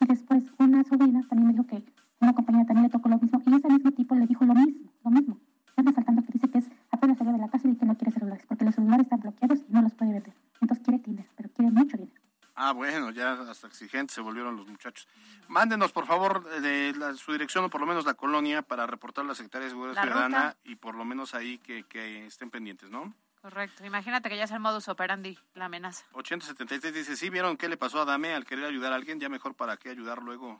Y 0.00 0.06
después 0.06 0.44
una 0.58 0.84
sobrina 0.84 1.22
también 1.28 1.48
me 1.48 1.52
dijo 1.54 1.66
que 1.66 1.84
una 2.20 2.32
compañera 2.32 2.66
también 2.66 2.84
le 2.84 2.90
tocó 2.90 3.08
lo 3.08 3.18
mismo 3.18 3.42
y 3.44 3.54
ese 3.54 3.68
mismo 3.68 3.90
tipo 3.90 4.14
le 4.14 4.26
dijo 4.26 4.44
lo 4.44 4.54
mismo, 4.54 4.90
lo 5.02 5.10
mismo. 5.10 5.38
Anda 5.76 5.92
saltando 5.92 6.22
que 6.22 6.32
dice 6.32 6.48
que 6.48 6.58
es 6.58 6.70
apenas 6.92 7.18
salió 7.18 7.32
de 7.32 7.38
la 7.38 7.48
casa 7.48 7.68
y 7.68 7.74
que 7.74 7.84
no 7.84 7.96
quiere 7.96 8.12
celulares 8.12 8.44
porque 8.46 8.64
los 8.64 8.74
celulares 8.76 9.06
están 9.06 9.20
bloqueados 9.20 9.64
y 9.68 9.72
no 9.72 9.82
los 9.82 9.94
puede 9.94 10.12
vender. 10.12 10.34
Entonces 10.60 10.84
quiere 10.84 11.02
dinero, 11.02 11.28
pero 11.36 11.48
quiere 11.50 11.72
mucho 11.72 11.96
dinero. 11.96 12.23
Ah, 12.56 12.72
bueno, 12.72 13.10
ya 13.10 13.32
hasta 13.32 13.66
exigentes 13.66 14.14
se 14.14 14.20
volvieron 14.20 14.56
los 14.56 14.66
muchachos. 14.68 15.08
Mándenos, 15.48 15.92
por 15.92 16.06
favor, 16.06 16.44
de 16.60 16.94
su 17.16 17.32
dirección 17.32 17.64
o 17.64 17.70
por 17.70 17.80
lo 17.80 17.86
menos 17.86 18.04
la 18.04 18.14
colonia 18.14 18.62
para 18.62 18.86
reportar 18.86 19.24
a 19.24 19.28
la 19.28 19.34
Secretaría 19.34 19.66
de 19.66 19.70
Seguridad 19.70 20.02
Ciudadana 20.02 20.56
y 20.64 20.76
por 20.76 20.94
lo 20.94 21.04
menos 21.04 21.34
ahí 21.34 21.58
que, 21.58 21.84
que 21.84 22.26
estén 22.26 22.50
pendientes, 22.50 22.90
¿no? 22.90 23.12
Correcto. 23.42 23.84
Imagínate 23.84 24.30
que 24.30 24.38
ya 24.38 24.44
es 24.44 24.50
el 24.52 24.60
modus 24.60 24.88
operandi, 24.88 25.38
la 25.54 25.66
amenaza. 25.66 26.06
873 26.12 26.94
dice, 26.94 27.16
sí, 27.16 27.28
¿vieron 27.28 27.58
qué 27.58 27.68
le 27.68 27.76
pasó 27.76 27.98
a 27.98 28.02
Adame 28.02 28.32
al 28.34 28.46
querer 28.46 28.64
ayudar 28.64 28.92
a 28.92 28.96
alguien? 28.96 29.20
Ya 29.20 29.28
mejor 29.28 29.54
para 29.54 29.76
qué 29.76 29.90
ayudar 29.90 30.22
luego. 30.22 30.58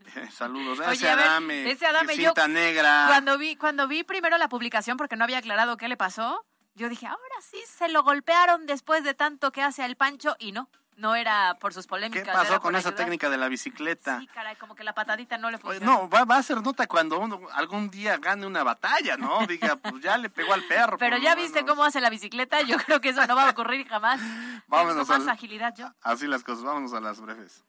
saludos. 0.32 0.80
ese 0.80 1.10
Adame, 1.10 1.70
ese 1.70 1.86
Adame, 1.86 2.16
yo, 2.16 2.32
negra. 2.48 3.06
Cuando 3.08 3.36
vi, 3.36 3.56
cuando 3.56 3.86
vi 3.86 4.02
primero 4.02 4.38
la 4.38 4.48
publicación, 4.48 4.96
porque 4.96 5.16
no 5.16 5.24
había 5.24 5.38
aclarado 5.38 5.76
qué 5.76 5.88
le 5.88 5.96
pasó, 5.98 6.46
yo 6.74 6.88
dije, 6.88 7.06
ahora 7.06 7.40
sí 7.42 7.58
se 7.68 7.88
lo 7.88 8.02
golpearon 8.02 8.64
después 8.64 9.04
de 9.04 9.12
tanto 9.12 9.52
que 9.52 9.62
hace 9.62 9.84
el 9.84 9.96
Pancho 9.96 10.36
y 10.38 10.52
no. 10.52 10.70
No 10.96 11.14
era 11.14 11.56
por 11.58 11.72
sus 11.72 11.86
polémicas. 11.86 12.24
¿Qué 12.24 12.30
pasó 12.30 12.60
con 12.60 12.76
esa 12.76 12.94
técnica 12.94 13.30
de 13.30 13.38
la 13.38 13.48
bicicleta? 13.48 14.20
Sí, 14.20 14.26
caray, 14.28 14.56
como 14.56 14.74
que 14.74 14.84
la 14.84 14.92
patadita 14.92 15.38
no 15.38 15.50
le 15.50 15.58
funcionó. 15.58 16.02
No, 16.02 16.08
va, 16.08 16.36
a 16.36 16.42
ser 16.42 16.62
nota 16.62 16.86
cuando 16.86 17.18
uno 17.18 17.40
algún 17.52 17.90
día 17.90 18.18
gane 18.18 18.46
una 18.46 18.62
batalla, 18.62 19.16
¿no? 19.16 19.46
Diga, 19.48 19.76
pues 19.76 20.02
ya 20.02 20.18
le 20.18 20.28
pegó 20.28 20.52
al 20.52 20.62
perro. 20.64 20.98
Pero 20.98 21.16
ya 21.16 21.34
viste 21.34 21.64
cómo 21.64 21.84
hace 21.84 22.00
la 22.00 22.10
bicicleta, 22.10 22.60
yo 22.62 22.76
creo 22.78 23.00
que 23.00 23.08
eso 23.08 23.26
no 23.26 23.34
va 23.34 23.48
a 23.48 23.50
ocurrir 23.50 23.88
jamás. 23.88 24.20
Vámonos 24.68 25.08
a 25.08 25.18
más 25.18 25.28
agilidad 25.28 25.74
yo. 25.76 25.90
Así 26.02 26.26
las 26.26 26.44
cosas, 26.44 26.64
vámonos 26.64 26.92
a 26.92 27.00
las 27.00 27.20
breves. 27.20 27.64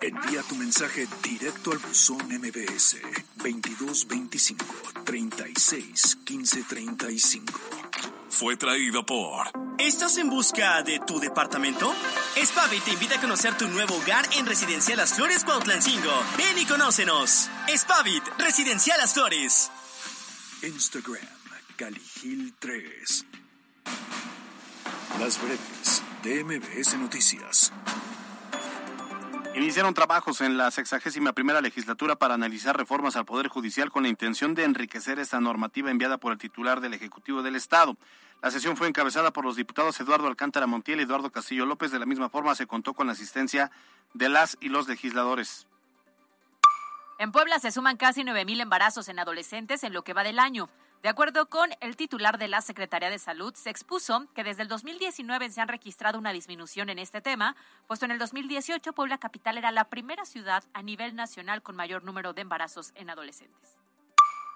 Envía 0.00 0.42
tu 0.42 0.54
mensaje 0.56 1.08
directo 1.22 1.72
al 1.72 1.78
buzón 1.78 2.18
MBS 2.28 3.00
2225 3.36 4.64
36 5.04 6.18
15 6.24 6.62
35. 6.62 7.85
Fue 8.30 8.56
traído 8.56 9.04
por. 9.04 9.46
¿Estás 9.78 10.16
en 10.18 10.28
busca 10.28 10.82
de 10.82 10.98
tu 11.00 11.18
departamento? 11.18 11.94
Spavi 12.42 12.80
te 12.80 12.92
invita 12.92 13.16
a 13.16 13.20
conocer 13.20 13.56
tu 13.56 13.66
nuevo 13.68 13.94
hogar 13.96 14.26
en 14.36 14.46
Residencial 14.46 14.98
Las 14.98 15.14
Flores 15.14 15.44
Cuautlancingo. 15.44 16.12
Ven 16.36 16.58
y 16.58 16.66
conócenos. 16.66 17.48
Spavit, 17.74 18.24
Residencial 18.38 18.98
Las 18.98 19.14
Flores. 19.14 19.70
Instagram, 20.62 21.26
Caligil 21.76 22.54
3. 22.58 23.26
Las 25.20 25.40
breves 25.40 26.02
de 26.22 26.44
MBS 26.44 26.98
Noticias. 26.98 27.72
Iniciaron 29.56 29.94
trabajos 29.94 30.42
en 30.42 30.58
la 30.58 30.70
sexagésima 30.70 31.32
primera 31.32 31.62
legislatura 31.62 32.16
para 32.16 32.34
analizar 32.34 32.76
reformas 32.76 33.16
al 33.16 33.24
Poder 33.24 33.48
Judicial 33.48 33.90
con 33.90 34.02
la 34.02 34.10
intención 34.10 34.54
de 34.54 34.64
enriquecer 34.64 35.18
esta 35.18 35.40
normativa 35.40 35.90
enviada 35.90 36.18
por 36.18 36.32
el 36.32 36.38
titular 36.38 36.82
del 36.82 36.92
Ejecutivo 36.92 37.42
del 37.42 37.56
Estado. 37.56 37.96
La 38.42 38.50
sesión 38.50 38.76
fue 38.76 38.86
encabezada 38.86 39.32
por 39.32 39.46
los 39.46 39.56
diputados 39.56 39.98
Eduardo 39.98 40.26
Alcántara 40.26 40.66
Montiel 40.66 41.00
y 41.00 41.04
Eduardo 41.04 41.30
Castillo 41.30 41.64
López. 41.64 41.90
De 41.90 41.98
la 41.98 42.04
misma 42.04 42.28
forma, 42.28 42.54
se 42.54 42.66
contó 42.66 42.92
con 42.92 43.06
la 43.06 43.14
asistencia 43.14 43.70
de 44.12 44.28
las 44.28 44.58
y 44.60 44.68
los 44.68 44.88
legisladores. 44.88 45.66
En 47.18 47.32
Puebla 47.32 47.58
se 47.58 47.72
suman 47.72 47.96
casi 47.96 48.24
9.000 48.24 48.60
embarazos 48.60 49.08
en 49.08 49.18
adolescentes 49.18 49.84
en 49.84 49.94
lo 49.94 50.04
que 50.04 50.12
va 50.12 50.22
del 50.22 50.38
año. 50.38 50.68
De 51.06 51.10
acuerdo 51.10 51.48
con 51.48 51.70
el 51.80 51.94
titular 51.94 52.36
de 52.36 52.48
la 52.48 52.60
Secretaría 52.60 53.10
de 53.10 53.20
Salud, 53.20 53.54
se 53.54 53.70
expuso 53.70 54.26
que 54.34 54.42
desde 54.42 54.62
el 54.62 54.68
2019 54.68 55.50
se 55.50 55.60
han 55.60 55.68
registrado 55.68 56.18
una 56.18 56.32
disminución 56.32 56.88
en 56.88 56.98
este 56.98 57.20
tema, 57.20 57.54
puesto 57.86 58.06
en 58.06 58.10
el 58.10 58.18
2018 58.18 58.92
Puebla 58.92 59.16
Capital 59.16 59.56
era 59.56 59.70
la 59.70 59.84
primera 59.84 60.24
ciudad 60.24 60.64
a 60.72 60.82
nivel 60.82 61.14
nacional 61.14 61.62
con 61.62 61.76
mayor 61.76 62.02
número 62.02 62.32
de 62.32 62.40
embarazos 62.40 62.90
en 62.96 63.08
adolescentes. 63.08 63.78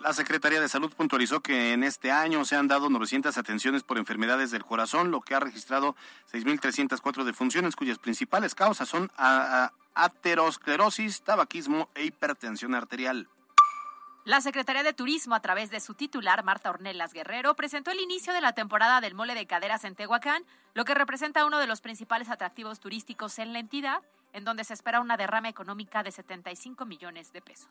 La 0.01 0.13
Secretaría 0.13 0.61
de 0.61 0.69
Salud 0.69 0.93
puntualizó 0.93 1.39
que 1.39 1.73
en 1.73 1.85
este 1.85 2.11
año 2.11 2.45
se 2.45 2.57
han 2.57 2.67
dado 2.67 2.91
900 2.91 3.39
atenciones 3.39 3.85
por 3.85 3.99
enfermedades 3.99 4.51
del 4.51 4.65
corazón, 4.65 5.13
lo 5.13 5.21
que 5.21 5.37
ha 5.37 5.39
registrado 5.39 5.95
6.304 6.33 7.23
defunciones, 7.23 7.77
cuyas 7.77 7.99
principales 7.99 8.57
causas 8.57 8.89
son 8.89 9.09
aterosclerosis, 9.95 11.23
tabaquismo 11.23 11.89
e 11.95 12.07
hipertensión 12.07 12.75
arterial. 12.75 13.29
La 14.25 14.43
Secretaría 14.43 14.83
de 14.83 14.93
Turismo, 14.93 15.35
a 15.35 15.41
través 15.41 15.71
de 15.71 15.81
su 15.81 15.95
titular, 15.95 16.45
Marta 16.45 16.69
Ornelas 16.69 17.15
Guerrero, 17.15 17.57
presentó 17.57 17.91
el 17.91 18.01
inicio 18.01 18.35
de 18.35 18.43
la 18.43 18.53
temporada 18.53 19.01
del 19.01 19.15
mole 19.15 19.35
de 19.35 19.47
caderas 19.47 19.85
en 19.85 19.95
Tehuacán, 19.95 20.45
lo 20.75 20.85
que 20.85 20.95
representa 20.95 21.47
uno 21.47 21.59
de 21.59 21.67
los 21.67 21.81
principales 21.81 22.29
atractivos 22.29 22.81
turísticos 22.81 23.39
en 23.39 23.55
la 23.55 23.61
entidad, 23.61 24.03
en 24.35 24.45
donde 24.45 24.65
se 24.65 24.75
espera 24.75 25.01
una 25.01 25.17
derrama 25.17 25.49
económica 25.49 26.03
de 26.03 26.13
75 26.13 26.85
millones 26.85 27.33
de 27.33 27.41
pesos. 27.41 27.69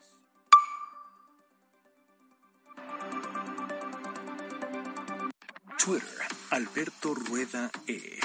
Twitter, 5.77 6.27
Alberto 6.49 7.13
Rueda 7.13 7.69
E. 7.87 8.19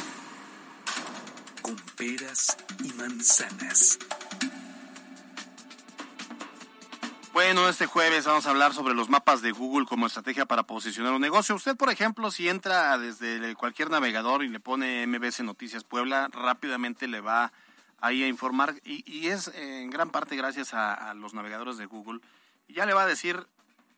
Con 1.60 1.76
peras 1.96 2.56
y 2.82 2.92
manzanas. 2.94 3.98
Bueno, 7.34 7.68
este 7.68 7.86
jueves 7.86 8.26
vamos 8.26 8.46
a 8.46 8.50
hablar 8.50 8.74
sobre 8.74 8.94
los 8.94 9.08
mapas 9.08 9.42
de 9.42 9.50
Google 9.50 9.86
como 9.86 10.06
estrategia 10.06 10.46
para 10.46 10.62
posicionar 10.62 11.12
un 11.14 11.20
negocio. 11.20 11.56
Usted, 11.56 11.76
por 11.76 11.90
ejemplo, 11.90 12.30
si 12.30 12.48
entra 12.48 12.96
desde 12.96 13.56
cualquier 13.56 13.90
navegador 13.90 14.44
y 14.44 14.48
le 14.48 14.60
pone 14.60 15.04
MBS 15.08 15.40
Noticias 15.40 15.82
Puebla, 15.82 16.28
rápidamente 16.30 17.08
le 17.08 17.20
va 17.20 17.52
ahí 17.98 18.22
a 18.22 18.28
informar 18.28 18.76
y, 18.84 19.26
es 19.26 19.48
en 19.48 19.90
gran 19.90 20.10
parte 20.10 20.36
gracias 20.36 20.74
a, 20.74 21.12
los 21.14 21.34
navegadores 21.34 21.76
de 21.76 21.86
Google. 21.86 22.20
Y 22.68 22.74
ya 22.74 22.86
le 22.86 22.94
va 22.94 23.02
a 23.02 23.06
decir, 23.08 23.48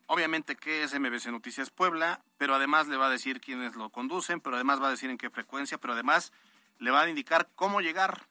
obviamente, 0.07 0.55
qué 0.55 0.81
es 0.81 0.99
MBS 0.99 1.27
Noticias 1.27 1.69
Puebla, 1.69 2.21
pero 2.39 2.55
además 2.55 2.87
le 2.87 2.97
va 2.97 3.05
a 3.05 3.11
decir 3.11 3.39
quiénes 3.39 3.75
lo 3.75 3.91
conducen, 3.91 4.41
pero 4.41 4.55
además 4.55 4.81
va 4.81 4.87
a 4.87 4.91
decir 4.91 5.11
en 5.11 5.19
qué 5.19 5.29
frecuencia, 5.29 5.77
pero 5.77 5.93
además 5.93 6.33
le 6.79 6.89
va 6.89 7.01
a 7.01 7.09
indicar 7.09 7.49
cómo 7.53 7.81
llegar 7.81 8.25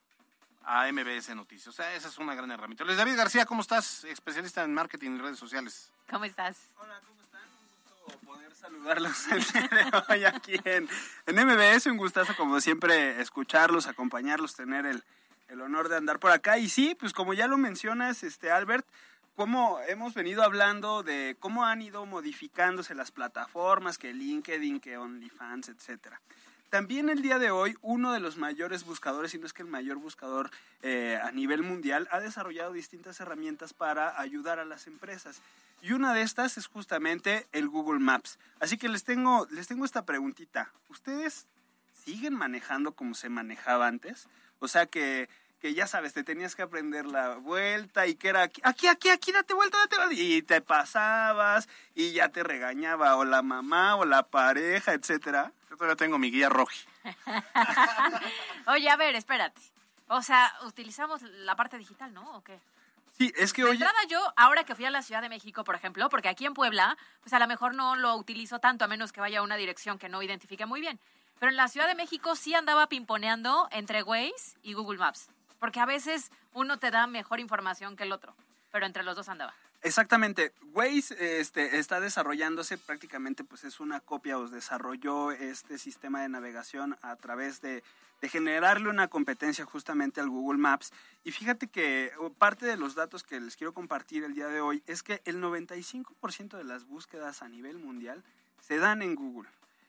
a 0.67 0.91
MBS 0.91 1.35
Noticias. 1.35 1.69
O 1.69 1.73
sea, 1.73 1.95
esa 1.95 2.09
es 2.09 2.19
una 2.19 2.35
gran 2.35 2.51
herramienta. 2.51 2.85
Luis 2.85 2.99
David 2.99 3.17
García, 3.17 3.47
¿cómo 3.47 3.63
estás? 3.63 4.03
Especialista 4.05 4.65
en 4.65 4.75
marketing 4.75 5.13
y 5.13 5.19
redes 5.19 5.39
sociales. 5.39 5.93
¿Cómo 6.11 6.25
estás? 6.25 6.59
Hola, 6.79 7.01
¿cómo 7.07 7.23
están? 7.23 7.43
Un 7.43 8.05
gusto 8.05 8.27
poder 8.27 8.55
saludarlos 8.55 9.17
hoy 10.09 10.25
aquí 10.25 10.61
en, 10.65 10.89
MBS. 11.27 11.87
Un 11.87 11.97
gustazo, 11.97 12.37
como 12.37 12.61
siempre, 12.61 13.21
escucharlos, 13.21 13.87
acompañarlos, 13.87 14.57
tener 14.57 14.87
el, 14.87 15.05
el 15.49 15.61
honor 15.61 15.89
de 15.89 15.99
andar 15.99 16.19
por 16.19 16.33
acá. 16.33 16.59
Y 16.59 16.69
sí, 16.69 16.97
pues 16.99 17.13
como 17.13 17.33
ya 17.33 17.47
lo 17.47 17.59
mencionas, 17.59 18.25
este 18.25 18.51
Albert, 18.51 18.87
cómo 19.37 19.79
hemos 19.87 20.15
venido 20.15 20.43
hablando 20.43 21.05
de 21.05 21.37
cómo 21.39 21.65
han 21.65 21.81
ido 21.81 22.07
modificándose 22.07 22.97
las 22.97 23.13
plataformas, 23.13 23.99
que 23.99 24.13
LinkedIn, 24.13 24.81
que 24.81 24.99
OnlyFans, 24.99 25.69
etcétera. 25.69 26.21
También 26.71 27.09
el 27.11 27.23
día 27.23 27.39
de 27.39 27.51
hoy, 27.51 27.77
uno 27.81 28.13
de 28.13 28.21
los 28.21 28.37
mayores 28.37 28.85
buscadores, 28.85 29.31
si 29.31 29.39
no 29.39 29.47
es 29.47 29.53
que 29.53 29.63
el 29.63 29.69
mayor 29.69 29.99
buscador 29.99 30.51
eh, 30.83 31.19
a 31.23 31.31
nivel 31.31 31.63
mundial, 31.63 32.09
ha 32.11 32.19
desarrollado 32.19 32.73
distintas 32.73 33.21
herramientas 33.21 33.73
para 33.73 34.21
ayudar 34.21 34.59
a 34.59 34.65
las 34.65 34.87
empresas. 34.87 35.41
Y 35.83 35.93
una 35.93 36.13
de 36.13 36.23
estas 36.23 36.59
es 36.59 36.67
justamente 36.67 37.47
el 37.53 37.69
Google 37.69 38.01
Maps. 38.01 38.39
Así 38.59 38.79
que 38.79 38.89
les 38.89 39.05
tengo, 39.05 39.47
les 39.51 39.69
tengo 39.69 39.85
esta 39.85 40.05
preguntita. 40.05 40.73
¿Ustedes 40.89 41.47
siguen 42.05 42.35
manejando 42.35 42.93
como 42.93 43.15
se 43.15 43.29
manejaba 43.29 43.87
antes? 43.87 44.27
O 44.59 44.67
sea 44.67 44.87
que 44.87 45.29
que 45.61 45.75
ya 45.75 45.87
sabes, 45.87 46.13
te 46.13 46.23
tenías 46.23 46.55
que 46.55 46.63
aprender 46.63 47.07
la 47.07 47.37
vuelta 47.37 48.07
y 48.07 48.15
que 48.15 48.29
era 48.29 48.43
aquí, 48.43 48.61
aquí, 48.65 48.89
aquí, 48.89 49.09
aquí, 49.09 49.33
date 49.33 49.55
vuelta, 49.55 49.79
date 49.79 49.97
vuelta. 49.97 50.15
Y 50.15 50.43
te 50.43 50.61
pasabas 50.61 51.69
y 51.95 52.13
ya 52.13 52.29
te 52.29 52.43
regañaba 52.43 53.17
o 53.17 53.25
la 53.25 53.43
mamá 53.43 53.97
o 53.97 54.05
la 54.05 54.23
pareja, 54.25 54.93
etcétera. 54.93 55.53
Yo 55.71 55.77
todavía 55.77 55.97
tengo 55.97 56.19
mi 56.19 56.31
guía 56.31 56.49
roji. 56.49 56.87
Oye, 58.67 58.89
a 58.89 58.97
ver, 58.97 59.15
espérate. 59.15 59.61
O 60.09 60.23
sea, 60.23 60.53
utilizamos 60.67 61.23
la 61.23 61.57
parte 61.57 61.79
digital, 61.79 62.13
¿no? 62.13 62.37
¿O 62.37 62.43
qué? 62.43 62.61
Sí, 63.17 63.33
es 63.37 63.55
que 63.55 63.65
hoy... 63.65 63.73
entrada 63.73 63.97
yo, 64.09 64.21
ahora 64.37 64.65
que 64.65 64.75
fui 64.75 64.85
a 64.85 64.91
la 64.91 65.01
Ciudad 65.01 65.23
de 65.23 65.31
México, 65.31 65.65
por 65.65 65.75
ejemplo, 65.75 66.09
porque 66.11 66.29
aquí 66.29 66.45
en 66.45 66.53
Puebla, 66.53 66.99
pues 67.23 67.33
a 67.33 67.39
lo 67.39 67.47
mejor 67.47 67.75
no 67.75 67.97
lo 67.97 68.15
utilizo 68.15 68.59
tanto, 68.59 68.85
a 68.85 68.89
menos 68.89 69.11
que 69.11 69.21
vaya 69.21 69.39
a 69.39 69.43
una 69.43 69.57
dirección 69.57 69.99
que 69.99 70.11
no 70.11 70.23
identifique 70.23 70.67
muy 70.67 70.83
bien. 70.83 71.01
Pero 71.39 71.51
en 71.51 71.57
la 71.57 71.69
Ciudad 71.69 71.89
de 71.89 71.95
México 71.95 72.37
sí 72.37 72.55
andaba 72.55 72.89
pimponeando 72.89 73.69
entre 73.71 74.03
Waze 74.03 74.59
y 74.63 74.75
Google 74.75 74.99
Maps. 74.99 75.31
Porque 75.59 75.81
a 75.81 75.87
veces 75.87 76.31
uno 76.53 76.79
te 76.79 76.91
da 76.91 77.07
mejor 77.07 77.41
información 77.41 77.97
que 77.97 78.05
el 78.05 78.13
otro. 78.13 78.35
Pero 78.73 78.87
entre 78.87 79.03
los 79.03 79.17
dos 79.17 79.29
andaba. 79.29 79.55
Exactamente. 79.83 80.53
Waze 80.75 81.41
este, 81.41 81.79
está 81.79 82.01
desarrollándose 82.01 82.77
prácticamente, 82.77 83.45
pues 83.45 83.65
es 83.65 83.81
una 83.81 84.01
copia, 84.01 84.39
os 84.39 84.51
desarrolló 84.51 85.31
este 85.31 85.79
sistema 85.79 86.23
de 86.23 86.29
navegación 86.29 86.97
a 87.03 87.17
través 87.17 87.61
de, 87.61 87.83
de 88.21 88.29
generarle 88.29 88.89
una 88.89 89.09
competencia 89.09 89.65
justamente 89.65 90.21
al 90.21 90.29
Google 90.29 90.59
Maps. 90.59 90.93
Y 91.25 91.33
fíjate 91.33 91.69
que 91.69 92.13
parte 92.39 92.67
de 92.67 92.77
los 92.77 92.95
datos 92.95 93.23
que 93.23 93.41
les 93.41 93.57
quiero 93.57 93.73
compartir 93.73 94.25
el 94.25 94.35
día 94.35 94.49
de 94.49 94.61
hoy 94.61 94.83
es 94.87 95.03
que 95.03 95.23
el 95.25 95.41
95% 95.41 96.57
de 96.57 96.65
las 96.65 96.85
búsquedas 96.87 97.43
a 97.43 97.49
nivel 97.49 97.79
mundial 97.79 98.25
se 98.61 98.79
dan 98.79 99.03
en 99.03 99.15
Google. 99.15 99.49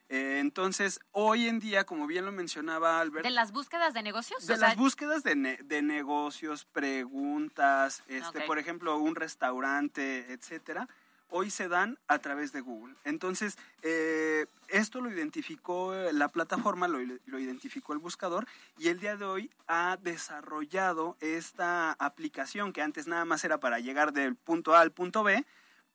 Eh, 0.09 0.39
entonces, 0.39 0.99
hoy 1.11 1.47
en 1.47 1.59
día, 1.59 1.85
como 1.85 2.07
bien 2.07 2.25
lo 2.25 2.31
mencionaba 2.31 2.99
Albert, 3.01 3.25
¿De 3.25 3.31
las 3.31 3.51
búsquedas 3.51 3.93
de 3.93 4.03
negocios? 4.03 4.45
de 4.47 4.53
O 4.53 4.57
sea, 4.57 4.67
las 4.69 4.77
búsquedas 4.77 5.23
de, 5.23 5.35
ne- 5.35 5.59
de 5.63 5.81
negocios, 5.81 6.65
preguntas, 6.65 8.03
este, 8.07 8.41
por 8.41 8.57
ejemplo, 8.57 8.97
un 8.97 9.15
restaurante, 9.15 10.31
etcétera, 10.31 10.87
hoy 11.29 11.49
se 11.49 11.67
dan 11.67 11.99
a 12.07 12.19
través 12.19 12.53
de 12.53 12.61
Google. 12.61 12.95
Entonces, 13.03 13.57
eh, 13.81 14.45
esto 14.69 15.01
lo 15.01 15.11
identificó 15.11 15.93
eh, 15.93 16.13
la 16.13 16.29
plataforma, 16.29 16.87
lo, 16.87 16.99
lo 17.25 17.39
identificó 17.39 17.91
el 17.91 17.99
buscador 17.99 18.47
y 18.77 18.87
el 18.87 19.01
día 19.01 19.17
de 19.17 19.25
hoy 19.25 19.51
ha 19.67 19.97
desarrollado 20.01 21.17
esta 21.19 21.91
aplicación 21.99 22.71
que 22.71 22.81
antes 22.81 23.07
nada 23.07 23.25
más 23.25 23.43
era 23.43 23.59
para 23.59 23.79
llegar 23.79 24.13
del 24.13 24.35
punto 24.35 24.73
A 24.73 24.79
al 24.79 24.91
punto 24.91 25.23
B 25.23 25.45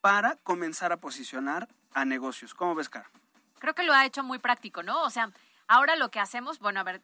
para 0.02 0.36
comenzar 0.36 0.92
a 0.92 0.98
posicionar 0.98 1.66
a 1.94 2.04
negocios. 2.04 2.52
¿Cómo 2.52 2.74
ves, 2.74 2.90
Cara? 2.90 3.08
Creo 3.62 3.74
que 3.76 3.84
lo 3.84 3.94
ha 3.94 4.04
hecho 4.04 4.24
muy 4.24 4.40
práctico, 4.40 4.82
¿no? 4.82 5.04
O 5.04 5.10
sea, 5.10 5.30
ahora 5.68 5.94
lo 5.94 6.10
que 6.10 6.18
hacemos, 6.18 6.58
bueno, 6.58 6.80
a 6.80 6.82
ver, 6.82 7.00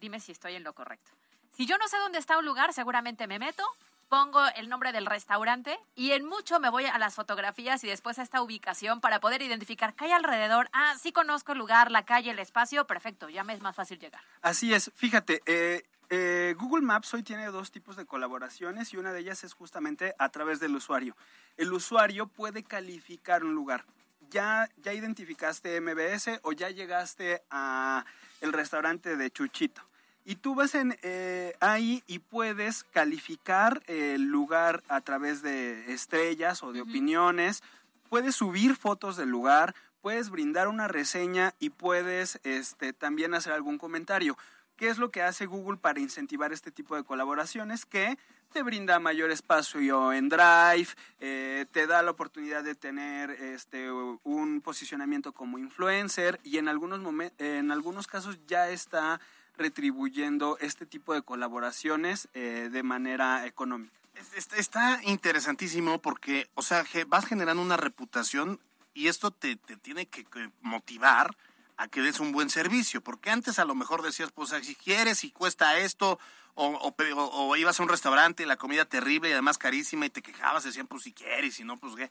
dime 0.00 0.18
si 0.18 0.32
estoy 0.32 0.56
en 0.56 0.64
lo 0.64 0.72
correcto. 0.72 1.12
Si 1.52 1.66
yo 1.66 1.78
no 1.78 1.86
sé 1.86 1.98
dónde 1.98 2.18
está 2.18 2.36
un 2.36 2.44
lugar, 2.44 2.72
seguramente 2.72 3.28
me 3.28 3.38
meto, 3.38 3.62
pongo 4.08 4.44
el 4.56 4.68
nombre 4.68 4.90
del 4.90 5.06
restaurante 5.06 5.78
y 5.94 6.10
en 6.10 6.24
mucho 6.24 6.58
me 6.58 6.68
voy 6.68 6.86
a 6.86 6.98
las 6.98 7.14
fotografías 7.14 7.84
y 7.84 7.86
después 7.86 8.18
a 8.18 8.22
esta 8.22 8.42
ubicación 8.42 9.00
para 9.00 9.20
poder 9.20 9.40
identificar 9.40 9.94
qué 9.94 10.06
hay 10.06 10.10
alrededor. 10.10 10.68
Ah, 10.72 10.96
sí 11.00 11.12
conozco 11.12 11.52
el 11.52 11.58
lugar, 11.58 11.92
la 11.92 12.04
calle, 12.04 12.32
el 12.32 12.40
espacio, 12.40 12.88
perfecto, 12.88 13.28
ya 13.28 13.44
me 13.44 13.52
es 13.52 13.60
más 13.60 13.76
fácil 13.76 14.00
llegar. 14.00 14.20
Así 14.42 14.74
es, 14.74 14.90
fíjate, 14.96 15.42
eh, 15.46 15.84
eh, 16.08 16.56
Google 16.58 16.84
Maps 16.84 17.14
hoy 17.14 17.22
tiene 17.22 17.46
dos 17.46 17.70
tipos 17.70 17.94
de 17.94 18.04
colaboraciones 18.04 18.92
y 18.92 18.96
una 18.96 19.12
de 19.12 19.20
ellas 19.20 19.44
es 19.44 19.52
justamente 19.52 20.12
a 20.18 20.28
través 20.30 20.58
del 20.58 20.74
usuario. 20.74 21.16
El 21.56 21.72
usuario 21.72 22.26
puede 22.26 22.64
calificar 22.64 23.44
un 23.44 23.54
lugar. 23.54 23.84
Ya, 24.30 24.68
ya 24.82 24.94
identificaste 24.94 25.80
MBS 25.80 26.40
o 26.42 26.52
ya 26.52 26.70
llegaste 26.70 27.42
a 27.50 28.04
el 28.40 28.52
restaurante 28.52 29.16
de 29.16 29.30
Chuchito. 29.30 29.82
Y 30.24 30.36
tú 30.36 30.54
vas 30.54 30.74
en, 30.76 30.96
eh, 31.02 31.54
ahí 31.60 32.04
y 32.06 32.20
puedes 32.20 32.84
calificar 32.84 33.82
el 33.86 34.26
lugar 34.26 34.82
a 34.88 35.00
través 35.00 35.42
de 35.42 35.92
estrellas 35.92 36.62
o 36.62 36.72
de 36.72 36.82
opiniones. 36.82 37.62
Puedes 38.08 38.36
subir 38.36 38.76
fotos 38.76 39.16
del 39.16 39.30
lugar, 39.30 39.74
puedes 40.00 40.30
brindar 40.30 40.68
una 40.68 40.86
reseña 40.86 41.54
y 41.58 41.70
puedes 41.70 42.38
este, 42.44 42.92
también 42.92 43.34
hacer 43.34 43.52
algún 43.52 43.78
comentario. 43.78 44.36
¿Qué 44.80 44.88
es 44.88 44.96
lo 44.96 45.10
que 45.10 45.20
hace 45.20 45.44
Google 45.44 45.76
para 45.76 46.00
incentivar 46.00 46.54
este 46.54 46.70
tipo 46.70 46.96
de 46.96 47.04
colaboraciones? 47.04 47.84
Que 47.84 48.16
te 48.50 48.62
brinda 48.62 48.98
mayor 48.98 49.30
espacio 49.30 50.10
en 50.14 50.30
Drive, 50.30 50.88
eh, 51.20 51.66
te 51.70 51.86
da 51.86 52.00
la 52.02 52.12
oportunidad 52.12 52.64
de 52.64 52.74
tener 52.74 53.30
este, 53.30 53.92
un 53.92 54.62
posicionamiento 54.62 55.32
como 55.34 55.58
influencer 55.58 56.40
y 56.44 56.56
en 56.56 56.66
algunos, 56.68 57.02
en 57.36 57.70
algunos 57.70 58.06
casos 58.06 58.38
ya 58.46 58.70
está 58.70 59.20
retribuyendo 59.58 60.56
este 60.62 60.86
tipo 60.86 61.12
de 61.12 61.20
colaboraciones 61.20 62.28
eh, 62.32 62.70
de 62.72 62.82
manera 62.82 63.44
económica. 63.44 63.92
Es- 64.14 64.32
es- 64.34 64.58
Está 64.58 65.00
interesantísimo 65.04 65.98
porque, 66.00 66.48
o 66.54 66.62
sea, 66.62 66.86
vas 67.06 67.26
generando 67.26 67.62
una 67.62 67.76
reputación 67.76 68.58
y 68.94 69.08
esto 69.08 69.30
te, 69.30 69.56
te 69.56 69.76
tiene 69.76 70.06
que 70.06 70.24
motivar 70.62 71.36
a 71.80 71.88
que 71.88 72.02
des 72.02 72.20
un 72.20 72.30
buen 72.30 72.50
servicio, 72.50 73.00
porque 73.00 73.30
antes 73.30 73.58
a 73.58 73.64
lo 73.64 73.74
mejor 73.74 74.02
decías, 74.02 74.30
pues 74.32 74.50
si 74.50 74.74
quieres 74.74 75.24
y 75.24 75.30
cuesta 75.30 75.78
esto, 75.78 76.18
o, 76.54 77.56
ibas 77.56 77.80
a 77.80 77.82
un 77.82 77.88
restaurante 77.88 78.42
y 78.42 78.46
la 78.46 78.58
comida 78.58 78.84
terrible 78.84 79.30
y 79.30 79.32
además 79.32 79.56
carísima 79.56 80.04
y 80.04 80.10
te 80.10 80.20
quejabas, 80.20 80.64
decían, 80.64 80.86
pues 80.86 81.04
si 81.04 81.12
quieres 81.14 81.58
y 81.58 81.64
no, 81.64 81.78
pues 81.78 81.96
qué. 81.96 82.10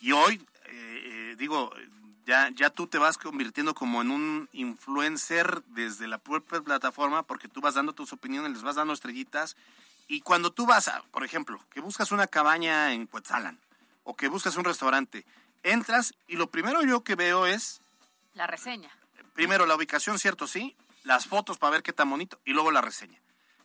Y 0.00 0.12
hoy, 0.12 0.42
eh, 0.64 1.02
eh, 1.04 1.34
digo, 1.36 1.70
ya, 2.24 2.48
ya 2.54 2.70
tú 2.70 2.86
te 2.86 2.96
vas 2.96 3.18
convirtiendo 3.18 3.74
como 3.74 4.00
en 4.00 4.10
un 4.10 4.48
influencer 4.54 5.62
desde 5.66 6.08
la 6.08 6.16
propia 6.16 6.62
plataforma 6.62 7.22
porque 7.22 7.46
tú 7.46 7.60
vas 7.60 7.74
dando 7.74 7.92
tus 7.92 8.14
opiniones, 8.14 8.52
les 8.52 8.62
vas 8.62 8.76
dando 8.76 8.94
estrellitas 8.94 9.54
y 10.08 10.22
cuando 10.22 10.50
tú 10.50 10.64
vas 10.64 10.88
a, 10.88 11.02
por 11.10 11.24
ejemplo, 11.24 11.62
que 11.74 11.82
buscas 11.82 12.10
una 12.10 12.26
cabaña 12.26 12.94
en 12.94 13.06
Cuetzalan 13.06 13.58
o 14.02 14.16
que 14.16 14.28
buscas 14.28 14.56
un 14.56 14.64
restaurante, 14.64 15.26
entras 15.62 16.14
y 16.26 16.36
lo 16.36 16.50
primero 16.50 16.82
yo 16.84 17.04
que 17.04 17.16
veo 17.16 17.44
es, 17.44 17.82
La 18.32 18.46
reseña. 18.46 18.90
Primero 19.34 19.66
la 19.66 19.76
ubicación, 19.76 20.18
cierto, 20.18 20.46
sí, 20.46 20.76
las 21.04 21.26
fotos 21.26 21.58
para 21.58 21.72
ver 21.72 21.82
qué 21.82 21.92
tan 21.92 22.10
bonito 22.10 22.40
y 22.44 22.52
luego 22.52 22.70
la 22.70 22.80
reseña. 22.80 23.20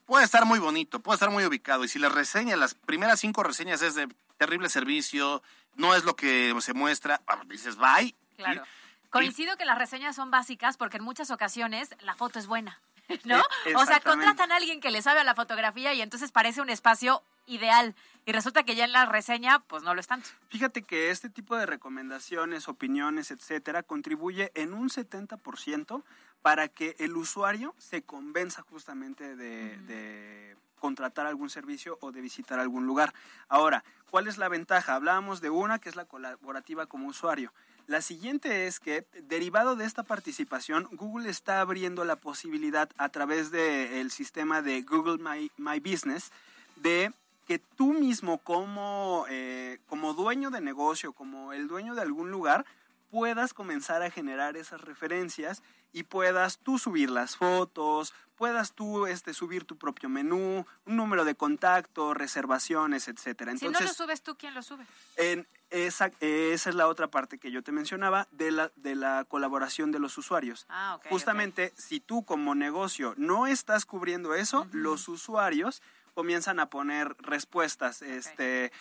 Puede 0.05 0.23
estar 0.23 0.45
muy 0.45 0.59
bonito, 0.59 0.99
puede 0.99 1.15
estar 1.15 1.31
muy 1.31 1.45
ubicado 1.45 1.83
y 1.83 1.87
si 1.87 1.99
la 1.99 2.09
reseña, 2.09 2.55
las 2.55 2.75
primeras 2.75 3.19
cinco 3.19 3.43
reseñas 3.43 3.81
es 3.81 3.95
de 3.95 4.07
terrible 4.37 4.69
servicio, 4.69 5.41
no 5.75 5.95
es 5.95 6.03
lo 6.03 6.15
que 6.15 6.55
se 6.59 6.73
muestra, 6.73 7.21
ah, 7.27 7.41
dices 7.47 7.75
bye. 7.77 8.15
Claro. 8.37 8.63
Coincido 9.09 9.57
que 9.57 9.65
las 9.65 9.77
reseñas 9.77 10.15
son 10.15 10.29
básicas 10.29 10.77
porque 10.77 10.97
en 10.97 11.03
muchas 11.03 11.31
ocasiones 11.31 11.89
la 12.01 12.15
foto 12.15 12.37
es 12.37 12.47
buena, 12.47 12.79
¿no? 13.23 13.39
Eh, 13.65 13.75
o 13.75 13.85
sea, 13.85 13.99
contratan 13.99 14.51
a 14.51 14.57
alguien 14.57 14.81
que 14.81 14.91
le 14.91 15.01
sabe 15.01 15.21
a 15.21 15.23
la 15.23 15.35
fotografía 15.35 15.93
y 15.93 16.01
entonces 16.01 16.31
parece 16.31 16.61
un 16.61 16.69
espacio 16.69 17.23
ideal. 17.47 17.95
Y 18.25 18.31
resulta 18.31 18.63
que 18.63 18.75
ya 18.75 18.85
en 18.85 18.91
la 18.91 19.05
reseña, 19.05 19.59
pues 19.59 19.83
no 19.83 19.93
lo 19.93 19.99
es 19.99 20.07
tanto. 20.07 20.29
Fíjate 20.49 20.81
que 20.81 21.11
este 21.11 21.29
tipo 21.29 21.55
de 21.55 21.65
recomendaciones, 21.65 22.67
opiniones, 22.67 23.31
etcétera, 23.31 23.83
contribuye 23.83 24.51
en 24.55 24.73
un 24.73 24.89
70% 24.89 26.03
para 26.41 26.67
que 26.67 26.95
el 26.99 27.15
usuario 27.17 27.75
se 27.77 28.01
convenza 28.01 28.61
justamente 28.63 29.35
de, 29.35 29.77
de 29.77 30.57
contratar 30.79 31.25
algún 31.25 31.49
servicio 31.49 31.97
o 32.01 32.11
de 32.11 32.21
visitar 32.21 32.59
algún 32.59 32.85
lugar. 32.85 33.13
Ahora, 33.47 33.83
¿cuál 34.09 34.27
es 34.27 34.37
la 34.37 34.49
ventaja? 34.49 34.95
Hablábamos 34.95 35.41
de 35.41 35.49
una 35.49 35.79
que 35.79 35.89
es 35.89 35.95
la 35.95 36.05
colaborativa 36.05 36.85
como 36.85 37.07
usuario. 37.07 37.51
La 37.87 38.01
siguiente 38.01 38.65
es 38.65 38.79
que, 38.79 39.05
derivado 39.23 39.75
de 39.75 39.85
esta 39.85 40.03
participación, 40.03 40.87
Google 40.91 41.29
está 41.29 41.61
abriendo 41.61 42.03
la 42.03 42.15
posibilidad 42.15 42.89
a 42.97 43.09
través 43.09 43.51
del 43.51 44.09
sistema 44.09 44.61
de 44.63 44.81
Google 44.81 45.17
My, 45.17 45.51
My 45.57 45.79
Business 45.79 46.31
de 46.77 47.13
que 47.45 47.59
tú 47.59 47.93
mismo 47.93 48.39
como, 48.39 49.25
eh, 49.29 49.79
como 49.87 50.13
dueño 50.13 50.49
de 50.49 50.61
negocio, 50.61 51.13
como 51.13 51.53
el 51.53 51.67
dueño 51.67 51.95
de 51.95 52.01
algún 52.01 52.31
lugar, 52.31 52.65
puedas 53.09 53.53
comenzar 53.53 54.01
a 54.01 54.11
generar 54.11 54.57
esas 54.57 54.81
referencias 54.81 55.63
y 55.93 56.03
puedas 56.03 56.57
tú 56.57 56.77
subir 56.77 57.09
las 57.09 57.37
fotos, 57.37 58.13
puedas 58.35 58.73
tú 58.73 59.05
este, 59.05 59.33
subir 59.33 59.63
tu 59.63 59.77
propio 59.77 60.09
menú, 60.09 60.65
un 60.85 60.95
número 60.95 61.23
de 61.23 61.35
contacto, 61.35 62.13
reservaciones, 62.13 63.07
etcétera. 63.07 63.55
si 63.57 63.69
no 63.69 63.79
lo 63.79 63.87
subes 63.87 64.21
tú, 64.21 64.35
¿quién 64.35 64.53
lo 64.53 64.61
sube? 64.61 64.85
En 65.15 65.47
esa, 65.69 66.11
esa 66.19 66.69
es 66.69 66.75
la 66.75 66.87
otra 66.87 67.07
parte 67.07 67.37
que 67.37 67.51
yo 67.51 67.63
te 67.63 67.71
mencionaba 67.71 68.27
de 68.31 68.51
la, 68.51 68.71
de 68.75 68.95
la 68.95 69.25
colaboración 69.25 69.91
de 69.91 69.99
los 69.99 70.17
usuarios. 70.17 70.65
Ah, 70.69 70.99
Justamente, 71.09 71.73
si 71.77 71.99
tú 71.99 72.25
como 72.25 72.55
negocio 72.55 73.13
no 73.17 73.47
estás 73.47 73.85
cubriendo 73.85 74.33
eso, 74.33 74.67
los 74.71 75.07
usuarios 75.07 75.81
comienzan 76.15 76.59
a 76.59 76.69
poner 76.69 77.15
respuestas. 77.19 78.01
Este, 78.01 78.71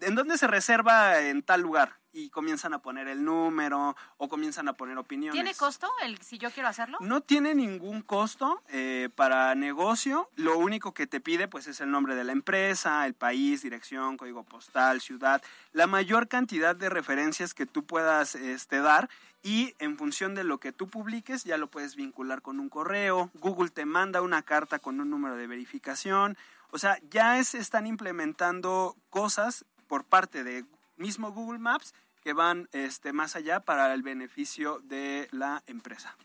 ¿En 0.00 0.14
dónde 0.14 0.38
se 0.38 0.46
reserva 0.46 1.20
en 1.20 1.42
tal 1.42 1.60
lugar? 1.60 1.98
Y 2.12 2.30
comienzan 2.30 2.72
a 2.72 2.78
poner 2.78 3.08
el 3.08 3.22
número 3.22 3.94
o 4.16 4.28
comienzan 4.28 4.68
a 4.68 4.72
poner 4.72 4.96
opiniones. 4.96 5.34
¿Tiene 5.34 5.54
costo 5.54 5.90
el 6.02 6.18
si 6.22 6.38
yo 6.38 6.50
quiero 6.50 6.68
hacerlo? 6.70 6.96
No 7.00 7.20
tiene 7.20 7.54
ningún 7.54 8.00
costo 8.00 8.62
eh, 8.68 9.10
para 9.14 9.54
negocio. 9.54 10.30
Lo 10.34 10.56
único 10.56 10.94
que 10.94 11.06
te 11.06 11.20
pide 11.20 11.46
pues 11.46 11.66
es 11.66 11.82
el 11.82 11.90
nombre 11.90 12.14
de 12.14 12.24
la 12.24 12.32
empresa, 12.32 13.04
el 13.04 13.12
país, 13.12 13.62
dirección, 13.62 14.16
código 14.16 14.44
postal, 14.44 15.02
ciudad, 15.02 15.42
la 15.72 15.86
mayor 15.86 16.26
cantidad 16.26 16.74
de 16.74 16.88
referencias 16.88 17.52
que 17.52 17.66
tú 17.66 17.84
puedas 17.84 18.34
este, 18.34 18.80
dar 18.80 19.10
y 19.42 19.74
en 19.78 19.96
función 19.96 20.34
de 20.34 20.42
lo 20.42 20.58
que 20.58 20.72
tú 20.72 20.88
publiques 20.88 21.44
ya 21.44 21.58
lo 21.58 21.68
puedes 21.68 21.96
vincular 21.96 22.40
con 22.40 22.60
un 22.60 22.70
correo. 22.70 23.30
Google 23.34 23.68
te 23.68 23.84
manda 23.84 24.22
una 24.22 24.42
carta 24.42 24.78
con 24.78 25.00
un 25.00 25.10
número 25.10 25.36
de 25.36 25.46
verificación 25.46 26.36
O 26.70 26.78
sea, 26.78 26.98
ya 27.10 27.42
se 27.44 27.58
están 27.58 27.86
implementando 27.86 28.96
cosas 29.10 29.64
por 29.86 30.04
parte 30.04 30.44
de 30.44 30.64
mismo 30.96 31.32
Google 31.32 31.58
Maps 31.58 31.94
que 32.22 32.32
van 32.32 32.68
este, 32.72 33.12
más 33.12 33.36
allá 33.36 33.60
para 33.60 33.94
el 33.94 34.02
beneficio 34.02 34.80
de 34.80 35.28
la 35.30 35.62
empresa. 35.66 36.16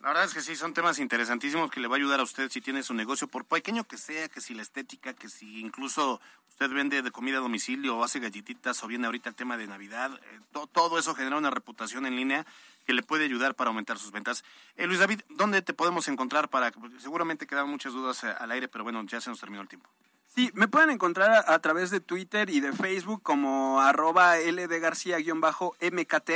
La 0.00 0.08
verdad 0.08 0.24
es 0.24 0.32
que 0.32 0.40
sí, 0.40 0.56
son 0.56 0.72
temas 0.72 0.98
interesantísimos 0.98 1.70
que 1.70 1.78
le 1.78 1.86
va 1.86 1.96
a 1.96 1.98
ayudar 1.98 2.20
a 2.20 2.22
usted 2.22 2.50
si 2.50 2.62
tiene 2.62 2.82
su 2.82 2.94
negocio, 2.94 3.28
por 3.28 3.44
pequeño 3.44 3.84
que 3.84 3.98
sea, 3.98 4.30
que 4.30 4.40
si 4.40 4.54
la 4.54 4.62
estética, 4.62 5.12
que 5.12 5.28
si 5.28 5.60
incluso 5.60 6.22
usted 6.48 6.70
vende 6.70 7.02
de 7.02 7.10
comida 7.10 7.36
a 7.36 7.40
domicilio 7.40 7.98
o 7.98 8.02
hace 8.02 8.18
galletitas 8.18 8.82
o 8.82 8.86
viene 8.86 9.04
ahorita 9.04 9.28
el 9.28 9.34
tema 9.34 9.58
de 9.58 9.66
Navidad, 9.66 10.18
eh, 10.32 10.40
todo 10.72 10.98
eso 10.98 11.14
genera 11.14 11.36
una 11.36 11.50
reputación 11.50 12.06
en 12.06 12.16
línea 12.16 12.46
que 12.86 12.94
le 12.94 13.02
puede 13.02 13.26
ayudar 13.26 13.54
para 13.54 13.68
aumentar 13.68 13.98
sus 13.98 14.10
ventas. 14.10 14.42
Eh, 14.76 14.86
Luis 14.86 15.00
David, 15.00 15.20
¿dónde 15.28 15.60
te 15.60 15.74
podemos 15.74 16.08
encontrar 16.08 16.48
para, 16.48 16.72
seguramente 16.98 17.46
quedan 17.46 17.68
muchas 17.68 17.92
dudas 17.92 18.24
eh, 18.24 18.34
al 18.38 18.52
aire, 18.52 18.68
pero 18.68 18.84
bueno, 18.84 19.04
ya 19.04 19.20
se 19.20 19.28
nos 19.28 19.38
terminó 19.38 19.60
el 19.60 19.68
tiempo. 19.68 19.90
Sí, 20.34 20.50
me 20.54 20.66
pueden 20.66 20.88
encontrar 20.88 21.44
a, 21.46 21.58
través 21.58 21.90
de 21.90 22.00
Twitter 22.00 22.48
y 22.48 22.60
de 22.60 22.72
Facebook 22.72 23.22
como 23.22 23.82
arroba 23.82 24.38
ldgarcía-mkt 24.38 26.30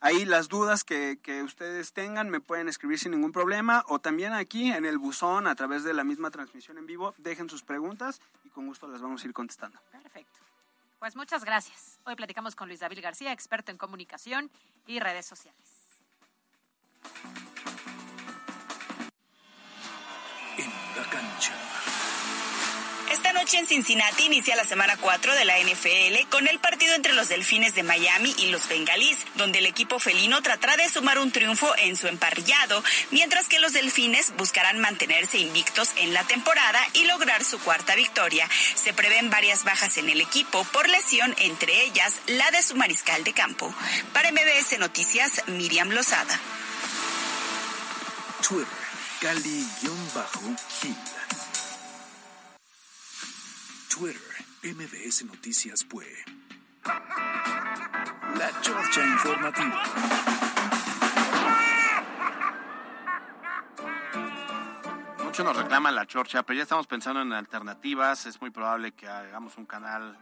Ahí 0.00 0.24
las 0.24 0.48
dudas 0.48 0.82
que, 0.82 1.18
que, 1.22 1.42
ustedes 1.42 1.92
tengan 1.92 2.30
me 2.30 2.40
pueden 2.40 2.68
escribir 2.68 2.98
sin 2.98 3.12
ningún 3.12 3.32
problema 3.32 3.84
o 3.86 3.98
también 3.98 4.32
aquí 4.32 4.72
en 4.72 4.86
el 4.86 4.96
buzón 4.96 5.46
a 5.46 5.54
través 5.54 5.84
de 5.84 5.92
la 5.92 6.04
misma 6.04 6.30
transmisión 6.30 6.78
en 6.78 6.86
vivo 6.86 7.14
dejen 7.18 7.50
sus 7.50 7.62
preguntas 7.62 8.22
y 8.44 8.48
con 8.48 8.66
gusto 8.66 8.88
las 8.88 9.02
vamos 9.02 9.22
a 9.22 9.26
ir 9.26 9.34
contestando. 9.34 9.78
Perfecto. 9.92 10.38
Pues 10.98 11.16
muchas 11.16 11.44
gracias. 11.44 11.98
Hoy 12.04 12.14
platicamos 12.14 12.54
con 12.54 12.68
Luis 12.68 12.80
David 12.80 13.00
García, 13.02 13.32
experto 13.32 13.72
en 13.72 13.78
comunicación 13.78 14.50
y 14.86 15.00
redes 15.00 15.26
sociales. 15.26 15.60
En 20.56 20.70
la 20.96 21.10
cancha. 21.10 21.79
Esta 23.30 23.42
noche 23.42 23.58
en 23.58 23.66
Cincinnati 23.68 24.24
inicia 24.24 24.56
la 24.56 24.64
semana 24.64 24.96
4 24.96 25.36
de 25.36 25.44
la 25.44 25.54
NFL 25.60 26.28
con 26.30 26.48
el 26.48 26.58
partido 26.58 26.94
entre 26.94 27.12
los 27.12 27.28
Delfines 27.28 27.76
de 27.76 27.84
Miami 27.84 28.34
y 28.38 28.46
los 28.46 28.66
Bengalís, 28.68 29.18
donde 29.36 29.60
el 29.60 29.66
equipo 29.66 30.00
felino 30.00 30.42
tratará 30.42 30.76
de 30.76 30.88
sumar 30.88 31.16
un 31.20 31.30
triunfo 31.30 31.72
en 31.78 31.96
su 31.96 32.08
emparrillado, 32.08 32.82
mientras 33.12 33.46
que 33.46 33.60
los 33.60 33.72
Delfines 33.72 34.34
buscarán 34.36 34.80
mantenerse 34.80 35.38
invictos 35.38 35.90
en 35.98 36.12
la 36.12 36.24
temporada 36.24 36.80
y 36.94 37.04
lograr 37.04 37.44
su 37.44 37.60
cuarta 37.60 37.94
victoria. 37.94 38.48
Se 38.74 38.92
prevén 38.92 39.30
varias 39.30 39.62
bajas 39.62 39.96
en 39.98 40.08
el 40.08 40.20
equipo 40.20 40.64
por 40.72 40.88
lesión, 40.88 41.32
entre 41.38 41.84
ellas 41.84 42.16
la 42.26 42.50
de 42.50 42.64
su 42.64 42.74
mariscal 42.74 43.22
de 43.22 43.32
campo. 43.32 43.72
Para 44.12 44.32
MBS 44.32 44.76
Noticias, 44.80 45.44
Miriam 45.46 45.90
Lozada. 45.90 46.36
Twitter, 48.42 48.66
Twitter, 53.90 54.22
MBS 54.62 55.24
Noticias 55.24 55.82
Pue. 55.84 56.06
La 58.38 58.60
Chorcha 58.60 59.04
Informativa. 59.04 59.82
Mucho 65.24 65.42
nos 65.42 65.56
reclama 65.56 65.90
la 65.90 66.06
Chorcha, 66.06 66.44
pero 66.44 66.56
ya 66.58 66.62
estamos 66.62 66.86
pensando 66.86 67.20
en 67.20 67.32
alternativas. 67.32 68.26
Es 68.26 68.40
muy 68.40 68.50
probable 68.50 68.92
que 68.92 69.08
hagamos 69.08 69.58
un 69.58 69.66
canal 69.66 70.16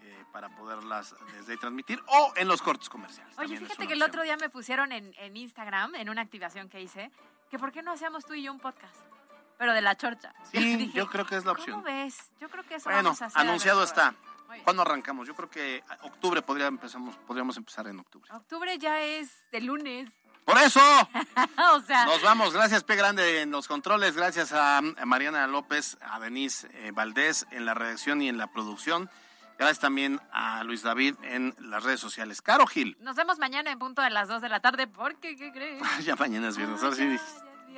eh, 0.00 0.24
para 0.32 0.54
poderlas 0.54 1.16
desde 1.36 1.52
ahí 1.52 1.58
transmitir 1.58 2.00
o 2.06 2.32
en 2.36 2.46
los 2.46 2.62
cortes 2.62 2.88
comerciales. 2.88 3.36
Oye, 3.36 3.58
fíjate 3.58 3.88
que 3.88 3.94
el 3.94 4.02
otro 4.02 4.22
día 4.22 4.36
me 4.36 4.48
pusieron 4.48 4.92
en, 4.92 5.12
en 5.18 5.36
Instagram, 5.36 5.96
en 5.96 6.08
una 6.08 6.22
activación 6.22 6.68
que 6.68 6.80
hice, 6.80 7.10
que 7.50 7.58
por 7.58 7.72
qué 7.72 7.82
no 7.82 7.90
hacíamos 7.92 8.24
tú 8.24 8.34
y 8.34 8.44
yo 8.44 8.52
un 8.52 8.60
podcast 8.60 9.07
pero 9.58 9.74
de 9.74 9.82
la 9.82 9.96
chorcha. 9.96 10.32
Sí, 10.50 10.90
yo 10.94 11.08
creo 11.08 11.26
que 11.26 11.36
es 11.36 11.44
la 11.44 11.52
opción. 11.52 11.82
¿Cómo 11.82 11.84
ves? 11.84 12.30
Yo 12.40 12.48
creo 12.48 12.64
que 12.64 12.76
eso 12.76 12.88
bueno, 12.88 13.02
vamos 13.02 13.22
a 13.22 13.26
hacer 13.26 13.40
anunciado 13.40 13.82
está. 13.82 14.14
¿Cuándo 14.64 14.82
arrancamos? 14.82 15.28
Yo 15.28 15.34
creo 15.34 15.50
que 15.50 15.84
octubre 16.02 16.40
podría 16.40 16.68
empezamos, 16.68 17.16
podríamos 17.26 17.56
empezar 17.58 17.86
en 17.86 18.00
octubre. 18.00 18.30
Octubre 18.32 18.78
ya 18.78 19.02
es 19.02 19.30
de 19.50 19.60
lunes. 19.60 20.10
¡Por 20.46 20.56
eso! 20.56 20.80
o 21.74 21.80
sea... 21.80 22.06
Nos 22.06 22.22
vamos. 22.22 22.54
Gracias, 22.54 22.82
P. 22.82 22.96
Grande, 22.96 23.42
en 23.42 23.50
los 23.50 23.68
controles. 23.68 24.16
Gracias 24.16 24.54
a 24.54 24.80
Mariana 25.04 25.46
López, 25.46 25.98
a 26.00 26.18
Denise 26.18 26.66
eh, 26.72 26.92
Valdés 26.92 27.46
en 27.50 27.66
la 27.66 27.74
redacción 27.74 28.22
y 28.22 28.30
en 28.30 28.38
la 28.38 28.46
producción. 28.46 29.10
Gracias 29.58 29.80
también 29.80 30.20
a 30.32 30.62
Luis 30.64 30.82
David 30.82 31.16
en 31.24 31.54
las 31.58 31.82
redes 31.82 32.00
sociales. 32.00 32.40
Caro 32.40 32.66
Gil. 32.66 32.96
Nos 33.00 33.16
vemos 33.16 33.38
mañana 33.38 33.72
en 33.72 33.78
punto 33.78 34.00
de 34.00 34.10
las 34.10 34.28
2 34.28 34.40
de 34.40 34.48
la 34.48 34.60
tarde, 34.60 34.86
porque, 34.86 35.36
¿qué 35.36 35.52
crees? 35.52 35.82
ya 36.06 36.16
mañana 36.16 36.48
es 36.48 36.56
viernes. 36.56 36.80
Ah, 36.82 36.92
sí, 36.94 37.18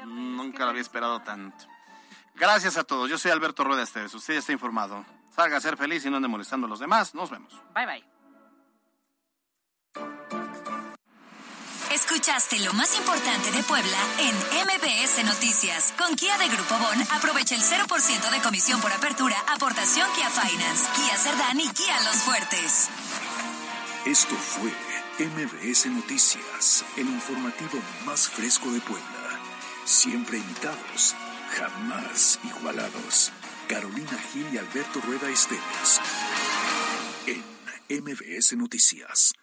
Nunca 0.06 0.64
lo 0.64 0.70
había 0.70 0.82
esperado 0.82 1.20
tanto. 1.20 1.66
Gracias 2.34 2.76
a 2.76 2.84
todos. 2.84 3.10
Yo 3.10 3.18
soy 3.18 3.30
Alberto 3.30 3.64
Rueda 3.64 3.82
Esteves. 3.82 4.14
Usted 4.14 4.34
ya 4.34 4.40
está 4.40 4.52
informado. 4.52 5.04
Salga 5.34 5.58
a 5.58 5.60
ser 5.60 5.76
feliz 5.76 6.04
y 6.04 6.10
no 6.10 6.16
ande 6.16 6.28
molestando 6.28 6.66
a 6.66 6.70
los 6.70 6.80
demás. 6.80 7.14
Nos 7.14 7.30
vemos. 7.30 7.52
Bye 7.74 7.86
bye. 7.86 8.04
Escuchaste 11.92 12.60
lo 12.60 12.72
más 12.74 12.96
importante 12.96 13.50
de 13.50 13.64
Puebla 13.64 13.98
en 14.20 14.34
MBS 14.64 15.24
Noticias. 15.24 15.92
Con 15.98 16.14
Kia 16.14 16.38
de 16.38 16.48
Grupo 16.48 16.76
Bon, 16.78 17.02
aprovecha 17.16 17.56
el 17.56 17.62
0% 17.62 18.30
de 18.30 18.40
comisión 18.42 18.80
por 18.80 18.92
apertura, 18.92 19.36
aportación 19.48 20.08
Kia 20.14 20.30
Finance, 20.30 20.88
Kia 20.94 21.16
Cerdán 21.16 21.58
y 21.58 21.68
Kia 21.70 22.00
Los 22.04 22.16
Fuertes. 22.22 22.90
Esto 24.06 24.36
fue 24.36 24.72
MBS 25.18 25.86
Noticias, 25.86 26.84
el 26.96 27.08
informativo 27.08 27.82
más 28.06 28.28
fresco 28.28 28.70
de 28.70 28.80
Puebla. 28.80 29.19
Siempre 29.84 30.38
invitados, 30.38 31.14
jamás 31.56 32.38
igualados. 32.44 33.32
Carolina 33.68 34.18
Gil 34.32 34.46
y 34.52 34.58
Alberto 34.58 35.00
Rueda 35.00 35.28
Esteves. 35.30 36.00
En 37.26 38.04
MBS 38.04 38.56
Noticias. 38.56 39.34